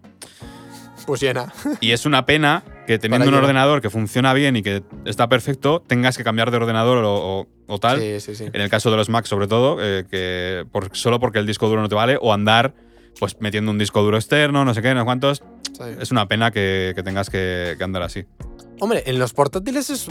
Pues 1.07 1.21
llena. 1.21 1.53
Y 1.81 1.91
es 1.91 2.07
una 2.07 2.27
pena 2.27 2.63
que 2.87 2.99
teniendo 2.99 3.27
un 3.29 3.35
ordenador 3.35 3.81
que 3.81 3.91
funciona 3.91 4.33
bien 4.35 4.55
y 4.57 4.63
que 4.63 4.83
está 5.05 5.29
perfecto, 5.29 5.83
tengas 5.85 6.17
que 6.17 6.23
cambiar 6.23 6.51
de 6.53 6.59
ordenador 6.59 6.99
o, 7.05 7.15
o- 7.41 7.47
o 7.67 7.79
tal. 7.79 7.99
Sí, 8.01 8.21
sí, 8.21 8.35
sí. 8.37 8.45
En 8.53 8.61
el 8.61 8.71
caso 8.71 8.91
de 8.91 8.97
los 8.97 9.09
Mac, 9.09 9.25
sobre 9.25 9.49
todo, 9.49 9.79
eh, 9.81 10.05
que 10.09 10.65
por- 10.71 10.95
solo 10.97 11.19
porque 11.19 11.39
el 11.41 11.47
disco 11.47 11.69
duro 11.69 11.81
no 11.81 11.89
te 11.89 11.95
vale, 11.97 12.19
o 12.21 12.33
andar 12.33 12.75
pues 13.19 13.37
metiendo 13.41 13.71
un 13.71 13.79
disco 13.79 14.03
duro 14.03 14.17
externo, 14.17 14.65
no 14.65 14.75
sé 14.75 14.83
qué, 14.83 14.95
no 14.95 15.01
sé 15.01 15.05
cuántos. 15.05 15.43
Es 16.01 16.11
una 16.13 16.29
pena 16.29 16.51
que, 16.53 16.93
que 16.95 17.03
tengas 17.03 17.29
que, 17.31 17.75
que 17.77 17.83
andar 17.85 18.03
así. 18.03 18.25
Hombre, 18.83 19.05
en 19.07 19.21
los 19.21 19.33
portátiles 19.33 19.91
es. 19.91 20.09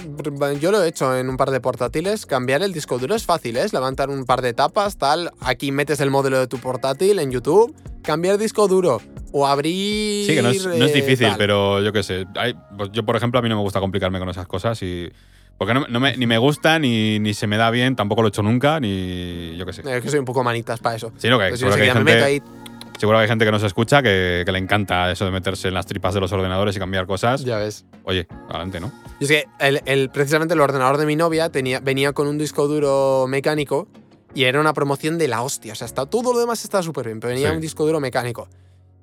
Yo 0.62 0.71
lo 0.71 0.81
he 0.81 0.88
hecho 0.88 1.13
en 1.17 1.27
un 1.27 1.36
par 1.36 1.51
de 1.51 1.60
portátiles. 1.60 2.25
Cambiar 2.25 2.63
el 2.63 2.71
disco 2.71 2.97
duro 2.99 3.15
es 3.15 3.25
fácil, 3.25 3.57
¿eh? 3.57 3.63
Es 3.65 3.73
levantar 3.73 4.10
un 4.10 4.23
par 4.23 4.41
de 4.41 4.53
tapas, 4.53 4.95
tal. 4.97 5.29
Aquí 5.41 5.73
metes 5.73 5.99
el 5.99 6.10
modelo 6.10 6.39
de 6.39 6.47
tu 6.47 6.57
portátil 6.57 7.19
en 7.19 7.31
YouTube. 7.31 7.75
Cambiar 8.01 8.38
disco 8.38 8.69
duro. 8.69 9.01
O 9.34 9.45
abrir. 9.45 10.25
Sí, 10.25 10.36
que 10.36 10.41
no 10.41 10.51
es, 10.51 10.65
no 10.65 10.86
es 10.86 10.91
eh, 10.91 10.93
difícil, 10.93 11.34
pero 11.38 11.81
yo 11.81 11.91
qué 11.91 12.01
sé. 12.01 12.25
Hay- 12.38 12.55
pues 12.77 12.91
yo, 12.93 13.03
por 13.05 13.17
ejemplo, 13.17 13.39
a 13.39 13.43
mí 13.43 13.49
no 13.49 13.57
me 13.57 13.62
gusta 13.62 13.81
complicarme 13.81 14.19
con 14.19 14.29
esas 14.29 14.47
cosas 14.47 14.81
y. 14.84 15.12
Porque 15.57 15.73
no, 15.73 15.86
no 15.89 15.99
me- 15.99 16.15
ni 16.15 16.25
me 16.25 16.38
gusta, 16.38 16.79
ni, 16.79 17.19
ni 17.19 17.34
se 17.34 17.47
me 17.47 17.57
da 17.57 17.71
bien, 17.71 17.97
tampoco 17.97 18.21
lo 18.21 18.29
he 18.29 18.29
hecho 18.29 18.41
nunca, 18.41 18.79
ni 18.79 19.53
yo 19.57 19.65
qué 19.65 19.73
sé. 19.73 19.81
Eh, 19.81 19.97
Es 19.97 20.03
que 20.03 20.10
soy 20.10 20.19
un 20.19 20.25
poco 20.25 20.45
manitas 20.45 20.79
para 20.79 20.95
eso. 20.95 21.12
Sí, 21.17 21.27
no, 21.27 21.38
que 21.38 21.43
Entonces, 21.47 21.67
yo 21.69 21.75
que, 21.75 21.81
hay 21.81 21.89
enseguida 21.89 22.03
me 22.05 22.12
meto 22.15 22.25
gente, 22.25 22.45
ahí. 22.47 22.61
Seguro 23.02 23.18
que 23.18 23.24
hay 23.24 23.28
gente 23.28 23.44
que 23.44 23.52
nos 23.52 23.64
escucha 23.64 24.02
que, 24.02 24.44
que 24.46 24.52
le 24.54 24.60
encanta 24.60 25.12
eso 25.12 25.26
de 25.26 25.32
meterse 25.32 25.68
en 25.68 25.74
las 25.74 25.86
tripas 25.86 26.14
de 26.14 26.22
los 26.22 26.32
ordenadores 26.32 26.76
y 26.76 26.80
cambiar 26.80 27.06
cosas. 27.06 27.44
Ya 27.44 27.58
ves. 27.58 27.86
Oye, 28.06 28.28
adelante, 28.48 28.80
¿no? 28.80 28.92
Y 29.20 29.26
es 29.26 29.30
que 29.30 29.46
el, 29.60 29.82
el- 29.86 30.10
precisamente 30.10 30.54
el 30.54 30.62
ordenador 30.62 30.98
de 30.98 31.06
mi 31.06 31.16
novia 31.18 31.50
tenía, 31.50 31.80
venía 31.82 32.14
con 32.14 32.28
un 32.28 32.38
disco 32.38 32.68
duro 32.68 33.26
mecánico 33.28 33.88
y 34.34 34.46
era 34.46 34.62
una 34.62 34.74
promoción 34.74 35.18
de 35.18 35.28
la 35.28 35.42
hostia. 35.42 35.74
O 35.74 35.76
sea, 35.76 35.86
está, 35.86 36.06
todo 36.06 36.32
lo 36.34 36.40
demás 36.40 36.64
estaba 36.64 36.82
súper 36.84 37.08
bien, 37.08 37.20
pero 37.20 37.34
venía 37.34 37.50
Sí. 37.50 37.56
un 37.56 37.62
disco 37.62 37.86
duro 37.86 38.00
mecánico. 38.00 38.48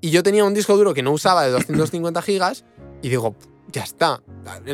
Y 0.01 0.11
yo 0.11 0.23
tenía 0.23 0.45
un 0.45 0.55
disco 0.55 0.77
duro 0.77 0.95
que 0.95 1.03
no 1.03 1.11
usaba 1.13 1.43
de 1.45 1.51
250 1.51 2.23
gigas 2.23 2.65
y 3.03 3.09
digo, 3.11 3.35
ya 3.71 3.83
está. 3.83 4.23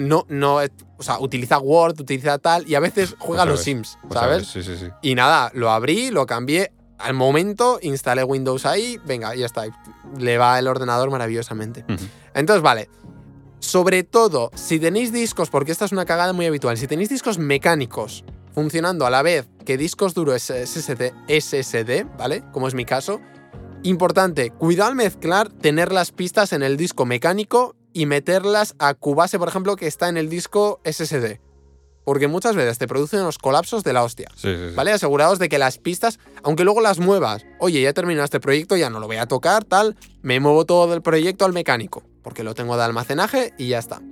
No, 0.00 0.26
no, 0.28 0.58
o 0.98 1.02
sea, 1.02 1.18
utiliza 1.18 1.58
Word, 1.58 1.98
utiliza 2.00 2.38
tal 2.38 2.68
y 2.68 2.74
a 2.76 2.80
veces 2.80 3.16
juega 3.18 3.42
a 3.42 3.46
Pues 3.46 3.52
los 3.56 3.60
sabes, 3.60 3.64
Sims, 3.64 3.98
Pues 4.06 4.20
¿sabes? 4.20 4.46
Sí, 4.46 4.62
sí, 4.62 4.76
sí. 4.76 4.86
Y 5.02 5.14
nada, 5.14 5.50
lo 5.54 5.70
abrí, 5.70 6.10
lo 6.10 6.26
cambié. 6.26 6.72
Al 7.04 7.12
momento 7.12 7.78
instalé 7.82 8.24
Windows 8.24 8.64
ahí, 8.64 8.98
venga, 9.04 9.34
ya 9.34 9.44
está. 9.44 9.64
Le 10.18 10.38
va 10.38 10.58
el 10.58 10.66
ordenador 10.66 11.10
maravillosamente. 11.10 11.84
Entonces, 12.32 12.62
vale. 12.62 12.88
Sobre 13.58 14.04
todo, 14.04 14.50
si 14.54 14.80
tenéis 14.80 15.12
discos, 15.12 15.50
porque 15.50 15.70
esta 15.70 15.84
es 15.84 15.92
una 15.92 16.06
cagada 16.06 16.32
muy 16.32 16.46
habitual, 16.46 16.78
si 16.78 16.86
tenéis 16.86 17.10
discos 17.10 17.36
mecánicos 17.36 18.24
funcionando 18.54 19.04
a 19.04 19.10
la 19.10 19.20
vez 19.20 19.46
que 19.66 19.76
discos 19.76 20.14
duros 20.14 20.44
SSD, 20.44 21.12
SSD, 21.28 22.06
¿vale? 22.16 22.42
Como 22.52 22.68
es 22.68 22.74
mi 22.74 22.86
caso. 22.86 23.20
Importante, 23.82 24.50
cuidado 24.50 24.88
al 24.88 24.96
mezclar, 24.96 25.50
tener 25.50 25.92
las 25.92 26.10
pistas 26.10 26.54
en 26.54 26.62
el 26.62 26.78
disco 26.78 27.04
mecánico 27.04 27.76
y 27.92 28.06
meterlas 28.06 28.76
a 28.78 28.94
Cubase, 28.94 29.38
por 29.38 29.48
ejemplo, 29.48 29.76
que 29.76 29.88
está 29.88 30.08
en 30.08 30.16
el 30.16 30.30
disco 30.30 30.80
SSD. 30.84 31.38
Porque 32.04 32.28
muchas 32.28 32.54
veces 32.54 32.76
te 32.78 32.86
producen 32.86 33.20
unos 33.20 33.38
colapsos 33.38 33.82
de 33.82 33.92
la 33.94 34.02
hostia. 34.04 34.28
Sí, 34.36 34.54
sí, 34.54 34.68
sí. 34.70 34.74
¿Vale? 34.74 34.92
Aseguraos 34.92 35.38
de 35.38 35.48
que 35.48 35.58
las 35.58 35.78
pistas, 35.78 36.18
aunque 36.42 36.64
luego 36.64 36.80
las 36.80 36.98
muevas, 36.98 37.44
oye, 37.58 37.80
ya 37.82 37.88
he 37.88 37.92
terminado 37.94 38.24
este 38.24 38.40
proyecto, 38.40 38.76
ya 38.76 38.90
no 38.90 39.00
lo 39.00 39.06
voy 39.06 39.16
a 39.16 39.26
tocar, 39.26 39.64
tal, 39.64 39.96
me 40.22 40.38
muevo 40.40 40.66
todo 40.66 40.90
del 40.90 41.00
proyecto 41.02 41.44
al 41.46 41.52
mecánico, 41.54 42.02
porque 42.22 42.44
lo 42.44 42.54
tengo 42.54 42.76
de 42.76 42.82
almacenaje 42.84 43.54
y 43.58 43.68
ya 43.68 43.78
está. 43.78 44.02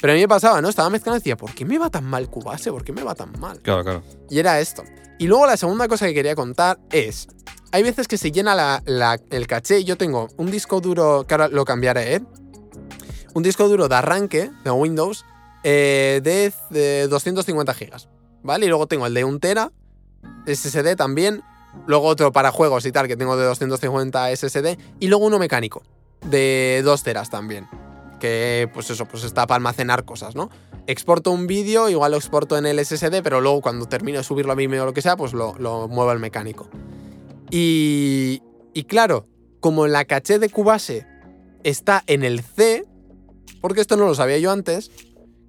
Pero 0.00 0.12
a 0.12 0.16
mí 0.16 0.22
me 0.22 0.28
pasaba, 0.28 0.62
¿no? 0.62 0.68
Estaba 0.68 0.88
mezclando 0.90 1.16
y 1.16 1.20
decía, 1.20 1.36
¿por 1.36 1.52
qué 1.52 1.64
me 1.64 1.76
va 1.78 1.90
tan 1.90 2.04
mal 2.04 2.30
Cubase? 2.30 2.70
¿Por 2.70 2.84
qué 2.84 2.92
me 2.92 3.02
va 3.02 3.14
tan 3.14 3.38
mal? 3.38 3.58
Claro, 3.60 3.82
claro. 3.82 4.02
Y 4.30 4.38
era 4.38 4.60
esto. 4.60 4.82
Y 5.18 5.26
luego 5.26 5.46
la 5.46 5.56
segunda 5.58 5.88
cosa 5.88 6.06
que 6.06 6.14
quería 6.14 6.34
contar 6.34 6.78
es, 6.90 7.28
hay 7.72 7.82
veces 7.82 8.08
que 8.08 8.16
se 8.16 8.32
llena 8.32 8.54
la- 8.54 8.82
la- 8.86 9.20
el 9.30 9.46
caché, 9.46 9.84
yo 9.84 9.96
tengo 9.98 10.28
un 10.38 10.50
disco 10.50 10.80
duro, 10.80 11.26
que 11.26 11.34
ahora 11.34 11.48
lo 11.48 11.64
cambiaré, 11.66 12.14
¿eh? 12.14 12.20
un 13.34 13.42
disco 13.42 13.68
duro 13.68 13.88
de 13.88 13.94
arranque 13.94 14.50
de 14.64 14.70
Windows 14.70 15.24
eh, 15.62 16.20
de, 16.22 16.52
de 16.70 17.08
250 17.08 17.74
gigas, 17.74 18.08
¿vale? 18.42 18.66
Y 18.66 18.68
luego 18.68 18.86
tengo 18.86 19.06
el 19.06 19.14
de 19.14 19.24
1 19.24 19.38
tera 19.38 19.72
SSD 20.46 20.96
también, 20.96 21.42
luego 21.86 22.06
otro 22.06 22.32
para 22.32 22.50
juegos 22.50 22.86
y 22.86 22.92
tal 22.92 23.08
que 23.08 23.16
tengo 23.16 23.36
de 23.36 23.44
250 23.44 24.36
SSD 24.36 24.78
y 24.98 25.08
luego 25.08 25.26
uno 25.26 25.38
mecánico 25.38 25.82
de 26.28 26.82
2 26.84 27.02
teras 27.02 27.30
también, 27.30 27.68
que 28.18 28.70
pues 28.72 28.90
eso, 28.90 29.06
pues 29.06 29.24
está 29.24 29.46
para 29.46 29.56
almacenar 29.56 30.04
cosas, 30.04 30.34
¿no? 30.34 30.50
Exporto 30.86 31.30
un 31.30 31.46
vídeo, 31.46 31.88
igual 31.88 32.12
lo 32.12 32.18
exporto 32.18 32.58
en 32.58 32.66
el 32.66 32.84
SSD, 32.84 33.22
pero 33.22 33.40
luego 33.40 33.60
cuando 33.60 33.86
termino 33.86 34.18
de 34.18 34.24
subirlo 34.24 34.52
a 34.52 34.56
Vimeo 34.56 34.82
o 34.82 34.86
lo 34.86 34.92
que 34.92 35.02
sea, 35.02 35.16
pues 35.16 35.32
lo, 35.32 35.54
lo 35.58 35.88
muevo 35.88 36.10
al 36.10 36.18
mecánico. 36.18 36.68
Y, 37.50 38.42
y 38.74 38.84
claro, 38.84 39.26
como 39.60 39.86
la 39.86 40.04
caché 40.04 40.38
de 40.38 40.48
Cubase 40.48 41.06
está 41.62 42.02
en 42.06 42.24
el 42.24 42.42
C, 42.42 42.86
porque 43.60 43.80
esto 43.80 43.96
no 43.96 44.06
lo 44.06 44.14
sabía 44.14 44.38
yo 44.38 44.50
antes, 44.50 44.90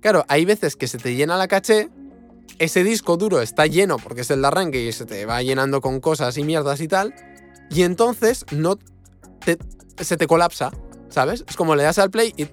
claro, 0.01 0.25
hay 0.27 0.45
veces 0.45 0.75
que 0.75 0.87
se 0.87 0.97
te 0.97 1.15
llena 1.15 1.37
la 1.37 1.47
caché, 1.47 1.89
ese 2.59 2.83
disco 2.83 3.17
duro 3.17 3.41
está 3.41 3.65
lleno 3.67 3.97
porque 3.97 4.21
es 4.21 4.31
el 4.31 4.41
de 4.41 4.47
arranque 4.47 4.83
y 4.85 4.91
se 4.91 5.05
te 5.05 5.25
va 5.25 5.41
llenando 5.41 5.79
con 5.81 5.99
cosas 5.99 6.37
y 6.37 6.43
mierdas 6.43 6.81
y 6.81 6.87
tal, 6.87 7.13
y 7.69 7.83
entonces 7.83 8.45
no 8.51 8.77
te- 9.45 9.57
se 9.99 10.17
te 10.17 10.27
colapsa, 10.27 10.71
¿sabes? 11.09 11.43
Es 11.47 11.55
como 11.55 11.75
le 11.75 11.83
das 11.83 11.97
al 11.99 12.11
play 12.11 12.33
y, 12.37 12.43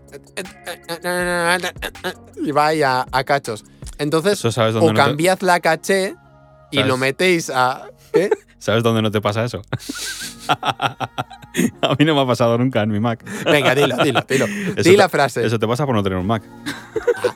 y 2.36 2.50
va 2.52 2.66
ahí 2.68 2.82
a, 2.82 3.06
a 3.10 3.24
cachos. 3.24 3.64
Entonces, 3.98 4.34
Eso 4.34 4.52
sabes 4.52 4.74
dónde 4.74 4.86
o 4.90 4.92
no 4.92 5.16
te- 5.16 5.46
la 5.46 5.60
caché 5.60 6.14
y 6.70 6.76
¿Sabes? 6.76 6.88
lo 6.88 6.96
metéis 6.96 7.50
a... 7.50 7.88
¿Sabes 8.58 8.82
dónde 8.82 9.02
no 9.02 9.10
te 9.10 9.20
pasa 9.20 9.44
eso? 9.44 9.62
a 10.48 11.08
mí 11.98 12.04
no 12.04 12.14
me 12.14 12.20
ha 12.22 12.26
pasado 12.26 12.58
nunca 12.58 12.82
en 12.82 12.90
mi 12.90 13.00
Mac. 13.00 13.24
Venga, 13.44 13.74
dilo, 13.74 13.96
dilo, 14.02 14.20
dilo. 14.28 14.46
Eso 14.46 14.74
Di 14.76 14.82
te- 14.82 14.96
la 14.96 15.08
frase. 15.08 15.46
Eso 15.46 15.58
te 15.58 15.66
pasa 15.68 15.86
por 15.86 15.94
no 15.94 16.02
tener 16.02 16.18
un 16.18 16.26
Mac. 16.26 16.42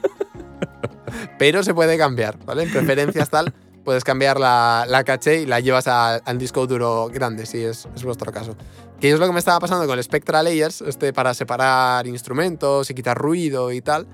pero 1.42 1.64
se 1.64 1.74
puede 1.74 1.98
cambiar, 1.98 2.38
¿vale? 2.44 2.62
En 2.62 2.70
preferencias 2.70 3.28
tal, 3.28 3.52
puedes 3.85 4.05
cambiar 4.05 4.38
la, 4.38 4.85
la 4.88 5.02
caché 5.02 5.40
y 5.42 5.46
la 5.46 5.59
llevas 5.59 5.88
a- 5.88 6.14
al 6.14 6.38
disco 6.38 6.68
duro 6.68 7.09
grande, 7.12 7.46
si 7.46 7.59
es, 7.64 7.88
es 7.96 8.05
vuestro 8.05 8.31
caso. 8.31 8.55
Que 9.00 9.11
es 9.11 9.18
lo 9.18 9.26
que 9.26 9.33
me 9.33 9.40
estaba 9.40 9.59
pasando 9.59 9.85
con 9.88 9.98
el 9.98 10.05
Spectra 10.05 10.40
Layers, 10.44 10.83
este 10.83 11.12
para 11.12 11.35
separar 11.35 12.07
instrumentos 12.07 12.88
y 12.90 12.94
quitar 12.94 13.18
ruido 13.18 13.72
y 13.72 13.81
tal. 13.81 14.07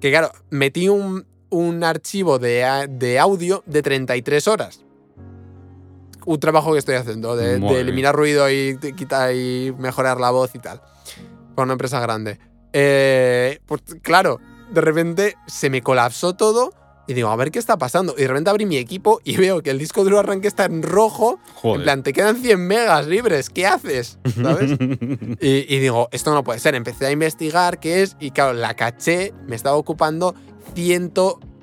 Que 0.00 0.10
claro, 0.10 0.32
metí 0.50 0.88
un, 0.88 1.24
un 1.50 1.84
archivo 1.84 2.40
de, 2.40 2.88
de 2.90 3.20
audio 3.20 3.62
de 3.66 3.80
33 3.80 4.48
horas. 4.48 4.80
Un 6.26 6.40
trabajo 6.40 6.72
que 6.72 6.78
estoy 6.80 6.96
haciendo, 6.96 7.36
de, 7.36 7.54
eliminar 7.78 8.16
ruido 8.16 8.50
y 8.50 8.72
de 8.72 8.94
quitar 8.96 9.32
y 9.32 9.72
mejorar 9.78 10.18
la 10.18 10.30
voz 10.30 10.52
y 10.56 10.58
tal. 10.58 10.80
Para 11.54 11.64
una 11.66 11.74
empresa 11.74 12.00
grande. 12.00 12.40
Eh, 12.72 13.60
pues 13.66 13.82
claro, 14.02 14.40
de 14.74 14.80
repente 14.80 15.36
se 15.46 15.70
me 15.70 15.80
colapsó 15.82 16.34
todo 16.34 16.72
y 17.06 17.12
digo, 17.14 17.28
a 17.28 17.36
ver 17.36 17.50
qué 17.50 17.58
está 17.58 17.76
pasando. 17.76 18.14
Y 18.16 18.22
de 18.22 18.28
repente 18.28 18.50
abrí 18.50 18.66
mi 18.66 18.76
equipo 18.76 19.20
y 19.24 19.36
veo 19.38 19.62
que 19.62 19.70
el 19.70 19.78
disco 19.78 20.04
duro 20.04 20.18
arranque 20.18 20.48
está 20.48 20.64
en 20.64 20.82
rojo. 20.82 21.38
Joder. 21.54 21.76
En 21.80 21.82
plan, 21.84 22.02
te 22.02 22.12
quedan 22.12 22.36
100 22.40 22.66
megas 22.66 23.06
libres, 23.06 23.50
¿qué 23.50 23.66
haces? 23.66 24.18
¿Sabes? 24.42 24.72
y, 25.40 25.74
y 25.74 25.78
digo, 25.80 26.08
esto 26.12 26.32
no 26.34 26.42
puede 26.44 26.60
ser. 26.60 26.74
Empecé 26.74 27.06
a 27.06 27.10
investigar 27.10 27.78
qué 27.80 28.02
es 28.02 28.16
y 28.20 28.30
claro, 28.30 28.52
la 28.54 28.74
caché 28.74 29.32
me 29.46 29.54
estaba 29.56 29.76
ocupando 29.76 30.34
100, 30.74 31.12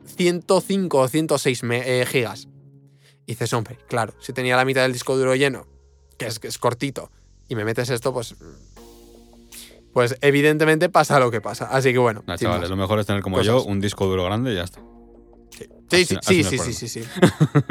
105 0.05 0.97
o 0.99 1.07
106 1.07 1.63
me- 1.63 2.01
eh, 2.01 2.05
gigas. 2.05 2.47
Y 3.25 3.33
dices, 3.33 3.53
hombre, 3.53 3.77
claro, 3.87 4.13
si 4.19 4.33
tenía 4.33 4.55
la 4.57 4.65
mitad 4.65 4.81
del 4.81 4.93
disco 4.93 5.15
duro 5.17 5.35
lleno, 5.35 5.65
que 6.17 6.27
es, 6.27 6.39
que 6.39 6.47
es 6.47 6.57
cortito, 6.57 7.11
y 7.47 7.55
me 7.55 7.63
metes 7.65 7.89
esto, 7.89 8.11
pues... 8.13 8.35
Pues 9.93 10.15
evidentemente 10.21 10.89
pasa 10.89 11.19
lo 11.19 11.31
que 11.31 11.41
pasa. 11.41 11.65
Así 11.65 11.91
que 11.91 11.97
bueno. 11.99 12.23
Nah, 12.27 12.37
chavales, 12.37 12.69
lo 12.69 12.75
mejor 12.77 12.99
es 12.99 13.05
tener 13.05 13.21
como 13.21 13.37
Cosas. 13.37 13.47
yo 13.47 13.63
un 13.63 13.79
disco 13.81 14.05
duro 14.05 14.23
grande 14.23 14.53
y 14.53 14.55
ya 14.55 14.63
está. 14.63 14.81
Sí, 15.89 16.05
sí, 16.05 16.15
así 16.17 16.43
sí, 16.45 16.57
sí, 16.57 16.73
sí, 16.73 16.87
sí, 16.87 16.87
sí. 16.87 17.03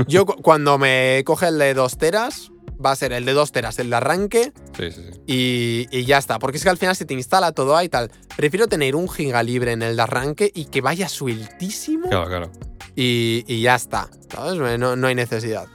Yo 0.07 0.27
cu- 0.27 0.43
cuando 0.43 0.77
me 0.77 1.23
coge 1.25 1.49
el 1.49 1.59
de 1.59 1.73
2 1.73 1.97
teras, 1.97 2.51
va 2.85 2.91
a 2.91 2.97
ser 2.97 3.15
el 3.15 3.25
de 3.25 3.33
2 3.33 3.51
teras, 3.51 3.79
el 3.79 3.89
de 3.89 3.97
arranque, 3.97 4.53
Sí, 4.77 4.91
sí, 4.93 5.03
sí. 5.11 5.21
y, 5.27 5.87
y 5.91 6.05
ya 6.05 6.19
está. 6.19 6.39
Porque 6.39 6.59
es 6.59 6.63
que 6.63 6.69
al 6.69 6.77
final 6.77 6.95
se 6.95 7.07
te 7.07 7.15
instala 7.15 7.53
todo 7.53 7.75
ahí 7.75 7.87
y 7.87 7.89
tal. 7.89 8.11
Prefiero 8.37 8.67
tener 8.69 8.95
un 8.95 9.09
giga 9.09 9.43
libre 9.43 9.73
en 9.73 9.81
el 9.83 9.97
de 9.97 10.03
arranque 10.03 10.53
y 10.55 10.67
que 10.67 10.83
vaya 10.83 11.09
sueltísimo 11.09 12.11
Claro, 12.11 12.27
claro. 12.29 12.51
y, 12.95 13.45
y 13.47 13.63
ya 13.63 13.75
está. 13.77 14.11
¿Sabes? 14.31 14.79
No, 14.79 14.95
no 14.97 15.07
hay 15.07 15.15
necesidad. 15.15 15.67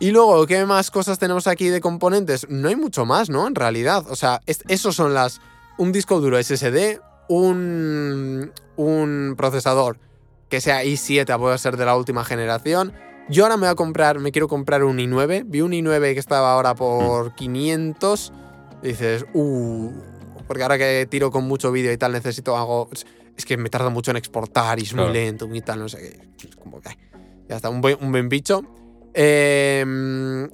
Y 0.00 0.10
luego, 0.10 0.44
¿qué 0.48 0.64
más 0.66 0.90
cosas 0.90 1.20
tenemos 1.20 1.46
aquí 1.46 1.68
de 1.68 1.80
componentes? 1.80 2.48
No 2.48 2.68
hay 2.68 2.76
mucho 2.76 3.04
más, 3.06 3.30
¿no? 3.30 3.46
En 3.46 3.54
realidad. 3.54 4.04
O 4.10 4.16
sea, 4.16 4.40
es- 4.46 4.64
esos 4.66 4.96
son 4.96 5.14
las. 5.14 5.40
Un 5.78 5.92
disco 5.92 6.20
duro 6.20 6.42
SSD, 6.42 7.00
un, 7.28 8.52
un 8.76 9.34
procesador 9.36 9.98
que 10.48 10.60
sea 10.60 10.84
i7, 10.84 11.38
puede 11.38 11.58
ser 11.58 11.76
de 11.76 11.84
la 11.84 11.96
última 11.96 12.24
generación. 12.24 12.92
Yo 13.28 13.44
ahora 13.44 13.56
me 13.56 13.62
voy 13.62 13.72
a 13.72 13.74
comprar, 13.74 14.18
me 14.18 14.32
quiero 14.32 14.48
comprar 14.48 14.82
un 14.84 14.98
i9. 14.98 15.44
Vi 15.46 15.60
un 15.60 15.72
i9 15.72 16.14
que 16.14 16.20
estaba 16.20 16.52
ahora 16.52 16.74
por 16.74 17.34
500. 17.34 18.32
Y 18.82 18.88
dices, 18.88 19.26
uh, 19.34 19.92
porque 20.46 20.62
ahora 20.62 20.78
que 20.78 21.06
tiro 21.10 21.30
con 21.30 21.44
mucho 21.44 21.70
vídeo 21.70 21.92
y 21.92 21.98
tal, 21.98 22.12
necesito 22.12 22.56
algo. 22.56 22.88
Es 23.36 23.44
que 23.44 23.56
me 23.56 23.68
tarda 23.68 23.90
mucho 23.90 24.10
en 24.10 24.16
exportar 24.16 24.78
y 24.78 24.82
es 24.82 24.94
muy 24.94 25.12
lento 25.12 25.48
y 25.52 25.60
tal, 25.60 25.80
no 25.80 25.88
sé 25.88 25.98
qué. 25.98 26.48
Es 26.48 26.56
como 26.56 26.80
que. 26.80 26.90
Ya 27.48 27.56
está, 27.56 27.68
un 27.68 27.80
buen, 27.80 27.98
un 28.00 28.10
buen 28.10 28.28
bicho. 28.28 28.62
Em, 29.14 30.48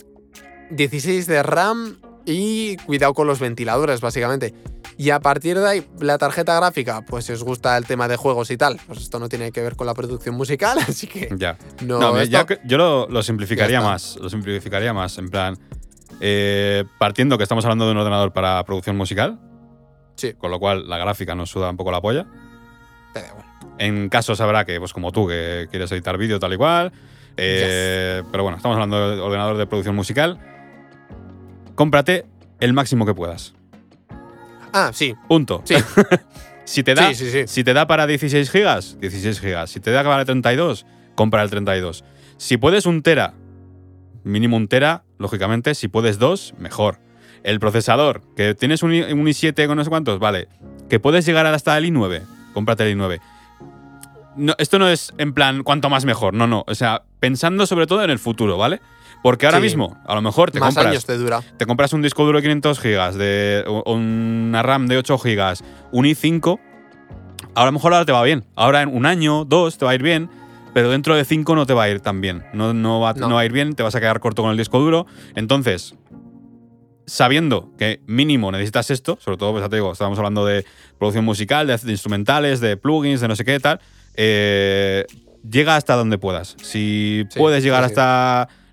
16 0.71 1.27
de 1.27 1.43
RAM 1.43 1.99
y 2.27 2.77
cuidado 2.79 3.13
con 3.15 3.27
los 3.27 3.39
ventiladores, 3.41 4.01
básicamente. 4.01 4.55
Y 4.97 5.11
a 5.11 5.19
partir 5.21 5.59
de 5.59 5.69
ahí, 5.69 5.87
la 6.01 6.19
tarjeta 6.19 6.55
gráfica, 6.57 7.03
pues 7.07 7.25
si 7.25 7.33
os 7.33 7.43
gusta 7.43 7.77
el 7.77 7.85
tema 7.85 8.07
de 8.07 8.17
juegos 8.17 8.51
y 8.51 8.57
tal, 8.57 8.79
pues 8.87 9.01
esto 9.01 9.19
no 9.19 9.29
tiene 9.29 9.51
que 9.51 9.61
ver 9.61 9.75
con 9.77 9.87
la 9.87 9.95
producción 9.95 10.35
musical, 10.37 10.79
así 10.89 11.07
que 11.07 11.29
Ya. 11.37 11.57
no. 11.85 11.99
No, 11.99 12.13
me- 12.13 12.23
esto- 12.23 12.47
ya 12.47 12.59
yo 12.65 12.79
lo, 12.79 13.09
lo 13.09 13.23
simplificaría 13.23 13.81
más. 13.81 14.17
Lo 14.21 14.31
simplificaría 14.31 14.93
más. 14.93 15.19
En 15.19 15.31
plan, 15.31 15.59
eh, 16.21 16.85
partiendo 16.99 17.37
que 17.37 17.43
estamos 17.43 17.65
hablando 17.65 17.87
de 17.87 17.93
un 17.93 17.99
ordenador 17.99 18.33
para 18.33 18.63
producción 18.65 18.97
musical, 18.97 19.39
Sí, 20.17 20.33
con 20.35 20.53
lo 20.53 20.61
cual 20.61 20.89
la 20.89 20.97
gráfica 20.97 21.35
nos 21.35 21.51
suda 21.51 21.71
un 21.71 21.77
poco 21.77 21.91
la 21.91 22.01
polla. 22.01 22.25
te 23.13 23.21
da 23.21 23.29
igual. 23.29 23.45
En 23.79 24.09
casos 24.09 24.41
habrá 24.41 24.65
que, 24.65 24.79
pues 24.79 24.93
como 24.93 25.11
tú, 25.11 25.27
que 25.27 25.67
quieres 25.71 25.91
editar 25.91 26.17
vídeo 26.17 26.39
tal 26.39 26.53
y 26.53 26.57
cual. 26.57 26.93
Eh, 27.37 28.23
Pero 28.31 28.45
bueno, 28.45 28.57
estamos 28.59 28.77
hablando 28.77 29.11
de 29.11 29.21
ordenador 29.21 29.57
de 29.57 29.67
producción 29.67 29.97
musical. 29.97 30.39
Cómprate 31.75 32.27
el 32.61 32.73
máximo 32.73 33.05
que 33.07 33.15
puedas. 33.15 33.55
Ah, 34.73 34.91
sí, 34.93 35.15
Punto. 35.29 35.63
sí. 35.65 35.75
Si 36.67 36.83
te 36.83 36.95
da, 36.95 37.09
Sí, 37.13 37.27
sí, 37.27 37.31
sí. 37.31 37.43
si 37.47 37.63
te 37.63 37.75
da 37.75 37.87
para 37.87 38.07
16 38.07 38.51
gigas, 38.51 38.97
16 38.99 39.39
gigas. 39.39 39.69
Si 39.69 39.81
te 39.81 39.91
da 39.91 40.03
para 40.03 40.25
32, 40.25 40.87
compra 41.15 41.43
el 41.43 41.51
32. 41.51 42.05
Si 42.39 42.57
puedes 42.57 42.87
un 42.87 43.03
tera, 43.03 43.35
mínimo 44.23 44.57
un 44.57 44.67
tera, 44.67 45.05
lógicamente. 45.19 45.75
Si 45.75 45.89
puedes 45.89 46.19
dos, 46.19 46.55
mejor. 46.57 47.01
El 47.43 47.61
procesador, 47.61 48.23
que 48.35 48.55
tienes 48.55 48.83
un, 48.83 48.95
i- 48.95 49.03
un 49.13 49.27
i7 49.27 49.67
con 49.67 49.77
no 49.77 49.85
sé 49.85 49.91
cuántos, 49.91 50.19
vale. 50.19 50.49
Que 50.89 50.99
puedes 50.99 51.27
llegar 51.27 51.45
hasta 51.45 51.77
el 51.77 51.85
i9, 51.85 52.23
cómprate 52.55 52.91
el 52.91 52.99
i9. 52.99 53.21
No, 54.37 54.55
esto 54.57 54.79
no 54.79 54.89
es 54.89 55.13
en 55.19 55.35
plan 55.35 55.65
cuanto 55.65 55.91
más 55.91 56.07
mejor, 56.07 56.33
no, 56.33 56.47
no. 56.47 56.65
O 56.67 56.75
sea, 56.75 57.03
pensando 57.21 57.67
sobre 57.67 57.87
todo 57.87 58.03
en 58.03 58.09
el 58.11 58.19
futuro, 58.19 58.57
¿vale? 58.57 58.81
Porque 59.25 59.47
ahora 59.47 59.57
Sí. 59.57 59.63
mismo, 59.63 59.97
a 60.07 60.15
lo 60.15 60.21
mejor 60.21 60.51
te 60.51 60.61
Más 60.61 60.75
compras 60.75 60.87
años 60.93 61.07
te 61.07 61.17
dura. 61.17 61.41
te 61.57 61.65
compras 61.65 61.95
un 61.95 62.03
disco 62.03 62.27
duro 62.27 62.37
de 62.39 62.43
500 62.43 62.79
gigas, 62.79 63.15
de 63.15 63.65
una 63.87 64.63
RAM 64.63 64.87
de 64.87 64.99
8 64.99 65.17
gigas, 65.17 65.65
un 65.93 66.05
i5, 66.05 66.61
a 67.55 67.65
lo 67.65 67.73
mejor 67.73 67.95
ahora 67.95 68.05
te 68.05 68.13
va 68.13 68.23
bien. 68.23 68.45
Ahora 68.55 68.83
en 68.83 68.95
un 68.95 69.07
año, 69.07 69.47
dos, 69.47 69.79
te 69.79 69.87
va 69.87 69.93
a 69.93 69.95
ir 69.95 70.03
bien, 70.03 70.29
pero 70.75 70.91
dentro 70.91 71.17
de 71.17 71.25
5 71.25 71.55
no 71.55 71.65
te 71.65 71.73
va 71.73 71.85
a 71.85 71.89
ir 71.89 72.01
tan 72.01 72.21
bien. 72.21 72.45
No, 72.53 72.75
no, 72.75 73.01
va, 73.01 73.15
No. 73.15 73.31
no 73.31 73.37
va 73.37 73.41
a 73.41 73.45
ir 73.47 73.53
bien, 73.53 73.73
te 73.75 73.83
vas 73.83 73.95
a 73.95 74.01
quedar 74.01 74.21
corto 74.21 74.43
con 74.43 74.51
el 74.51 74.59
disco 74.59 74.79
duro. 74.79 75.07
Entonces, 75.35 75.95
sabiendo 77.07 77.71
que 77.79 78.01
mínimo 78.07 78.53
necesitas 78.53 78.91
esto, 78.91 79.17
sobre 79.23 79.39
todo, 79.39 79.53
pues 79.53 79.65
ya 79.65 79.71
te 79.71 79.77
digo, 79.77 79.91
estábamos 79.93 80.19
hablando 80.19 80.45
de 80.45 80.67
producción 80.99 81.25
musical, 81.25 81.67
de, 81.67 81.79
de 81.79 81.93
instrumentales, 81.93 82.61
de 82.61 82.77
plugins, 82.77 83.23
de 83.23 83.29
no 83.29 83.37
sé 83.37 83.47
qué 83.47 83.59
tal, 83.59 83.81
eh, 84.17 85.07
llega 85.51 85.77
hasta 85.77 85.97
donde 85.97 86.19
puedas. 86.19 86.57
Si 86.63 87.25
Sí, 87.31 87.39
puedes 87.39 87.63
llegar 87.65 87.85
sí, 87.85 87.89
sí. 87.89 87.95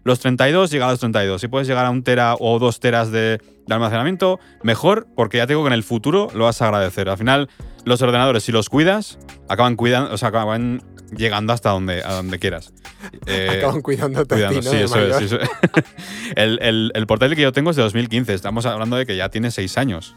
Los 0.04 0.20
32, 0.20 0.72
llega 0.72 0.88
a 0.88 0.92
los 0.92 1.00
32. 1.00 1.42
Si 1.42 1.48
puedes 1.48 1.68
llegar 1.68 1.86
a 1.86 1.90
un 1.90 2.04
tera 2.04 2.36
o 2.40 2.60
dos 2.60 2.80
teras 2.80 3.12
de, 3.12 3.40
de 3.68 3.74
almacenamiento, 3.74 4.40
mejor, 4.64 5.08
porque 5.16 5.38
ya 5.38 5.48
te 5.48 5.54
digo 5.54 5.64
que 5.64 5.68
en 5.68 5.74
el 5.74 5.84
futuro 5.84 6.30
lo 6.34 6.46
vas 6.46 6.62
a 6.62 6.66
agradecer. 6.66 7.08
Al 7.10 7.18
final, 7.18 7.50
los 7.86 8.02
ordenadores, 8.02 8.44
si 8.44 8.52
los 8.52 8.70
cuidas, 8.70 9.20
acaban 9.48 9.76
cuidando, 9.76 10.14
o 10.14 10.18
sea, 10.18 10.30
acaban 10.30 10.82
llegando 11.16 11.52
hasta 11.54 11.70
donde, 11.72 12.04
a 12.04 12.14
donde 12.14 12.40
quieras. 12.40 12.74
Eh, 13.26 13.56
Acaban 13.58 13.82
cuidándote 13.82 14.36
a 14.46 14.50
ti, 14.50 14.60
cuidando, 14.60 14.62
¿no? 14.62 14.78
sí, 14.78 14.84
eso 14.84 15.00
es, 15.00 15.16
sí, 15.18 15.24
eso 15.26 15.40
es. 15.40 15.50
el, 16.36 16.60
el, 16.62 16.92
el 16.94 17.08
portátil 17.08 17.36
que 17.36 17.42
yo 17.42 17.52
tengo 17.52 17.72
es 17.72 17.76
de 17.76 17.82
2015. 17.82 18.32
Estamos 18.36 18.66
hablando 18.68 18.96
de 18.96 19.08
que 19.08 19.18
ya 19.18 19.30
tiene 19.30 19.50
seis 19.50 19.78
años. 19.80 20.16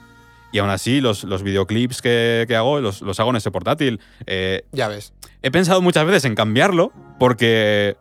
Y 0.52 0.58
aún 0.58 0.68
así, 0.68 1.00
los, 1.00 1.24
los 1.24 1.42
videoclips 1.42 2.02
que, 2.02 2.44
que 2.46 2.54
hago, 2.56 2.80
los, 2.80 3.00
los 3.00 3.18
hago 3.20 3.30
en 3.30 3.36
ese 3.36 3.50
portátil. 3.50 4.00
Eh, 4.26 4.64
Ya 4.72 4.88
ves. 4.88 5.14
he 5.42 5.50
pensado 5.50 5.80
muchas 5.80 6.04
veces 6.06 6.26
en 6.26 6.34
cambiarlo 6.34 6.92
porque 7.18 7.96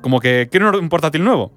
como 0.00 0.20
que 0.20 0.48
quiero 0.50 0.78
un 0.78 0.88
portátil 0.88 1.24
nuevo. 1.24 1.52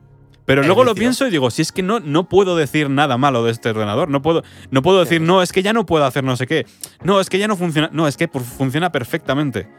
Pero 0.46 0.64
luego 0.64 0.84
lo 0.84 0.96
pienso 0.96 1.28
y 1.28 1.30
digo, 1.30 1.50
si 1.52 1.62
es 1.62 1.72
que 1.72 1.84
no, 1.84 2.00
no 2.00 2.28
puedo 2.28 2.58
decir 2.58 2.90
nada 2.90 3.18
malo 3.18 3.44
de 3.44 3.52
este 3.52 3.70
ordenador, 3.70 4.10
no 4.10 4.22
puedo, 4.22 4.44
no 4.70 4.82
puedo 4.82 5.00
decir, 5.00 5.22
no, 5.22 5.42
es 5.42 5.52
que 5.54 5.64
ya 5.64 5.72
no 5.72 5.86
puedo 5.86 6.04
hacer 6.04 6.24
no 6.24 6.36
sé 6.36 6.48
qué, 6.48 6.66
no, 7.04 7.22
es 7.22 7.30
que 7.30 7.38
ya 7.38 7.48
no 7.48 7.56
funciona, 7.56 7.90
no, 7.94 8.08
es 8.08 8.18
que 8.18 8.28
funciona 8.28 8.92
perfectamente. 8.92 9.70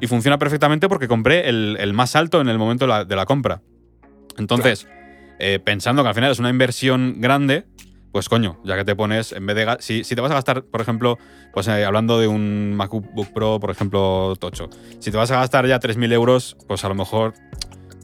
Y 0.00 0.06
funciona 0.06 0.38
perfectamente 0.38 0.88
porque 0.88 1.08
compré 1.08 1.48
el, 1.48 1.76
el 1.80 1.94
más 1.94 2.16
alto 2.16 2.40
en 2.40 2.48
el 2.48 2.58
momento 2.58 2.84
de 2.84 2.88
la, 2.88 3.04
de 3.04 3.16
la 3.16 3.24
compra. 3.24 3.62
Entonces, 4.36 4.86
eh, 5.38 5.60
pensando 5.64 6.02
que 6.02 6.08
al 6.08 6.14
final 6.14 6.32
es 6.32 6.38
una 6.38 6.50
inversión 6.50 7.20
grande, 7.20 7.64
pues 8.12 8.28
coño, 8.28 8.60
ya 8.64 8.76
que 8.76 8.84
te 8.84 8.94
pones, 8.94 9.32
en 9.32 9.46
vez 9.46 9.56
de. 9.56 9.76
Si, 9.80 10.04
si 10.04 10.14
te 10.14 10.20
vas 10.20 10.30
a 10.30 10.34
gastar, 10.34 10.64
por 10.64 10.80
ejemplo, 10.80 11.18
pues 11.52 11.66
eh, 11.68 11.84
hablando 11.84 12.18
de 12.18 12.28
un 12.28 12.74
MacBook 12.74 13.32
Pro, 13.32 13.58
por 13.58 13.70
ejemplo, 13.70 14.36
tocho, 14.38 14.68
si 14.98 15.10
te 15.10 15.16
vas 15.16 15.30
a 15.30 15.36
gastar 15.36 15.66
ya 15.66 15.80
3.000 15.80 16.12
euros, 16.12 16.56
pues 16.68 16.84
a 16.84 16.88
lo 16.88 16.94
mejor 16.94 17.34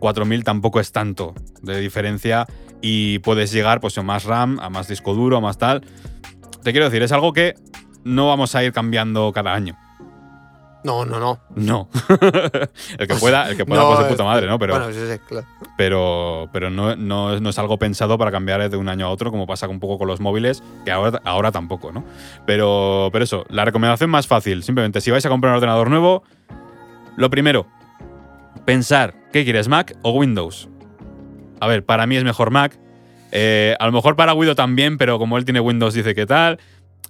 4.000 0.01 0.43
tampoco 0.43 0.81
es 0.81 0.91
tanto 0.93 1.35
de 1.63 1.79
diferencia 1.81 2.47
y 2.81 3.19
puedes 3.21 3.53
llegar 3.53 3.81
pues 3.81 3.97
a 3.99 4.03
más 4.03 4.25
RAM, 4.25 4.59
a 4.61 4.71
más 4.71 4.89
disco 4.89 5.15
duro, 5.15 5.37
a 5.37 5.41
más 5.41 5.59
tal. 5.59 5.83
Te 6.63 6.73
quiero 6.73 6.87
decir, 6.87 7.03
es 7.03 7.13
algo 7.13 7.33
que 7.33 7.55
no 8.05 8.29
vamos 8.29 8.55
a 8.55 8.65
ir 8.65 8.73
cambiando 8.73 9.31
cada 9.33 9.53
año. 9.55 9.77
No, 10.83 11.05
no, 11.05 11.21
no. 11.21 11.39
No. 11.57 11.89
el 12.99 13.07
que 13.07 13.15
pueda, 13.17 13.51
el 13.51 13.57
que 13.59 13.67
pueda, 13.67 13.83
No, 13.83 13.89
pues 13.89 13.99
de 14.01 14.05
puta 14.07 14.25
madre, 14.25 14.47
¿no? 14.47 14.59
Pero, 14.59 14.79
Bueno, 14.79 14.91
sí, 14.91 15.01
sí, 15.13 15.19
claro. 15.29 15.47
pero, 15.77 16.49
pero 16.55 16.71
no, 16.71 16.97
no, 16.97 17.35
es- 17.35 17.43
no 17.43 17.51
es 17.51 17.59
algo 17.59 17.79
pensado 17.79 18.17
para 18.17 18.31
cambiar 18.31 18.67
de 18.71 18.77
un 18.79 18.89
año 18.89 19.05
a 19.05 19.11
otro, 19.11 19.31
como 19.31 19.47
pasa 19.47 19.69
un 19.69 19.79
poco 19.79 19.99
con 19.99 20.09
los 20.09 20.21
móviles, 20.21 20.63
que 20.87 20.91
ahora, 20.91 21.21
ahora 21.27 21.53
tampoco, 21.53 21.93
¿no? 21.93 22.03
Pero, 22.47 23.11
pero 23.13 23.23
eso, 23.25 23.45
la 23.51 23.67
recomendación 23.67 24.09
más 24.09 24.27
fácil, 24.27 24.63
simplemente 24.63 25.03
si 25.03 25.11
vais 25.11 25.25
a 25.27 25.29
comprar 25.29 25.53
un 25.53 25.57
ordenador 25.57 25.91
nuevo, 25.91 26.23
lo 27.17 27.29
primero, 27.29 27.67
pensar, 28.71 29.15
¿qué 29.33 29.43
quieres, 29.43 29.67
Mac 29.67 29.97
o 30.03 30.13
Windows? 30.13 30.69
A 31.59 31.67
ver, 31.67 31.85
para 31.85 32.07
mí 32.07 32.17
es 32.17 32.23
mejor 32.23 32.53
Mac. 32.53 32.79
Eh, 33.33 33.75
a 33.81 33.87
lo 33.87 33.91
mejor 33.91 34.15
para 34.15 34.33
Guido 34.33 34.55
también, 34.55 34.97
pero 34.97 35.19
como 35.19 35.39
él 35.39 35.45
tiene 35.45 35.59
Windows, 35.59 35.93
dice 35.93 36.15
que 36.15 36.25
tal. 36.25 36.61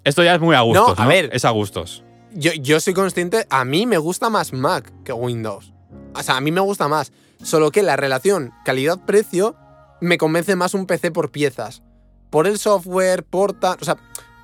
Esto 0.02 0.24
ya 0.24 0.34
es 0.34 0.40
muy 0.40 0.56
a 0.56 0.62
gustos, 0.62 0.98
a 0.98 1.02
¿no? 1.02 1.08
ver. 1.10 1.28
Es 1.34 1.44
a 1.44 1.50
gustos. 1.50 2.02
Yo, 2.32 2.52
yo 2.54 2.80
soy 2.80 2.94
consciente, 2.94 3.46
a 3.50 3.66
mí 3.66 3.84
me 3.84 3.98
gusta 3.98 4.30
más 4.30 4.54
Mac 4.54 4.90
que 5.04 5.12
Windows. 5.12 5.74
O 6.14 6.22
sea, 6.22 6.38
a 6.38 6.40
mí 6.40 6.50
me 6.50 6.62
gusta 6.62 6.88
más. 6.88 7.12
Solo 7.42 7.70
que 7.70 7.82
la 7.82 7.96
relación 7.96 8.52
calidad-precio 8.64 9.54
me 10.00 10.16
convence 10.16 10.56
más 10.56 10.72
un 10.72 10.86
PC 10.86 11.10
por 11.10 11.30
piezas. 11.30 11.82
Por 12.30 12.46
el 12.46 12.58
software, 12.58 13.22
por 13.22 13.52
tal. 13.52 13.76
O 13.82 13.84
sea, 13.84 13.98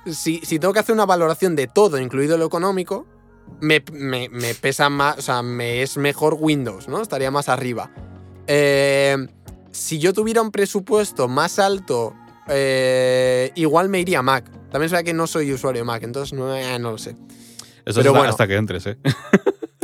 si, 0.05 0.37
si 0.43 0.59
tengo 0.59 0.71
que 0.71 0.81
hacer 0.81 0.93
una 0.93 1.07
valoración 1.07 1.55
de 1.55 1.65
todo, 1.65 1.97
incluido 1.97 2.37
lo 2.37 2.45
económico, 2.45 3.07
me, 3.61 3.83
me- 3.91 4.29
me 4.29 4.53
pesa 4.55 4.89
más. 4.89 5.17
O 5.17 5.21
sea, 5.21 5.41
me 5.41 5.81
es 5.81 5.97
mejor 5.97 6.35
Windows, 6.39 6.87
¿no? 6.87 7.01
Estaría 7.01 7.31
más 7.31 7.49
arriba. 7.49 7.91
Eh, 8.47 9.17
si 9.71 9.99
yo 9.99 10.13
tuviera 10.13 10.41
un 10.41 10.51
presupuesto 10.51 11.27
más 11.27 11.59
alto, 11.59 12.13
eh, 12.47 13.51
igual 13.55 13.89
me 13.89 13.99
iría 13.99 14.19
a 14.19 14.23
Mac. 14.23 14.45
También 14.71 14.83
es 14.83 14.91
verdad 14.91 15.05
que 15.05 15.13
no 15.13 15.27
soy 15.27 15.51
usuario 15.53 15.81
de 15.81 15.85
Mac, 15.85 16.03
entonces 16.03 16.33
no, 16.37 16.55
eh, 16.55 16.77
no 16.79 16.91
lo 16.91 16.97
sé. 16.97 17.11
Eso 17.85 17.99
Pero 17.99 18.11
es 18.11 18.17
bueno. 18.17 18.29
hasta 18.29 18.47
que 18.47 18.55
entres, 18.55 18.85
¿eh? 18.87 18.97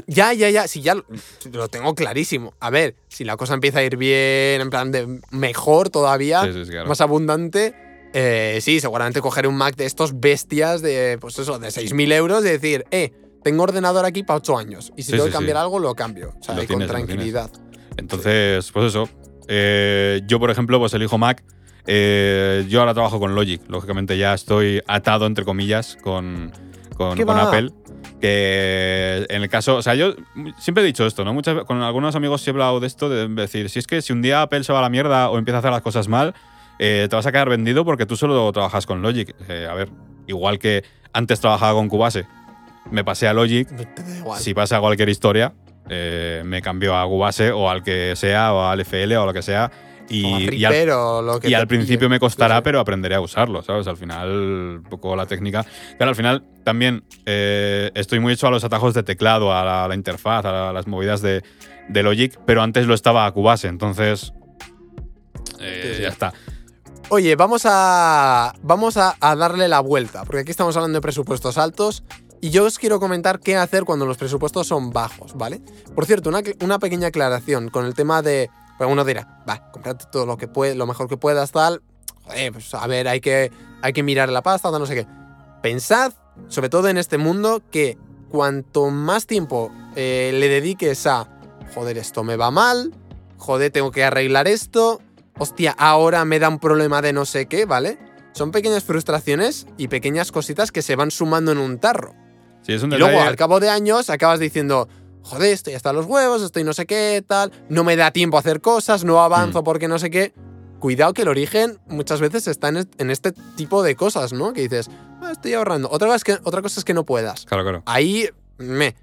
Ya, 0.05 0.33
ya, 0.33 0.49
ya, 0.49 0.67
sí, 0.67 0.81
ya 0.81 0.95
lo, 0.95 1.05
lo 1.53 1.69
tengo 1.69 1.95
clarísimo. 1.95 2.53
A 2.59 2.69
ver, 2.69 2.95
si 3.07 3.23
la 3.23 3.37
cosa 3.37 3.53
empieza 3.53 3.79
a 3.79 3.83
ir 3.83 3.95
bien, 3.95 4.59
en 4.61 4.69
plan 4.69 4.91
de 4.91 5.21
mejor 5.31 5.89
todavía, 5.89 6.43
Sí, 6.43 6.51
sí, 6.53 6.65
sí, 6.65 6.71
claro. 6.71 6.89
más 6.89 6.99
abundante, 6.99 7.73
eh, 8.13 8.59
sí, 8.61 8.81
seguramente 8.81 9.21
cogeré 9.21 9.47
un 9.47 9.55
Mac 9.55 9.75
de 9.77 9.85
estos 9.85 10.19
bestias 10.19 10.81
de, 10.81 11.17
pues 11.21 11.39
eso, 11.39 11.57
de 11.57 11.69
6.000 11.69 12.11
euros 12.11 12.41
y 12.45 12.49
decir, 12.49 12.85
eh, 12.91 13.13
tengo 13.43 13.63
ordenador 13.63 14.05
aquí 14.05 14.23
para 14.23 14.37
8 14.37 14.57
años. 14.57 14.93
Y 14.95 15.03
si 15.03 15.07
Sí, 15.07 15.11
tengo 15.13 15.25
sí, 15.25 15.29
que 15.29 15.33
cambiar 15.33 15.57
sí. 15.57 15.61
algo, 15.61 15.79
lo 15.79 15.93
cambio. 15.95 16.33
O 16.39 16.43
sea, 16.43 16.55
y 16.55 16.57
con 16.59 16.67
tienes, 16.67 16.87
tranquilidad. 16.87 17.51
Entonces, 17.97 18.71
pues 18.71 18.85
eso. 18.87 19.09
Eh, 19.47 20.21
yo, 20.25 20.39
por 20.39 20.49
ejemplo, 20.49 20.79
pues 20.79 20.93
elijo 20.93 21.17
Mac. 21.17 21.43
Eh, 21.85 22.65
yo 22.69 22.79
ahora 22.79 22.93
trabajo 22.93 23.19
con 23.19 23.35
Logic. 23.35 23.61
Lógicamente 23.67 24.17
ya 24.17 24.33
estoy 24.33 24.81
atado, 24.87 25.25
entre 25.25 25.43
comillas, 25.45 25.97
con, 26.01 26.51
con, 26.95 27.15
¿Qué 27.15 27.25
con? 27.25 27.37
Apple. 27.37 27.71
Que 28.21 29.25
en 29.29 29.41
el 29.43 29.49
caso, 29.49 29.75
o 29.75 29.81
sea, 29.81 29.95
yo 29.95 30.13
siempre 30.57 30.81
he 30.81 30.87
dicho 30.87 31.05
esto, 31.05 31.25
¿no? 31.25 31.33
Muchas, 31.33 31.65
con 31.65 31.81
algunos 31.81 32.15
amigos 32.15 32.41
sí 32.41 32.49
he 32.49 32.53
hablado 32.53 32.79
de 32.79 32.87
esto, 32.87 33.09
de 33.09 33.27
decir, 33.27 33.69
si 33.69 33.79
es 33.79 33.85
que 33.87 34.01
si 34.01 34.13
un 34.13 34.21
día 34.21 34.41
Apple 34.43 34.63
se 34.63 34.71
va 34.71 34.79
a 34.79 34.81
la 34.81 34.89
mierda 34.89 35.29
o 35.29 35.37
empieza 35.37 35.57
a 35.57 35.59
hacer 35.59 35.71
las 35.71 35.81
cosas 35.81 36.07
mal, 36.07 36.33
eh, 36.79 37.07
te 37.09 37.15
vas 37.17 37.25
a 37.25 37.33
quedar 37.33 37.49
vendido 37.49 37.83
porque 37.83 38.05
tú 38.05 38.15
solo 38.15 38.49
trabajas 38.53 38.85
con 38.85 39.01
Logic. 39.01 39.35
A 39.69 39.73
ver, 39.73 39.89
igual 40.25 40.57
que 40.57 40.85
antes 41.11 41.41
trabajaba 41.41 41.73
con 41.73 41.89
Cubase, 41.89 42.25
me 42.91 43.03
pasé 43.03 43.27
a 43.27 43.33
Logic, 43.33 43.67
si 44.37 44.53
pasa 44.53 44.79
cualquier 44.79 45.09
historia, 45.09 45.53
eh, 45.89 46.41
me 46.45 46.61
cambio 46.61 46.95
a 46.97 47.05
Cubase 47.05 47.51
o 47.51 47.69
al 47.69 47.83
que 47.83 48.13
sea, 48.15 48.53
o 48.53 48.65
al 48.67 48.79
FL 48.81 49.15
o 49.17 49.25
lo 49.25 49.33
que 49.33 49.41
sea. 49.41 49.71
Y, 50.09 50.25
o 50.25 50.35
a 50.35 50.41
y 50.55 50.65
al, 50.65 50.89
o 50.89 51.21
lo 51.21 51.39
que 51.39 51.49
y 51.49 51.53
al 51.53 51.65
principio 51.65 52.09
me 52.09 52.19
costará, 52.19 52.55
Sí, 52.55 52.59
sí. 52.59 52.63
pero 52.65 52.79
aprenderé 52.81 53.15
a 53.15 53.21
usarlo, 53.21 53.63
¿sabes? 53.63 53.87
Al 53.87 53.95
final, 53.97 54.29
un 54.29 54.83
poco 54.89 55.15
la 55.15 55.25
técnica. 55.25 55.65
Claro, 55.97 56.09
al 56.09 56.15
final 56.15 56.43
también 56.65 57.03
eh, 57.25 57.89
estoy 57.95 58.19
muy 58.19 58.33
hecho 58.33 58.47
a 58.47 58.51
los 58.51 58.63
atajos 58.65 58.93
de 58.93 59.03
teclado, 59.03 59.53
a 59.53 59.63
la, 59.63 59.85
a 59.85 59.87
la 59.87 59.95
interfaz, 59.95 60.45
a 60.45 60.51
la- 60.51 60.73
las 60.73 60.87
movidas 60.87 61.21
de, 61.21 61.41
de 61.87 62.03
Logic, 62.03 62.37
pero 62.45 62.61
antes 62.61 62.85
lo 62.85 62.93
estaba 62.93 63.25
a 63.25 63.31
Cubase, 63.31 63.69
entonces. 63.69 64.33
eh, 65.59 65.93
sí. 65.97 66.01
Ya 66.03 66.09
está. 66.09 66.33
Oye, 67.09 67.35
vamos 67.35 67.63
a. 67.65 68.53
Vamos 68.61 68.97
a, 68.97 69.15
a 69.19 69.35
darle 69.35 69.67
la 69.67 69.79
vuelta, 69.81 70.23
porque 70.25 70.39
aquí 70.41 70.51
estamos 70.51 70.75
hablando 70.75 70.97
de 70.97 71.01
presupuestos 71.01 71.57
altos. 71.57 72.03
Y 72.43 72.49
yo 72.49 72.65
os 72.65 72.77
quiero 72.77 72.99
comentar 72.99 73.39
qué 73.39 73.55
hacer 73.55 73.85
cuando 73.85 74.05
los 74.05 74.17
presupuestos 74.17 74.67
son 74.67 74.89
bajos, 74.89 75.33
¿vale? 75.37 75.61
Por 75.95 76.05
cierto, 76.05 76.29
una, 76.29 76.77
pequeña 76.77 77.07
aclaración 77.07 77.69
con 77.69 77.85
el 77.85 77.93
tema 77.93 78.21
de. 78.21 78.49
Pues 78.77 78.89
uno 78.91 79.05
dirá, 79.05 79.41
va, 79.47 79.71
comprate 79.71 80.07
todo 80.11 80.25
lo 80.25 80.35
que 80.35 80.49
puede, 80.49 80.75
lo 80.75 80.85
mejor 80.85 81.07
que 81.07 81.15
puedas, 81.15 81.53
tal. 81.53 81.81
Joder, 82.25 82.51
pues 82.51 82.73
a 82.73 82.85
ver, 82.85 83.07
hay 83.07 83.21
que, 83.21 83.49
hay 83.81 83.93
que 83.93 84.03
mirar 84.03 84.27
la 84.27 84.41
pasta, 84.41 84.69
no 84.71 84.85
sé 84.85 84.93
qué. 84.93 85.07
Pensad, 85.61 86.11
sobre 86.49 86.67
todo 86.67 86.89
en 86.89 86.97
este 86.97 87.17
mundo, 87.17 87.61
que 87.71 87.97
cuanto 88.29 88.89
más 88.89 89.25
tiempo 89.25 89.71
eh, 89.95 90.31
le 90.33 90.49
dediques 90.49 91.07
a. 91.07 91.29
Joder, 91.73 91.97
esto 91.97 92.25
me 92.25 92.35
va 92.35 92.51
mal. 92.51 92.93
Joder, 93.37 93.71
tengo 93.71 93.91
que 93.91 94.03
arreglar 94.03 94.49
esto 94.49 94.99
hostia, 95.39 95.73
ahora 95.77 96.25
me 96.25 96.39
da 96.39 96.49
un 96.49 96.59
problema 96.59 97.01
de 97.01 97.13
no 97.13 97.23
sé 97.23 97.45
qué, 97.45 97.63
¿vale? 97.63 97.97
Son 98.33 98.51
pequeñas 98.51 98.83
frustraciones 98.83 99.65
y 99.77 99.87
pequeñas 99.87 100.33
cositas 100.33 100.73
que 100.73 100.81
se 100.81 100.97
van 100.97 101.09
sumando 101.09 101.53
en 101.53 101.57
un 101.57 101.79
tarro. 101.79 102.21
Sí, 102.63 102.73
es 102.73 102.81
un 102.83 102.91
Y 102.93 102.97
luego, 102.97 103.21
al 103.21 103.35
cabo 103.35 103.59
de 103.59 103.69
años, 103.69 104.09
acabas 104.09 104.39
diciendo, 104.39 104.87
joder, 105.21 105.53
estoy 105.53 105.73
hasta 105.75 105.93
los 105.93 106.05
huevos, 106.05 106.41
estoy 106.41 106.63
no 106.63 106.73
sé 106.73 106.85
qué, 106.85 107.23
tal, 107.25 107.51
no 107.69 107.83
me 107.83 107.95
da 107.95 108.11
tiempo 108.11 108.37
a 108.37 108.39
hacer 108.39 108.61
cosas, 108.61 109.03
no 109.03 109.21
avanzo 109.21 109.61
Mm. 109.61 109.63
porque 109.63 109.87
no 109.87 109.99
sé 109.99 110.09
qué. 110.09 110.33
Cuidado 110.79 111.13
que 111.13 111.21
el 111.21 111.27
origen 111.29 111.79
muchas 111.87 112.19
veces 112.19 112.47
está 112.47 112.67
en 112.69 112.77
est- 112.77 113.01
en 113.01 113.09
este 113.09 113.31
tipo 113.55 113.83
de 113.83 113.95
cosas, 113.95 114.33
¿no? 114.33 114.51
Que 114.53 114.61
dices, 114.63 114.89
"Ah, 115.21 115.31
estoy 115.31 115.53
ahorrando. 115.53 115.89
Otra 115.89 116.07
cosa, 116.07 116.15
es 116.17 116.23
que, 116.25 116.37
otra 116.43 116.61
cosa 116.61 116.79
es 116.79 116.83
que 116.83 116.93
no 116.93 117.05
puedas. 117.05 117.45
Claro, 117.45 117.63
claro. 117.63 117.83
Ahí, 117.85 118.27
me. 118.57 118.95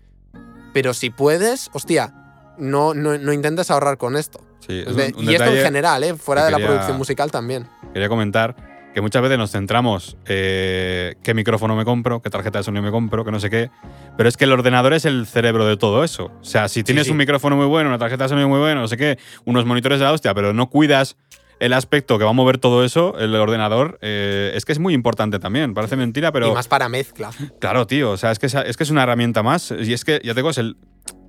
Pero 0.74 0.92
si 0.94 1.08
puedes, 1.10 1.70
hostia, 1.72 2.12
no, 2.58 2.92
no, 2.94 3.16
no 3.18 3.32
intentes 3.32 3.70
ahorrar 3.70 3.96
con 3.96 4.16
esto. 4.16 4.40
Sí, 4.66 4.84
es 4.86 4.88
un- 4.88 5.16
un 5.16 5.30
y 5.30 5.34
esto 5.34 5.46
en 5.50 5.62
general, 5.62 6.04
¿eh? 6.04 6.14
Fuera 6.16 6.42
que 6.42 6.44
de 6.46 6.50
la 6.50 6.56
quería- 6.58 6.68
producción 6.70 6.98
musical 6.98 7.30
también. 7.30 7.66
quería 7.94 8.08
comentar 8.10 8.54
que 8.94 9.00
muchas 9.00 9.22
veces 9.22 9.38
nos 9.38 9.52
centramos 9.52 10.16
eh, 10.26 11.14
qué 11.22 11.34
micrófono 11.34 11.76
me 11.76 11.84
compro, 11.84 12.20
qué 12.22 12.30
tarjeta 12.30 12.58
de 12.58 12.64
sonido 12.64 12.82
me 12.82 12.90
compro, 12.90 13.24
que 13.24 13.30
no 13.30 13.40
sé 13.40 13.50
qué, 13.50 13.70
pero 14.16 14.28
es 14.28 14.36
que 14.36 14.44
el 14.44 14.52
ordenador 14.52 14.92
es 14.92 15.04
el 15.04 15.26
cerebro 15.26 15.66
de 15.66 15.76
todo 15.76 16.04
eso. 16.04 16.32
O 16.40 16.44
sea, 16.44 16.68
si 16.68 16.82
tienes 16.82 17.06
sí. 17.06 17.12
un 17.12 17.16
micrófono 17.16 17.56
muy 17.56 17.66
bueno, 17.66 17.88
una 17.88 17.98
tarjeta 17.98 18.24
de 18.24 18.28
sonido 18.30 18.48
muy 18.48 18.58
buena, 18.58 18.80
no 18.80 18.88
sé 18.88 18.96
qué, 18.96 19.18
unos 19.44 19.64
monitores 19.64 19.98
de 19.98 20.04
la 20.04 20.12
hostia, 20.12 20.34
pero 20.34 20.52
no 20.52 20.68
cuidas 20.68 21.16
el 21.60 21.74
aspecto 21.74 22.18
que 22.18 22.24
va 22.24 22.30
a 22.30 22.34
mover 22.34 22.58
todo 22.58 22.84
eso, 22.84 23.18
el 23.18 23.34
ordenador, 23.36 23.98
eh, 24.00 24.52
es 24.54 24.64
que 24.64 24.72
es 24.72 24.78
muy 24.78 24.94
importante 24.94 25.38
también. 25.38 25.74
Parece 25.74 25.94
mentira, 25.94 26.32
pero 26.32 26.48
y 26.48 26.52
más 26.52 26.68
para 26.68 26.88
mezcla. 26.88 27.30
claro, 27.60 27.86
tío, 27.86 28.10
o 28.12 28.16
sea, 28.16 28.32
es 28.32 28.38
que 28.38 28.46
es, 28.46 28.54
es 28.54 28.76
que 28.76 28.82
es 28.82 28.90
una 28.90 29.02
herramienta 29.02 29.42
más. 29.42 29.70
Y 29.70 29.92
es 29.92 30.04
que, 30.04 30.20
ya 30.24 30.32
te 30.32 30.40
digo, 30.40 30.50
es 30.50 30.58
el, 30.58 30.78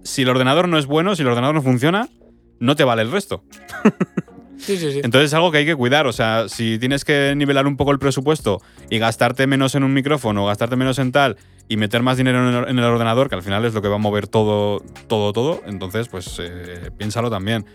si 0.04 0.22
el 0.22 0.30
ordenador 0.30 0.70
no 0.70 0.78
es 0.78 0.86
bueno, 0.86 1.16
si 1.16 1.22
el 1.22 1.28
ordenador 1.28 1.56
no 1.56 1.62
funciona, 1.62 2.08
no 2.60 2.76
te 2.78 2.86
vale 2.86 3.02
el 3.02 3.12
resto. 3.12 3.44
Sí, 4.62 4.78
sí, 4.78 4.92
sí. 4.92 5.02
Entonces 5.04 5.30
es 5.30 5.34
algo 5.34 5.52
que 5.52 5.60
hay 5.60 5.66
que 5.66 5.76
cuidar. 5.76 6.08
O 6.08 6.14
sea, 6.14 6.48
si 6.48 6.78
tienes 6.80 7.04
que 7.04 7.34
nivelar 7.36 7.66
un 7.68 7.78
poco 7.78 7.92
el 7.92 8.00
presupuesto 8.00 8.62
y 8.90 9.00
gastarte 9.00 9.48
menos 9.48 9.76
en 9.76 9.84
un 9.84 9.94
micrófono, 9.94 10.46
gastarte 10.46 10.76
menos 10.76 11.00
en 11.00 11.12
tal 11.12 11.38
y 11.68 11.78
meter 11.78 12.04
más 12.04 12.18
dinero 12.18 12.48
en 12.48 12.54
el, 12.56 12.70
en 12.70 12.80
el 12.80 12.86
ordenador, 12.86 13.30
que 13.30 13.36
al 13.36 13.44
final 13.44 13.66
es 13.66 13.74
lo 13.74 13.82
que 13.82 13.88
va 13.88 13.96
a 13.96 14.00
mover 14.00 14.28
todo, 14.28 14.82
todo, 15.08 15.32
todo, 15.34 15.62
entonces 15.66 16.10
pues 16.10 16.38
eh, 16.40 16.92
piénsalo 16.98 17.30
también. 17.30 17.66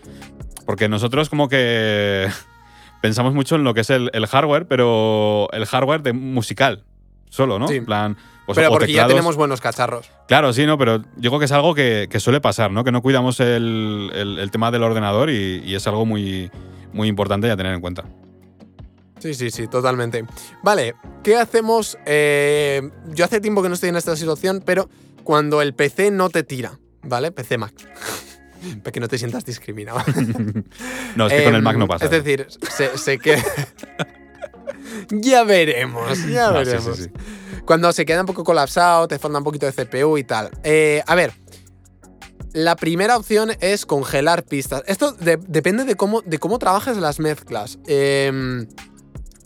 Porque 0.65 0.87
nosotros 0.87 1.29
como 1.29 1.49
que 1.49 2.27
pensamos 3.01 3.33
mucho 3.33 3.55
en 3.55 3.63
lo 3.63 3.73
que 3.73 3.81
es 3.81 3.89
el, 3.89 4.09
el 4.13 4.27
hardware, 4.27 4.67
pero 4.67 5.47
el 5.51 5.65
hardware 5.65 6.01
de 6.03 6.13
musical 6.13 6.83
solo, 7.29 7.59
¿no? 7.59 7.67
Sí. 7.67 7.75
En 7.75 7.85
plan, 7.85 8.17
pues, 8.45 8.55
Pero 8.55 8.69
porque 8.69 8.91
ya 8.93 9.07
tenemos 9.07 9.35
buenos 9.35 9.59
cacharros. 9.59 10.09
Claro, 10.27 10.53
sí, 10.53 10.65
¿no? 10.65 10.77
Pero 10.77 10.99
digo 11.17 11.39
que 11.39 11.45
es 11.45 11.51
algo 11.51 11.75
que, 11.75 12.07
que 12.09 12.19
suele 12.21 12.39
pasar, 12.39 12.71
¿no? 12.71 12.83
Que 12.85 12.91
no 12.93 13.01
cuidamos 13.01 13.39
el, 13.41 14.09
el- 14.13 14.39
el 14.39 14.51
tema 14.51 14.71
del 14.71 14.83
ordenador 14.83 15.29
y, 15.29 15.61
y 15.65 15.75
es 15.75 15.85
algo 15.87 16.05
muy, 16.05 16.49
muy 16.93 17.07
importante 17.07 17.49
a 17.51 17.57
tener 17.57 17.73
en 17.73 17.81
cuenta. 17.81 18.05
Sí, 19.19 19.33
sí, 19.33 19.49
sí, 19.49 19.67
totalmente. 19.67 20.25
Vale, 20.63 20.93
¿qué 21.23 21.35
hacemos? 21.37 21.97
Eh, 22.05 22.87
yo 23.07 23.25
hace 23.25 23.41
tiempo 23.41 23.63
que 23.63 23.69
no 23.69 23.75
estoy 23.75 23.89
en 23.89 23.95
esta 23.95 24.15
situación, 24.15 24.61
pero 24.65 24.89
cuando 25.23 25.61
el 25.61 25.73
PC 25.73 26.11
no 26.11 26.29
te 26.29 26.43
tira, 26.43 26.79
¿vale? 27.01 27.31
PC 27.31 27.57
Mac. 27.57 27.73
para 28.83 28.91
que 28.91 28.99
no 28.99 29.07
te 29.07 29.17
sientas 29.17 29.43
discriminado. 29.45 29.99
No, 31.15 31.27
es 31.27 31.33
que 31.33 31.43
con 31.43 31.53
el 31.53 31.59
Em, 31.59 31.63
Mac 31.63 31.77
no 31.77 31.87
pasa. 31.87 32.05
Es 32.05 32.11
decir, 32.11 32.47
se, 32.75 32.97
se 32.97 33.17
que. 33.17 33.41
ya 35.09 35.43
veremos, 35.43 36.25
ya 36.27 36.51
No, 36.51 36.59
sí, 36.63 36.65
sí, 36.65 36.71
veremos. 36.71 36.97
sí. 36.97 37.09
Cuando 37.65 37.91
se 37.91 38.05
queda 38.05 38.21
un 38.21 38.27
poco 38.27 38.43
colapsado, 38.43 39.07
te 39.07 39.19
falta 39.19 39.37
un 39.39 39.43
poquito 39.43 39.65
de 39.65 39.73
CPU 39.73 40.17
y 40.17 40.23
tal. 40.23 40.49
Eh, 40.63 41.01
a 41.05 41.15
ver. 41.15 41.33
La 42.53 42.75
primera 42.75 43.17
opción 43.17 43.51
es 43.59 43.85
congelar 43.85 44.43
pistas. 44.43 44.83
Esto 44.87 45.11
de- 45.11 45.37
depende 45.37 45.83
de 45.83 45.95
cómo, 45.95 46.21
de 46.21 46.39
cómo 46.39 46.59
trabajes 46.59 46.97
las 46.97 47.19
mezclas. 47.19 47.77
Em, 47.87 48.67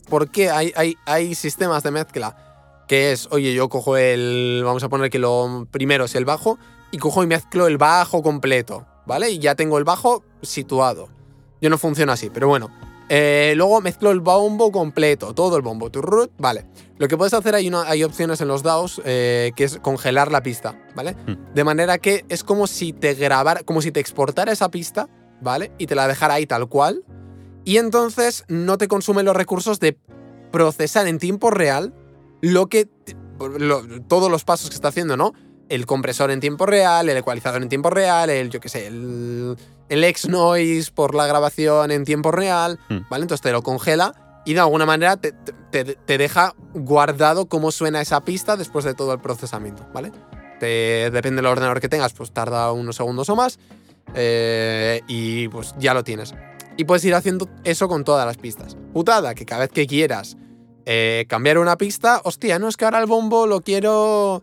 porque 0.09 0.49
hay, 0.49 0.71
hay, 0.75 0.95
hay 1.05 1.35
sistemas 1.35 1.83
de 1.83 1.91
mezcla 1.91 2.83
que 2.87 3.11
es, 3.13 3.27
oye, 3.31 3.53
yo 3.53 3.69
cojo 3.69 3.95
el. 3.97 4.61
Vamos 4.65 4.83
a 4.83 4.89
poner 4.89 5.09
que 5.09 5.19
lo 5.19 5.67
primero 5.71 6.05
es 6.05 6.15
el 6.15 6.25
bajo 6.25 6.57
y 6.91 6.97
cojo 6.97 7.23
y 7.23 7.27
mezclo 7.27 7.67
el 7.67 7.77
bajo 7.77 8.21
completo, 8.21 8.85
¿vale? 9.05 9.31
Y 9.31 9.39
ya 9.39 9.55
tengo 9.55 9.77
el 9.77 9.83
bajo 9.85 10.23
situado. 10.41 11.07
Yo 11.61 11.69
no 11.69 11.77
funciona 11.77 12.13
así, 12.13 12.29
pero 12.29 12.47
bueno. 12.49 12.69
Eh, 13.13 13.55
luego 13.57 13.81
mezclo 13.81 14.09
el 14.11 14.21
bombo 14.21 14.71
completo, 14.71 15.33
todo 15.33 15.57
el 15.57 15.61
bombo. 15.61 15.89
turrut, 15.91 16.31
Vale. 16.37 16.65
Lo 16.97 17.09
que 17.09 17.17
puedes 17.17 17.33
hacer, 17.33 17.55
hay, 17.55 17.67
una- 17.67 17.83
hay 17.89 18.03
opciones 18.05 18.39
en 18.39 18.47
los 18.47 18.63
DAOs 18.63 19.01
eh, 19.03 19.51
que 19.57 19.65
es 19.65 19.79
congelar 19.79 20.31
la 20.31 20.41
pista, 20.43 20.79
¿vale? 20.95 21.15
Hmm. 21.27 21.53
De 21.53 21.63
manera 21.65 21.97
que 21.97 22.23
es 22.29 22.43
como 22.45 22.67
si 22.67 22.93
te 22.93 23.15
grabara, 23.15 23.63
como 23.63 23.81
si 23.81 23.91
te 23.91 23.99
exportara 23.99 24.51
esa 24.53 24.69
pista, 24.71 25.09
¿vale? 25.41 25.73
Y 25.77 25.87
te 25.87 25.95
la 25.95 26.07
dejara 26.07 26.35
ahí 26.35 26.45
tal 26.45 26.69
cual. 26.69 27.03
Y 27.65 27.77
entonces 27.77 28.45
no 28.47 28.77
te 28.77 28.87
consume 28.87 29.23
los 29.23 29.35
recursos 29.35 29.79
de 29.81 29.97
procesar 30.51 31.07
en 31.07 31.17
tiempo 31.19 31.49
real 31.51 31.93
lo 32.41 32.67
que. 32.67 32.87
lo- 33.59 33.83
todos 34.03 34.31
los 34.31 34.43
pasos 34.45 34.69
que 34.69 34.75
está 34.75 34.87
haciendo, 34.89 35.17
¿no? 35.17 35.33
El 35.71 35.85
compresor 35.85 36.31
en 36.31 36.39
tiempo 36.39 36.65
real, 36.65 37.07
el 37.09 37.17
ecualizador 37.17 37.61
en 37.61 37.69
tiempo 37.69 37.89
real, 37.89 38.29
el, 38.29 38.49
yo 38.49 38.59
qué 38.59 38.69
sé, 38.69 38.87
el, 38.87 39.55
el 39.89 40.03
X-Noise 40.03 40.91
por 40.91 41.15
la 41.15 41.25
grabación 41.27 41.91
en 41.91 42.03
tiempo 42.05 42.31
real, 42.31 42.77
Hmm. 42.89 42.99
¿vale? 43.09 43.23
Entonces 43.23 43.41
te 43.41 43.51
lo 43.51 43.61
congela 43.63 44.13
y 44.45 44.53
de 44.53 44.59
alguna 44.59 44.85
manera 44.85 45.17
te, 45.17 45.33
te- 45.71 45.83
te 45.95 46.17
deja 46.17 46.53
guardado 46.73 47.45
cómo 47.45 47.71
suena 47.71 48.01
esa 48.01 48.21
pista 48.21 48.57
después 48.57 48.83
de 48.85 48.93
todo 48.95 49.13
el 49.13 49.19
procesamiento, 49.19 49.85
¿vale? 49.93 50.11
Te- 50.59 51.09
depende 51.11 51.37
del 51.37 51.45
ordenador 51.45 51.79
que 51.79 51.89
tengas, 51.89 52.13
pues 52.13 52.31
tarda 52.31 52.71
unos 52.71 52.95
segundos 52.95 53.29
o 53.29 53.35
más 53.35 53.57
eh, 54.15 55.01
y 55.07 55.47
pues 55.49 55.73
ya 55.79 55.93
lo 55.93 56.03
tienes. 56.03 56.33
Y 56.77 56.85
puedes 56.85 57.03
ir 57.05 57.13
haciendo 57.15 57.47
eso 57.63 57.87
con 57.87 58.03
todas 58.03 58.25
las 58.25 58.37
pistas. 58.37 58.75
Putada, 58.93 59.35
que 59.35 59.45
cada 59.45 59.61
vez 59.61 59.69
que 59.71 59.85
quieras 59.87 60.37
eh, 60.85 61.25
cambiar 61.29 61.57
una 61.59 61.77
pista, 61.77 62.21
hostia, 62.23 62.57
no 62.59 62.67
es 62.67 62.77
que 62.77 62.85
ahora 62.85 62.99
el 62.99 63.05
bombo 63.05 63.45
lo 63.45 63.61
quiero, 63.61 64.41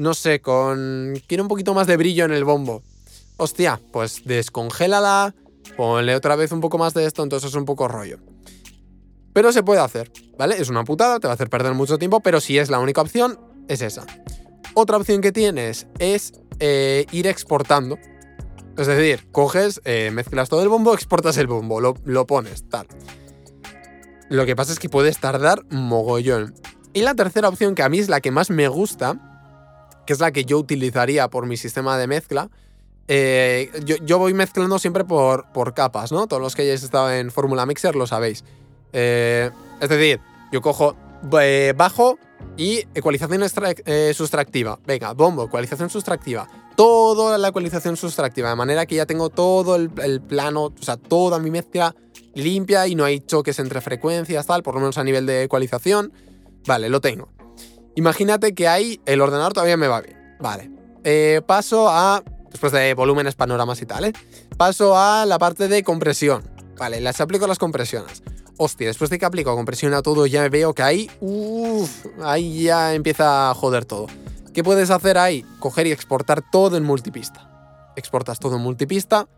no 0.00 0.14
sé, 0.14 0.40
con... 0.40 1.12
Quiero 1.26 1.44
un 1.44 1.48
poquito 1.48 1.74
más 1.74 1.86
de 1.86 1.98
brillo 1.98 2.24
en 2.24 2.32
el 2.32 2.42
bombo. 2.42 2.82
Hostia, 3.36 3.78
pues 3.92 4.22
descongélala, 4.24 5.34
ponle 5.76 6.14
otra 6.14 6.36
vez 6.36 6.52
un 6.52 6.62
poco 6.62 6.78
más 6.78 6.94
de 6.94 7.04
esto, 7.04 7.22
entonces 7.22 7.50
es 7.50 7.54
un 7.54 7.66
poco 7.66 7.86
rollo. 7.86 8.18
Pero 9.34 9.52
se 9.52 9.62
puede 9.62 9.80
hacer, 9.80 10.10
¿vale? 10.38 10.56
Es 10.58 10.70
una 10.70 10.84
putada, 10.84 11.20
te 11.20 11.26
va 11.26 11.32
a 11.32 11.34
hacer 11.34 11.50
perder 11.50 11.74
mucho 11.74 11.98
tiempo, 11.98 12.20
pero 12.20 12.40
si 12.40 12.56
es 12.56 12.70
la 12.70 12.78
única 12.78 13.02
opción, 13.02 13.38
es 13.68 13.82
esa. 13.82 14.06
Otra 14.72 14.96
opción 14.96 15.20
que 15.20 15.32
tienes 15.32 15.86
es 15.98 16.32
eh, 16.60 17.04
ir 17.12 17.26
exportando. 17.26 17.98
Es 18.78 18.86
decir, 18.86 19.30
coges, 19.30 19.82
eh, 19.84 20.10
mezclas 20.14 20.48
todo 20.48 20.62
el 20.62 20.70
bombo, 20.70 20.94
exportas 20.94 21.36
el 21.36 21.46
bombo, 21.46 21.78
lo, 21.82 21.94
lo 22.04 22.26
pones, 22.26 22.66
tal. 22.70 22.86
Lo 24.30 24.46
que 24.46 24.56
pasa 24.56 24.72
es 24.72 24.78
que 24.78 24.88
puedes 24.88 25.18
tardar 25.18 25.66
mogollón. 25.70 26.54
Y 26.94 27.02
la 27.02 27.14
tercera 27.14 27.48
opción, 27.48 27.74
que 27.74 27.82
a 27.82 27.90
mí 27.90 27.98
es 27.98 28.08
la 28.08 28.22
que 28.22 28.30
más 28.30 28.48
me 28.48 28.66
gusta, 28.68 29.29
que 30.10 30.14
es 30.14 30.18
la 30.18 30.32
que 30.32 30.44
yo 30.44 30.58
utilizaría 30.58 31.30
por 31.30 31.46
mi 31.46 31.56
sistema 31.56 31.96
de 31.96 32.08
mezcla, 32.08 32.50
eh, 33.06 33.70
yo, 33.84 33.94
yo 34.02 34.18
voy 34.18 34.34
mezclando 34.34 34.76
siempre 34.80 35.04
por, 35.04 35.52
por 35.52 35.72
capas, 35.72 36.10
¿no? 36.10 36.26
Todos 36.26 36.42
los 36.42 36.56
que 36.56 36.62
hayáis 36.62 36.82
estado 36.82 37.12
en 37.12 37.30
Fórmula 37.30 37.64
Mixer 37.64 37.94
lo 37.94 38.08
sabéis. 38.08 38.42
Eh, 38.92 39.50
es 39.80 39.88
decir, 39.88 40.18
yo 40.50 40.60
cojo 40.62 40.96
eh, 41.40 41.74
bajo 41.76 42.18
y 42.56 42.80
ecualización 42.92 43.48
sustractiva. 44.12 44.80
Venga, 44.84 45.12
bombo, 45.12 45.44
ecualización 45.44 45.90
sustractiva. 45.90 46.48
Toda 46.74 47.38
la 47.38 47.46
ecualización 47.50 47.96
sustractiva, 47.96 48.50
de 48.50 48.56
manera 48.56 48.86
que 48.86 48.96
ya 48.96 49.06
tengo 49.06 49.28
todo 49.28 49.76
el, 49.76 49.92
el 50.02 50.20
plano, 50.20 50.74
o 50.76 50.82
sea, 50.82 50.96
toda 50.96 51.38
mi 51.38 51.52
mezcla 51.52 51.94
limpia 52.34 52.88
y 52.88 52.96
no 52.96 53.04
hay 53.04 53.20
choques 53.20 53.60
entre 53.60 53.80
frecuencias, 53.80 54.44
tal, 54.44 54.64
por 54.64 54.74
lo 54.74 54.80
menos 54.80 54.98
a 54.98 55.04
nivel 55.04 55.24
de 55.26 55.44
ecualización. 55.44 56.12
Vale, 56.66 56.88
lo 56.88 57.00
tengo. 57.00 57.28
Imagínate 57.94 58.54
que 58.54 58.68
ahí 58.68 59.00
el 59.06 59.20
ordenador 59.20 59.52
todavía 59.52 59.76
me 59.76 59.88
va 59.88 60.00
bien. 60.00 60.36
Vale. 60.40 60.70
Eh, 61.04 61.42
paso 61.46 61.88
a. 61.88 62.22
Después 62.50 62.72
de 62.72 62.94
volúmenes, 62.94 63.34
panoramas 63.34 63.80
y 63.82 63.86
tal, 63.86 64.04
¿eh? 64.04 64.12
Paso 64.56 64.98
a 64.98 65.24
la 65.24 65.38
parte 65.38 65.68
de 65.68 65.82
compresión. 65.82 66.42
Vale, 66.76 67.00
las 67.00 67.20
aplico 67.20 67.46
las 67.46 67.58
compresiones. 67.58 68.22
Hostia, 68.56 68.88
después 68.88 69.08
de 69.08 69.18
que 69.18 69.24
aplico 69.24 69.54
compresión 69.54 69.94
a 69.94 70.02
todo, 70.02 70.26
ya 70.26 70.48
veo 70.48 70.74
que 70.74 70.82
ahí. 70.82 71.10
Uff, 71.20 72.06
ahí 72.22 72.64
ya 72.64 72.94
empieza 72.94 73.50
a 73.50 73.54
joder 73.54 73.84
todo. 73.84 74.06
¿Qué 74.52 74.64
puedes 74.64 74.90
hacer 74.90 75.16
ahí? 75.16 75.46
Coger 75.60 75.86
y 75.86 75.92
exportar 75.92 76.42
todo 76.50 76.76
en 76.76 76.84
multipista. 76.84 77.92
Exportas 77.96 78.38
todo 78.38 78.56
en 78.56 78.62
multipista, 78.62 79.28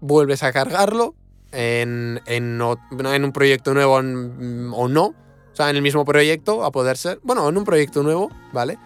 vuelves 0.00 0.42
a 0.42 0.52
cargarlo 0.52 1.14
en, 1.52 2.20
en, 2.26 2.60
en 2.60 3.24
un 3.24 3.32
proyecto 3.32 3.74
nuevo 3.74 3.94
o 3.94 4.88
no. 4.88 5.14
O 5.56 5.58
sea, 5.58 5.70
en 5.70 5.76
el 5.76 5.80
mismo 5.80 6.04
proyecto, 6.04 6.66
a 6.66 6.70
poder 6.70 6.98
ser. 6.98 7.18
Bueno, 7.22 7.48
en 7.48 7.56
un 7.56 7.64
proyecto 7.64 8.02
nuevo, 8.02 8.30
¿vale? 8.52 8.78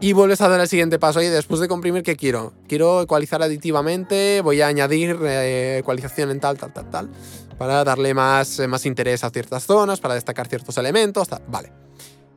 Y 0.00 0.14
vuelves 0.14 0.40
a 0.40 0.48
dar 0.48 0.58
el 0.58 0.68
siguiente 0.68 0.98
paso. 0.98 1.20
Y 1.20 1.26
después 1.26 1.60
de 1.60 1.68
comprimir, 1.68 2.02
¿qué 2.02 2.16
quiero? 2.16 2.54
Quiero 2.66 3.02
ecualizar 3.02 3.42
aditivamente, 3.42 4.40
voy 4.40 4.62
a 4.62 4.68
añadir 4.68 5.18
eh, 5.20 5.76
ecualización 5.80 6.30
en 6.30 6.40
tal, 6.40 6.56
tal, 6.56 6.72
tal, 6.72 6.88
tal. 6.88 7.10
Para 7.58 7.84
darle 7.84 8.14
más, 8.14 8.58
eh, 8.58 8.66
más 8.68 8.86
interés 8.86 9.22
a 9.22 9.28
ciertas 9.28 9.66
zonas, 9.66 10.00
para 10.00 10.14
destacar 10.14 10.48
ciertos 10.48 10.78
elementos, 10.78 11.28
tal. 11.28 11.42
Vale. 11.46 11.70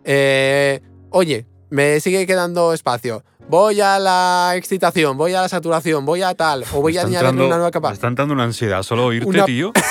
Eh, 0.03 0.81
oye, 1.11 1.45
me 1.69 2.01
sigue 2.01 2.27
quedando 2.27 2.73
espacio. 2.73 3.23
Voy 3.47 3.79
a 3.79 3.99
la 3.99 4.51
excitación, 4.57 5.15
voy 5.15 5.33
a 5.33 5.43
la 5.43 5.47
saturación, 5.47 6.05
voy 6.05 6.23
a 6.23 6.35
tal, 6.35 6.65
o 6.73 6.81
voy 6.81 6.97
a 6.97 7.03
añadir 7.03 7.29
una 7.41 7.55
nueva 7.55 7.71
capa. 7.71 7.87
Me 7.87 7.93
está 7.93 8.07
entrando 8.09 8.33
una 8.33 8.43
ansiedad 8.43 8.83
solo 8.83 9.05
oírte, 9.05 9.29
Una- 9.29 9.45
tío. 9.45 9.71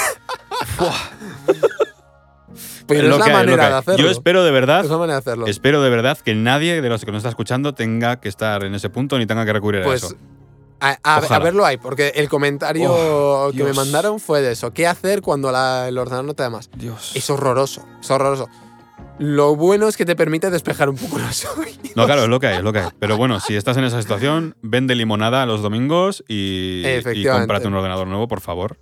Pero 2.88 3.06
Lo 3.08 3.14
es 3.14 3.18
la 3.20 3.24
que 3.26 3.32
manera 3.32 3.64
que 3.64 3.70
de 3.70 3.76
hacerlo. 3.78 4.04
Yo 4.04 4.10
espero 4.10 4.42
de 4.44 4.50
verdad, 4.50 4.84
Es 4.84 4.90
la 4.90 4.96
manera 4.98 5.14
de 5.14 5.18
hacerlo. 5.20 5.46
espero 5.46 5.82
de 5.82 5.90
verdad 5.90 6.18
que 6.18 6.34
nadie 6.34 6.80
de 6.80 6.88
los 6.88 7.04
que 7.04 7.12
nos 7.12 7.18
está 7.18 7.28
escuchando 7.28 7.74
tenga 7.74 8.18
que 8.20 8.28
estar 8.28 8.64
en 8.64 8.74
ese 8.74 8.88
punto 8.90 9.18
ni 9.18 9.26
tenga 9.26 9.44
que 9.44 9.52
recurrir 9.52 9.82
a 9.82 9.84
Pues 9.84 10.02
eso. 10.02 10.16
a, 10.80 10.96
a- 11.02 11.16
a 11.18 11.38
verlo 11.38 11.64
hay, 11.66 11.76
porque 11.76 12.12
el 12.16 12.28
comentario 12.28 12.88
Oh, 12.90 13.50
que 13.54 13.62
me 13.64 13.72
mandaron 13.72 14.18
fue 14.20 14.40
de 14.40 14.52
eso. 14.52 14.72
¿Qué 14.72 14.86
hacer 14.86 15.22
cuando 15.22 15.52
la- 15.52 15.86
el 15.88 15.98
ordenador 15.98 16.24
no 16.24 16.34
te 16.34 16.42
da 16.42 16.50
más? 16.50 16.70
Dios. 16.76 17.12
Es 17.14 17.28
horroroso, 17.30 17.84
es 18.00 18.10
horroroso. 18.10 18.48
Lo 19.18 19.56
bueno 19.56 19.88
es 19.88 19.96
que 19.96 20.04
te 20.04 20.14
permite 20.14 20.48
despejar 20.50 20.88
un 20.88 20.96
poco 20.96 21.18
los 21.18 21.44
oídos. 21.58 21.78
No, 21.96 22.06
claro, 22.06 22.22
es 22.22 22.28
lo 22.28 22.38
que 22.40 22.46
hay, 22.46 22.56
es 22.58 22.62
lo 22.62 22.72
que 22.72 22.78
hay. 22.80 22.88
Pero 23.00 23.16
bueno, 23.16 23.40
si 23.40 23.56
estás 23.56 23.76
en 23.76 23.84
esa 23.84 24.00
situación, 24.00 24.54
vende 24.62 24.94
limonada 24.94 25.44
los 25.46 25.60
domingos 25.62 26.22
y, 26.28 26.84
y 26.86 27.24
cómprate 27.26 27.66
un 27.66 27.74
ordenador 27.74 28.06
nuevo, 28.06 28.28
por 28.28 28.40
favor. 28.40 28.78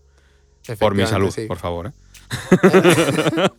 Por 0.78 0.94
mi 0.94 1.06
salud, 1.06 1.30
sí. 1.30 1.46
por 1.46 1.58
favor. 1.58 1.86
¿eh? 1.86 1.90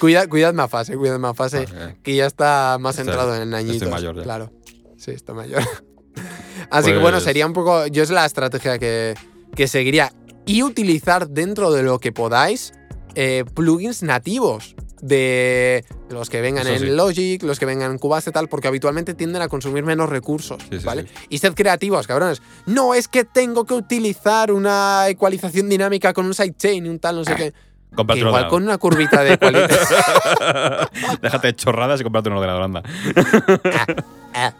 Cuida, 0.00 0.28
cuidad 0.28 0.54
más 0.54 0.70
fase, 0.70 0.96
cuidad 0.96 1.18
más 1.18 1.36
fase, 1.36 1.66
Vale. 1.66 1.96
que 2.02 2.14
ya 2.14 2.26
está 2.26 2.76
más 2.80 2.96
Estoy- 2.98 3.08
entrado 3.10 3.34
en 3.42 3.52
añitos. 3.54 3.88
mayor 3.88 4.16
ya. 4.16 4.22
Claro. 4.22 4.52
Sí, 4.96 5.10
está 5.10 5.34
mayor. 5.34 5.62
Así 6.70 6.90
que 6.92 6.98
bueno, 6.98 7.16
Pues- 7.16 7.24
sería 7.24 7.46
un 7.46 7.52
poco. 7.52 7.86
Yo 7.86 8.02
es 8.02 8.10
la 8.10 8.24
estrategia 8.26 8.78
que, 8.78 9.14
que 9.54 9.66
seguiría. 9.68 10.12
Y 10.46 10.62
utilizar 10.62 11.28
dentro 11.28 11.72
de 11.72 11.82
lo 11.82 11.98
que 11.98 12.12
podáis 12.12 12.72
eh, 13.14 13.44
plugins 13.54 14.02
nativos. 14.02 14.74
De 15.00 15.84
los 16.10 16.28
que 16.30 16.40
vengan 16.40 16.66
en. 16.66 16.96
Logic, 16.96 17.42
los 17.42 17.58
que 17.58 17.66
vengan 17.66 17.92
en 17.92 17.98
Cubase, 17.98 18.32
tal, 18.32 18.48
porque 18.48 18.68
habitualmente 18.68 19.14
tienden 19.14 19.42
a 19.42 19.48
consumir 19.48 19.84
menos 19.84 20.08
recursos, 20.08 20.62
Sí, 20.70 20.80
sí, 20.80 20.84
¿vale? 20.84 21.02
sí. 21.02 21.08
Y 21.28 21.38
sed 21.38 21.54
creativos, 21.54 22.06
cabrones. 22.06 22.42
No 22.66 22.94
es 22.94 23.08
que 23.08 23.24
tengo 23.24 23.64
que 23.64 23.74
utilizar 23.74 24.50
una 24.52 25.08
ecualización 25.08 25.68
dinámica 25.68 26.12
con 26.12 26.26
un 26.26 26.34
sidechain 26.34 26.86
y 26.86 26.88
un 26.88 26.98
tal, 26.98 27.16
no 27.16 27.24
sé 27.24 27.34
qué. 27.36 27.52
Que 27.52 27.96
Cómprate 27.96 28.20
un 28.22 28.28
igual 28.28 28.48
con 28.48 28.62
una 28.64 28.76
curvita 28.76 29.22
de 29.24 29.34
ecualización. 29.34 30.00
Déjate 31.22 31.54
chorradas 31.54 32.00
y 32.00 32.04
cómprate 32.04 32.28
un 32.28 32.36
ordenador, 32.36 32.62
anda. 32.62 32.82
Ah, 34.34 34.52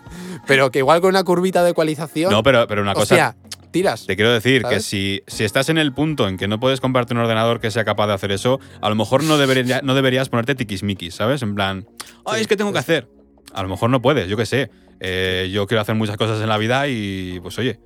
pero 0.46 0.70
que 0.70 0.78
igual 0.78 1.00
con 1.02 1.10
una 1.10 1.22
curvita 1.24 1.62
de 1.62 1.70
ecualización. 1.70 2.32
No, 2.32 2.42
pero, 2.42 2.66
pero 2.66 2.80
una 2.82 2.94
cosa. 2.94 3.36
Tiras. 3.70 4.06
Te 4.06 4.16
quiero 4.16 4.32
decir 4.32 4.62
que 4.64 4.80
si, 4.80 5.22
si 5.26 5.44
estás 5.44 5.68
en 5.68 5.78
el 5.78 5.92
punto 5.92 6.28
en 6.28 6.36
que 6.36 6.48
no 6.48 6.58
puedes 6.60 6.80
comprarte 6.80 7.14
un 7.14 7.20
ordenador 7.20 7.60
que 7.60 7.70
sea 7.70 7.84
capaz 7.84 8.06
de 8.08 8.14
hacer 8.14 8.32
eso, 8.32 8.60
a 8.80 8.88
lo 8.88 8.94
mejor 8.94 9.22
no, 9.24 9.38
debería- 9.38 9.80
no 9.82 9.94
deberías 9.94 10.28
ponerte 10.28 10.54
tiquismiquis, 10.54 11.14
¿sabes? 11.14 11.42
En 11.42 11.54
plan, 11.54 11.86
ay, 12.26 12.36
Sí, 12.36 12.40
es 12.42 12.46
que 12.48 12.56
tengo 12.56 12.72
que 12.72 12.78
hacer. 12.78 13.08
A 13.54 13.62
lo 13.62 13.68
mejor 13.68 13.90
no 13.90 14.02
puedes, 14.02 14.28
yo 14.28 14.36
qué 14.36 14.46
sé. 14.46 14.70
Eh, 15.00 15.48
yo 15.52 15.66
quiero 15.66 15.80
hacer 15.80 15.94
muchas 15.94 16.16
cosas 16.16 16.40
en 16.42 16.48
la 16.48 16.58
vida 16.58 16.88
y, 16.88 17.38
pues 17.40 17.58
oye, 17.58 17.78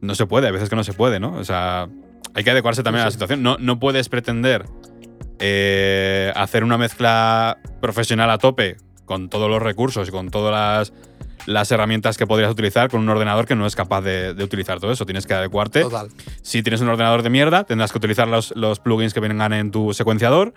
no 0.00 0.14
se 0.14 0.26
puede, 0.26 0.48
a 0.48 0.50
veces 0.50 0.68
que 0.68 0.76
no 0.76 0.82
se 0.84 0.92
puede, 0.92 1.20
¿no? 1.20 1.34
O 1.34 1.44
sea, 1.44 1.88
hay 2.34 2.42
que 2.44 2.50
adecuarse 2.50 2.82
también 2.82 3.02
a 3.02 3.04
la 3.06 3.10
situación. 3.10 3.42
No, 3.42 3.56
no 3.60 3.78
puedes 3.78 4.08
pretender 4.08 4.64
eh, 5.38 6.32
hacer 6.34 6.64
una 6.64 6.78
mezcla 6.78 7.58
profesional 7.80 8.30
a 8.30 8.38
tope 8.38 8.76
con 9.04 9.28
todos 9.28 9.50
los 9.50 9.60
recursos 9.62 10.08
y 10.08 10.10
con 10.10 10.30
todas 10.30 10.52
las, 10.52 10.92
las 11.46 11.70
herramientas 11.72 12.16
que 12.16 12.26
podrías 12.26 12.50
utilizar 12.52 12.90
con 12.90 13.00
un 13.00 13.08
ordenador 13.08 13.46
que 13.46 13.54
no 13.54 13.66
es 13.66 13.74
capaz 13.76 14.00
de, 14.02 14.34
de 14.34 14.44
utilizar 14.44 14.78
todo 14.80 14.92
eso. 14.92 15.04
Tienes 15.06 15.26
que 15.26 15.34
adecuarte. 15.34 15.82
Total. 15.82 16.08
Si 16.42 16.62
tienes 16.62 16.80
un 16.80 16.88
ordenador 16.88 17.22
de 17.22 17.30
mierda, 17.30 17.64
tendrás 17.64 17.90
que 17.92 17.98
utilizar 17.98 18.28
los, 18.28 18.52
los 18.56 18.78
plugins 18.80 19.12
que 19.14 19.20
vengan 19.20 19.52
en 19.52 19.70
tu 19.70 19.92
secuenciador 19.94 20.54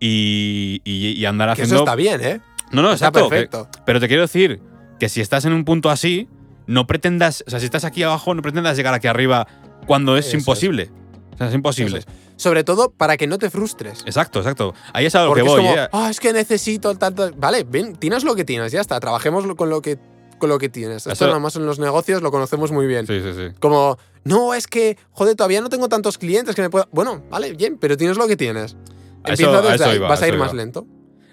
y, 0.00 0.80
y- 0.84 1.12
y 1.12 1.24
andar 1.26 1.48
Que 1.48 1.52
haciendo. 1.62 1.74
eso 1.76 1.84
está 1.84 1.94
bien, 1.94 2.20
¿eh? 2.20 2.40
No, 2.72 2.82
no, 2.82 2.92
Está 2.92 3.06
exacto. 3.08 3.28
que- 3.28 3.36
perfecto. 3.46 3.68
pero 3.86 4.00
te 4.00 4.08
quiero 4.08 4.22
decir 4.22 4.60
que 4.98 5.08
si 5.08 5.20
estás 5.20 5.44
en 5.44 5.52
un 5.52 5.64
punto 5.64 5.90
así, 5.90 6.28
no 6.66 6.86
pretendas. 6.86 7.44
O 7.46 7.50
sea, 7.50 7.58
si 7.60 7.66
estás 7.66 7.84
aquí 7.84 8.02
abajo, 8.02 8.34
no 8.34 8.42
pretendas 8.42 8.76
llegar 8.76 8.94
aquí 8.94 9.06
arriba 9.06 9.46
cuando 9.86 10.16
es 10.16 10.26
Eso 10.26 10.36
es. 10.36 10.42
imposible. 10.42 10.90
O 11.34 11.36
sea, 11.36 11.48
es 11.48 11.54
imposible. 11.54 11.98
Eso 11.98 12.08
es. 12.08 12.14
Sobre 12.36 12.64
todo 12.64 12.90
para 12.90 13.16
que 13.16 13.26
no 13.28 13.38
te 13.38 13.48
frustres. 13.50 14.02
Exacto, 14.06 14.40
exacto. 14.40 14.74
Ahí 14.92 15.06
es 15.06 15.14
a 15.14 15.22
lo 15.22 15.28
Porque 15.28 15.42
que 15.42 15.46
es 15.48 15.52
voy. 15.52 15.62
como, 15.64 15.76
¿eh? 15.76 15.88
ah, 15.92 16.08
es 16.10 16.18
que 16.18 16.32
necesito 16.32 16.96
tanto. 16.96 17.30
Vale, 17.36 17.64
ven, 17.68 17.94
tienes 17.96 18.24
lo 18.24 18.34
que 18.34 18.44
tienes, 18.44 18.72
ya 18.72 18.80
está. 18.80 18.98
Trabajemos 18.98 19.44
con 19.54 19.70
lo 19.70 19.80
que, 19.82 19.98
con 20.44 20.50
lo 20.50 20.58
que 20.58 20.68
tienes. 20.68 21.06
Esto 21.06 21.26
nada 21.26 21.38
más 21.38 21.56
en 21.56 21.64
los 21.66 21.78
negocios 21.78 22.20
lo 22.22 22.30
conocemos 22.30 22.70
muy 22.70 22.86
bien. 22.86 23.06
Sí, 23.06 23.20
sí, 23.22 23.32
sí. 23.34 23.54
Como, 23.60 23.96
no, 24.24 24.52
es 24.54 24.66
que, 24.66 24.96
joder, 25.12 25.34
todavía 25.36 25.60
no 25.62 25.68
tengo 25.70 25.88
tantos 25.88 26.18
clientes 26.18 26.54
que 26.54 26.60
me 26.62 26.68
puedan. 26.70 26.88
Bueno, 26.92 27.22
vale, 27.30 27.52
bien, 27.54 27.78
pero 27.78 27.96
tienes 27.96 28.16
lo 28.18 28.26
que 28.28 28.36
tienes. 28.36 28.76
Empieza 29.24 29.42
eso- 29.50 29.62
desde 29.62 29.74
eso 29.76 29.84
ahí, 29.86 29.96
iba, 29.96 30.08
vas 30.08 30.20
a 30.22 30.28
ir 30.28 30.36
más 30.36 30.52
lento. 30.52 30.86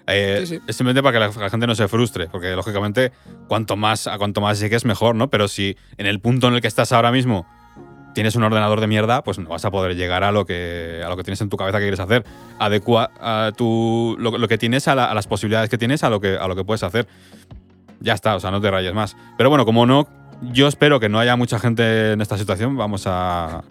Eh, 0.06 0.38
Sí, 0.40 0.46
sí. 0.56 0.60
Es 0.66 0.76
simplemente 0.76 1.02
para 1.02 1.12
que 1.28 1.34
la, 1.38 1.42
la 1.44 1.50
gente 1.50 1.66
no 1.66 1.74
se 1.74 1.86
frustre, 1.88 2.26
porque 2.32 2.52
lógicamente 2.56 3.12
cuanto 3.48 3.76
más, 3.76 4.06
a 4.06 4.16
cuanto 4.18 4.40
más 4.40 4.58
llegues 4.58 4.84
mejor, 4.84 5.14
¿no? 5.14 5.28
Pero 5.30 5.46
si 5.46 5.76
en 5.98 6.06
el 6.06 6.20
punto 6.20 6.48
en 6.48 6.54
el 6.54 6.60
que 6.60 6.68
estás 6.68 6.90
ahora 6.92 7.12
mismo 7.12 7.46
tienes 8.14 8.34
un 8.36 8.42
ordenador 8.42 8.80
de 8.80 8.86
mierda, 8.88 9.22
pues 9.22 9.38
no 9.38 9.48
vas 9.48 9.64
a 9.64 9.70
poder 9.70 9.96
llegar 9.96 10.22
a 10.24 10.32
lo 10.32 10.44
que, 10.44 11.02
a 11.04 11.08
lo 11.08 11.16
que 11.16 11.22
tienes 11.22 11.40
en 11.40 11.48
tu 11.48 11.56
cabeza 11.56 11.78
que 11.78 11.84
quieres 11.84 12.00
hacer. 12.00 12.24
Adecua 12.58 13.10
a 13.20 13.52
tu, 13.56 14.16
lo, 14.18 14.36
lo 14.36 14.48
que 14.48 14.58
tienes 14.58 14.86
a, 14.88 14.94
la- 14.94 15.06
a 15.06 15.14
las 15.14 15.26
posibilidades 15.26 15.70
que 15.70 15.78
tienes 15.78 16.02
a 16.04 16.10
lo 16.10 16.20
que, 16.20 16.36
a 16.36 16.46
lo 16.48 16.54
que 16.56 16.64
puedes 16.64 16.82
hacer. 16.82 17.06
Ya 18.02 18.14
está, 18.14 18.36
o 18.36 18.40
sea, 18.40 18.50
no 18.50 18.60
te 18.60 18.70
rayes 18.70 18.92
más. 18.94 19.16
Pero 19.36 19.48
bueno, 19.48 19.64
como 19.64 19.86
no, 19.86 20.08
yo 20.52 20.66
espero 20.68 20.98
que 21.00 21.08
no 21.08 21.18
haya 21.18 21.36
mucha 21.36 21.58
gente 21.58 22.12
en 22.12 22.20
esta 22.20 22.36
situación, 22.38 22.76
vamos 22.76 23.04
a, 23.06 23.62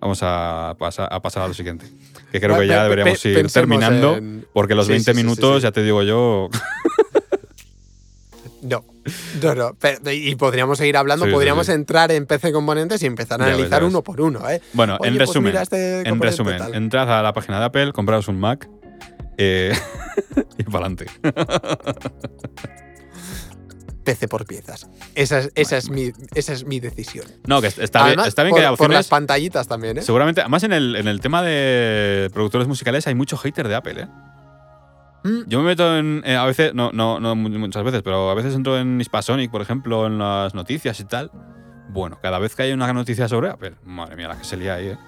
vamos 0.00 0.18
a, 0.22 0.74
pasar, 0.78 1.08
a 1.12 1.20
pasar 1.20 1.42
a 1.44 1.48
lo 1.48 1.54
siguiente. 1.54 1.86
Que 2.32 2.40
creo 2.40 2.58
que 2.58 2.66
ya 2.66 2.82
deberíamos 2.82 3.20
pe- 3.22 3.30
ir 3.30 3.50
terminando, 3.50 4.16
en- 4.16 4.46
porque 4.52 4.74
los 4.74 4.86
Sí, 4.86 4.92
20 4.92 5.04
sí, 5.04 5.14
sí, 5.14 5.20
sí, 5.20 5.24
minutos, 5.24 5.62
ya 5.62 5.70
te 5.72 5.82
digo 5.82 6.02
yo, 6.02 6.48
No, 8.62 8.84
no, 9.42 9.54
no. 9.54 9.76
pero- 9.78 10.10
y 10.10 10.34
podríamos 10.34 10.78
seguir 10.78 10.96
hablando, 10.96 11.26
Sí, 11.26 11.30
podríamos 11.30 11.66
sí. 11.66 11.72
entrar 11.72 12.10
en 12.10 12.26
PC 12.26 12.50
Componentes 12.52 13.00
y 13.02 13.06
empezar 13.06 13.40
a 13.40 13.46
Ya 13.46 13.54
analizar 13.54 13.82
ves. 13.82 13.90
uno 13.90 14.02
por 14.02 14.20
uno, 14.20 14.48
¿eh? 14.50 14.60
Bueno, 14.72 14.96
Oye, 14.98 15.10
en 15.10 15.16
pues 15.16 15.28
resumen, 15.28 15.56
este 15.56 16.00
en 16.08 16.20
resumen, 16.20 16.58
tal. 16.58 16.74
entrad 16.74 17.16
a 17.16 17.22
la 17.22 17.32
página 17.32 17.60
de 17.60 17.66
Apple, 17.66 17.92
compraos 17.92 18.26
un 18.26 18.40
Mac 18.40 18.68
eh, 19.38 19.72
y 20.58 20.64
para 20.64 20.86
adelante. 20.86 21.06
PC 24.06 24.28
por 24.28 24.46
piezas. 24.46 24.88
Esa 25.14 25.40
es, 25.40 25.52
esa 25.54 25.76
es, 25.76 25.90
mi, 25.90 26.12
esa 26.34 26.54
es 26.54 26.64
mi 26.64 26.80
decisión. 26.80 27.26
No, 27.46 27.60
que 27.60 27.66
está 27.66 28.06
bien, 28.06 28.20
está 28.20 28.42
bien 28.44 28.52
por, 28.52 28.60
que 28.60 28.66
haya 28.66 28.76
por 28.76 28.88
las 28.88 29.00
opciones. 29.00 29.08
pantallitas 29.08 29.68
también, 29.68 29.98
¿eh? 29.98 30.02
Seguramente, 30.02 30.40
además 30.40 30.62
en 30.62 30.72
el, 30.72 30.96
en 30.96 31.08
el 31.08 31.20
tema 31.20 31.42
de 31.42 32.30
productores 32.32 32.66
musicales 32.68 33.06
hay 33.06 33.14
mucho 33.14 33.36
hater 33.36 33.68
de 33.68 33.74
Apple, 33.74 34.02
¿eh? 34.02 34.06
Mm. 35.24 35.48
Yo 35.48 35.58
me 35.58 35.64
meto 35.66 35.96
en. 35.98 36.22
eh, 36.24 36.36
a 36.36 36.44
veces, 36.44 36.72
no, 36.72 36.90
no, 36.92 37.18
no 37.20 37.34
mu- 37.34 37.48
muchas 37.50 37.82
veces, 37.82 38.00
pero 38.02 38.30
a 38.30 38.34
veces 38.34 38.54
entro 38.54 38.78
en 38.78 39.00
Hispasonic, 39.00 39.50
por 39.50 39.60
ejemplo, 39.60 40.06
en 40.06 40.18
las 40.18 40.54
noticias 40.54 40.98
y 41.00 41.04
tal. 41.04 41.30
Bueno, 41.88 42.18
cada 42.22 42.38
vez 42.38 42.54
que 42.54 42.62
hay 42.62 42.72
una 42.72 42.92
noticia 42.92 43.28
sobre 43.28 43.50
Apple, 43.50 43.74
madre 43.84 44.16
mía, 44.16 44.28
la 44.28 44.38
que 44.38 44.44
se 44.44 44.56
lía 44.56 44.74
ahí, 44.74 44.88
¿eh? 44.88 44.98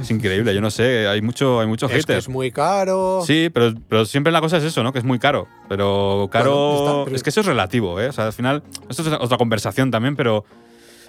Es 0.00 0.10
increíble, 0.10 0.54
yo 0.54 0.60
no 0.60 0.70
sé, 0.70 1.06
hay 1.06 1.22
mucho, 1.22 1.60
hay 1.60 1.66
mucho 1.68 1.86
Es 1.86 2.04
que 2.04 2.16
es 2.16 2.28
muy 2.28 2.50
caro. 2.50 3.22
Sí, 3.24 3.48
pero, 3.54 3.72
pero 3.88 4.04
siempre 4.04 4.32
la 4.32 4.40
cosa 4.40 4.56
es 4.56 4.64
eso, 4.64 4.82
¿no? 4.82 4.92
Que 4.92 4.98
es 4.98 5.04
muy 5.04 5.18
caro. 5.20 5.46
Pero 5.68 6.28
caro. 6.32 6.52
Bueno, 6.54 6.78
está, 6.90 7.04
pero- 7.04 7.16
Es 7.16 7.22
que 7.22 7.30
eso 7.30 7.40
es 7.40 7.46
relativo, 7.46 8.00
¿eh? 8.00 8.08
O 8.08 8.12
sea, 8.12 8.26
al 8.26 8.32
final. 8.32 8.62
Esto 8.88 9.02
es 9.02 9.08
otra 9.20 9.36
conversación 9.38 9.90
también, 9.90 10.16
pero. 10.16 10.44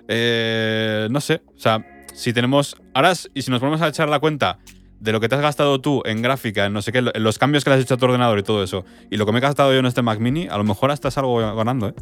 eh, 0.07 1.07
no 1.09 1.19
sé. 1.21 1.41
O 1.55 1.59
sea, 1.59 1.83
si 2.13 2.33
tenemos. 2.33 2.75
Ahora, 2.93 3.13
y 3.33 3.41
si 3.41 3.51
nos 3.51 3.59
ponemos 3.59 3.81
a 3.81 3.88
echar 3.88 4.07
la 4.09 4.19
cuenta 4.19 4.59
de 4.99 5.11
lo 5.11 5.19
que 5.19 5.29
te 5.29 5.36
has 5.36 5.41
gastado 5.41 5.79
tú 5.81 6.01
en 6.05 6.21
gráfica, 6.21 6.65
en 6.65 6.73
no 6.73 6.81
sé 6.81 6.91
qué, 6.91 6.99
en 6.99 7.23
los 7.23 7.38
cambios 7.38 7.63
que 7.63 7.69
le 7.69 7.75
has 7.75 7.81
hecho 7.81 7.95
a 7.95 7.97
tu 7.97 8.05
ordenador 8.05 8.39
y 8.39 8.43
todo 8.43 8.63
eso, 8.63 8.86
y 9.11 9.17
lo 9.17 9.25
que 9.25 9.31
me 9.31 9.39
he 9.39 9.41
gastado 9.41 9.71
yo 9.73 9.79
en 9.79 9.86
este 9.86 10.01
Mac 10.01 10.19
Mini, 10.19 10.47
a 10.47 10.57
lo 10.57 10.63
mejor 10.63 10.91
hasta 10.91 11.09
es 11.09 11.17
algo 11.17 11.38
ganando, 11.55 11.89
¿eh? 11.89 11.93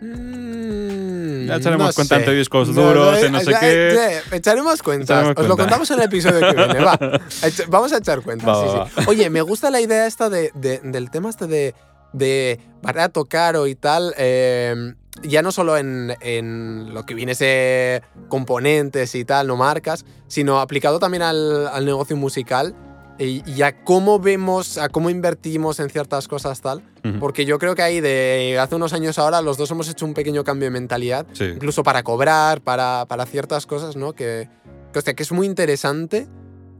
Mm, 0.00 1.46
Ya 1.48 1.56
echaremos 1.56 1.88
no 1.88 1.92
cuenta 1.94 2.14
sé. 2.16 2.20
entre 2.20 2.34
discos 2.36 2.74
duros, 2.74 3.22
en 3.22 3.32
no 3.32 3.40
sé 3.40 3.52
qué. 3.60 4.20
Echaremos 4.32 4.82
cuentas. 4.82 5.08
Echaremos 5.22 5.38
Os 5.42 5.48
lo 5.48 5.56
contamos 5.56 5.90
en 5.90 5.98
el 5.98 6.04
episodio 6.06 6.40
que 6.40 6.54
viene. 6.54 6.80
Va. 6.84 6.98
Vamos 7.68 7.92
a 7.92 7.98
echar 7.98 8.20
cuentas. 8.22 8.48
Va, 8.48 8.62
sí, 8.62 8.76
va, 8.96 9.02
sí. 9.04 9.08
Oye, 9.08 9.30
me 9.30 9.40
gusta 9.42 9.70
la 9.70 9.80
idea 9.80 10.06
esta 10.06 10.28
de, 10.30 10.50
de- 10.54 10.80
del 10.82 11.10
tema 11.10 11.30
este 11.30 11.46
de, 11.46 11.74
de 12.12 12.60
barato, 12.82 13.24
caro 13.24 13.66
y 13.66 13.74
tal. 13.74 14.14
eh, 14.18 14.94
ya 15.24 15.42
no 15.42 15.50
solo 15.50 15.76
en, 15.76 16.14
en 16.20 16.94
lo 16.94 17.04
que 17.04 17.12
viene 17.14 17.32
ese 17.32 18.02
componentes 18.28 19.16
y 19.16 19.24
tal, 19.24 19.48
no 19.48 19.56
marcas, 19.56 20.04
sino 20.28 20.60
aplicado 20.60 21.00
también 21.00 21.22
al, 21.24 21.66
al 21.66 21.84
negocio 21.84 22.14
musical 22.16 22.72
y, 23.18 23.42
y 23.50 23.62
a 23.62 23.82
cómo 23.84 24.18
vemos, 24.20 24.78
a 24.78 24.88
cómo 24.88 25.10
invertimos 25.10 25.80
en 25.80 25.90
ciertas 25.90 26.28
cosas 26.28 26.60
tal. 26.60 26.82
Porque 27.20 27.44
yo 27.46 27.58
creo 27.58 27.74
que 27.74 27.82
ahí 27.82 28.00
de 28.02 28.58
hace 28.60 28.74
unos 28.74 28.92
años 28.92 29.18
ahora 29.18 29.40
los 29.40 29.56
dos 29.56 29.70
hemos 29.70 29.88
hecho 29.88 30.04
un 30.04 30.12
pequeño 30.14 30.44
cambio 30.44 30.66
de 30.66 30.70
mentalidad, 30.72 31.26
Sí. 31.32 31.44
incluso 31.44 31.82
para 31.82 32.02
cobrar, 32.02 32.60
para, 32.60 33.06
para 33.08 33.24
ciertas 33.24 33.64
cosas, 33.66 33.96
¿no? 33.96 34.12
Que, 34.12 34.48
que, 34.92 34.98
hostia, 34.98 35.14
que 35.14 35.22
es 35.22 35.32
muy 35.32 35.46
interesante 35.46 36.28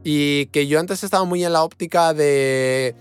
y 0.03 0.45
que 0.47 0.67
yo 0.67 0.79
antes 0.79 1.03
estaba 1.03 1.23
muy 1.25 1.43
en 1.43 1.51
la 1.53 1.63
óptica 1.63 2.13
de, 2.13 2.95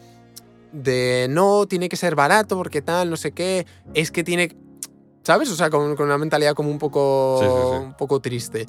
de 0.73 1.27
no, 1.31 1.67
tiene 1.67 1.89
que 1.89 1.97
ser 1.97 2.15
barato 2.15 2.57
porque 2.57 2.83
tal, 2.83 3.11
no 3.11 3.17
sé 3.17 3.33
qué, 3.33 3.67
es 3.95 4.11
que 4.11 4.25
tiene... 4.25 4.57
¿Sabes? 5.29 5.51
O 5.51 5.57
sea, 5.57 5.69
con, 5.69 5.95
con 5.95 6.07
una 6.07 6.17
mentalidad 6.17 6.55
como 6.55 6.71
un 6.71 6.79
poco, 6.79 7.39
Sí, 7.43 7.47
sí, 7.47 7.53
sí. 7.81 7.85
Un 7.89 7.95
poco 7.99 8.19
triste. 8.19 8.67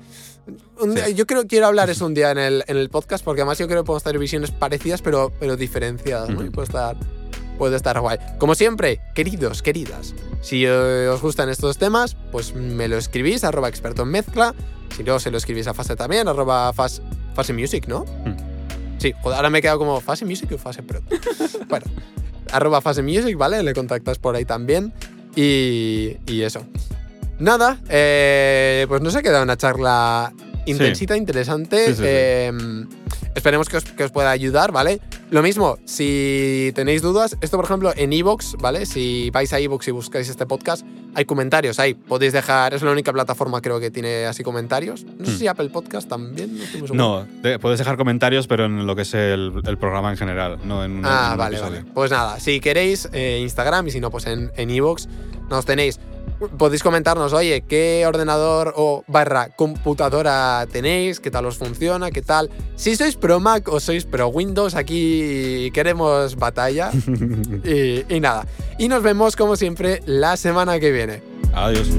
Un 0.81 0.93
día- 0.93 1.05
Sí. 1.05 1.13
Yo 1.13 1.25
creo 1.25 1.47
quiero 1.47 1.67
hablar 1.67 1.89
eso 1.89 2.05
un 2.05 2.13
día 2.13 2.31
en 2.31 2.37
el, 2.37 2.65
en 2.67 2.75
el 2.75 2.89
podcast 2.89 3.23
porque 3.23 3.39
además 3.43 3.59
yo 3.59 3.67
creo 3.67 3.83
que 3.83 3.85
podemos 3.87 4.03
tener 4.03 4.19
visiones 4.19 4.51
parecidas 4.51 5.01
pero, 5.01 5.31
pero 5.39 5.55
diferenciadas, 5.55 6.29
¿no? 6.31 6.43
Y 6.43 6.49
puede 6.49 6.65
estar, 6.65 6.97
puede 7.57 7.77
estar 7.77 7.97
guay. 8.01 8.17
Como 8.39 8.55
siempre, 8.55 8.99
queridos, 9.15 9.61
queridas, 9.61 10.13
si 10.41 10.65
os 10.67 11.21
gustan 11.21 11.47
estos 11.47 11.77
temas, 11.77 12.17
pues 12.33 12.53
me 12.53 12.89
lo 12.89 12.97
escribís, 12.97 13.45
arroba 13.45 13.69
experto 13.69 14.01
en 14.01 14.09
mezcla. 14.09 14.53
Si 14.97 15.01
no, 15.05 15.17
se 15.17 15.31
lo 15.31 15.37
escribís 15.37 15.65
a 15.67 15.73
Fase 15.73 15.95
también, 15.95 16.27
arroba 16.27 16.73
fas, 16.73 17.01
Fase 17.35 17.53
Music, 17.53 17.85
¿no? 17.87 18.03
Sí, 18.97 19.13
joder, 19.21 19.37
ahora 19.37 19.49
me 19.49 19.59
he 19.59 19.61
quedado 19.61 19.79
como 19.79 20.01
Fase 20.01 20.25
Music 20.25 20.51
o 20.51 20.57
Fase 20.57 20.83
Pro. 20.83 20.99
bueno, 21.69 21.85
arroba 22.51 22.81
Fase 22.81 23.01
Music, 23.01 23.37
¿vale? 23.37 23.63
Le 23.63 23.73
contactas 23.73 24.19
por 24.19 24.35
ahí 24.35 24.43
también. 24.43 24.91
Y, 25.41 26.41
eso. 26.41 26.65
Nada, 27.39 27.77
eh, 27.87 28.85
pues 28.89 29.01
nos 29.01 29.15
ha 29.15 29.21
quedado 29.21 29.43
una 29.43 29.55
charla 29.55 30.33
intensita, 30.65 31.15
interesante. 31.17 31.87
Sí, 31.87 31.91
sí, 31.93 31.97
sí. 31.97 32.03
Eh, 32.05 32.51
esperemos 33.35 33.69
que 33.69 33.77
os, 33.77 33.83
que 33.85 34.03
os 34.03 34.11
pueda 34.11 34.31
ayudar, 34.31 34.71
¿vale? 34.71 34.99
Lo 35.31 35.41
mismo, 35.41 35.77
si 35.85 36.71
tenéis 36.75 37.01
dudas, 37.01 37.37
esto 37.41 37.57
por 37.57 37.65
ejemplo 37.65 37.93
en 37.95 38.11
Evox, 38.13 38.55
¿vale? 38.59 38.85
Si 38.85 39.29
vais 39.31 39.51
a 39.53 39.59
Evox 39.59 39.87
y 39.87 39.91
buscáis 39.91 40.27
este 40.29 40.45
podcast, 40.45 40.85
hay 41.15 41.25
comentarios 41.25 41.79
ahí. 41.79 41.93
Podéis 41.93 42.33
dejar, 42.33 42.73
es 42.73 42.81
la 42.81 42.91
única 42.91 43.13
plataforma 43.13 43.61
creo 43.61 43.79
que 43.79 43.91
tiene 43.91 44.25
así 44.25 44.43
comentarios. 44.43 45.05
No 45.17 45.25
sé 45.25 45.31
Hmm. 45.31 45.37
si 45.37 45.47
Apple 45.47 45.69
Podcast 45.69 46.09
también, 46.09 46.57
no. 46.57 46.93
No, 46.93 47.27
de- 47.43 47.59
puedes 47.59 47.77
dejar 47.79 47.97
comentarios, 47.97 48.47
pero 48.47 48.65
en 48.65 48.85
lo 48.87 48.95
que 48.95 49.03
es 49.03 49.13
el, 49.13 49.53
el 49.65 49.77
programa 49.77 50.11
en 50.11 50.17
general, 50.17 50.57
no 50.63 50.83
en 50.83 50.97
un, 50.99 51.05
Ah, 51.05 51.25
en 51.27 51.31
un 51.33 51.37
vale, 51.37 51.57
episodio. 51.57 51.79
vale. 51.81 51.91
Pues 51.93 52.11
nada, 52.11 52.39
si 52.39 52.59
queréis, 52.59 53.07
eh, 53.13 53.39
Instagram 53.41 53.87
y 53.87 53.91
si 53.91 53.99
no, 53.99 54.09
pues 54.09 54.25
en 54.27 54.51
en 54.57 54.69
Evox 54.71 55.07
nos 55.49 55.65
tenéis. 55.65 55.99
Podéis 56.57 56.83
comentarnos, 56.83 57.33
oye, 57.33 57.61
qué 57.67 58.05
ordenador 58.07 58.73
o 58.77 59.03
barra 59.07 59.49
computadora 59.49 60.65
tenéis, 60.71 61.19
qué 61.19 61.31
tal 61.31 61.45
os 61.45 61.57
funciona, 61.57 62.11
qué 62.11 62.21
tal. 62.21 62.49
Si 62.75 62.95
sois 62.95 63.15
pro 63.15 63.39
Mac 63.39 63.67
o 63.67 63.79
sois 63.79 64.05
pro 64.05 64.27
Windows, 64.27 64.75
aquí 64.75 65.69
queremos 65.73 66.35
batalla. 66.37 66.91
y, 67.63 68.05
y 68.07 68.19
nada. 68.19 68.47
Y 68.77 68.87
nos 68.87 69.03
vemos 69.03 69.35
como 69.35 69.55
siempre 69.55 70.01
la 70.05 70.37
semana 70.37 70.79
que 70.79 70.91
viene. 70.91 71.21
Adiós. 71.53 71.89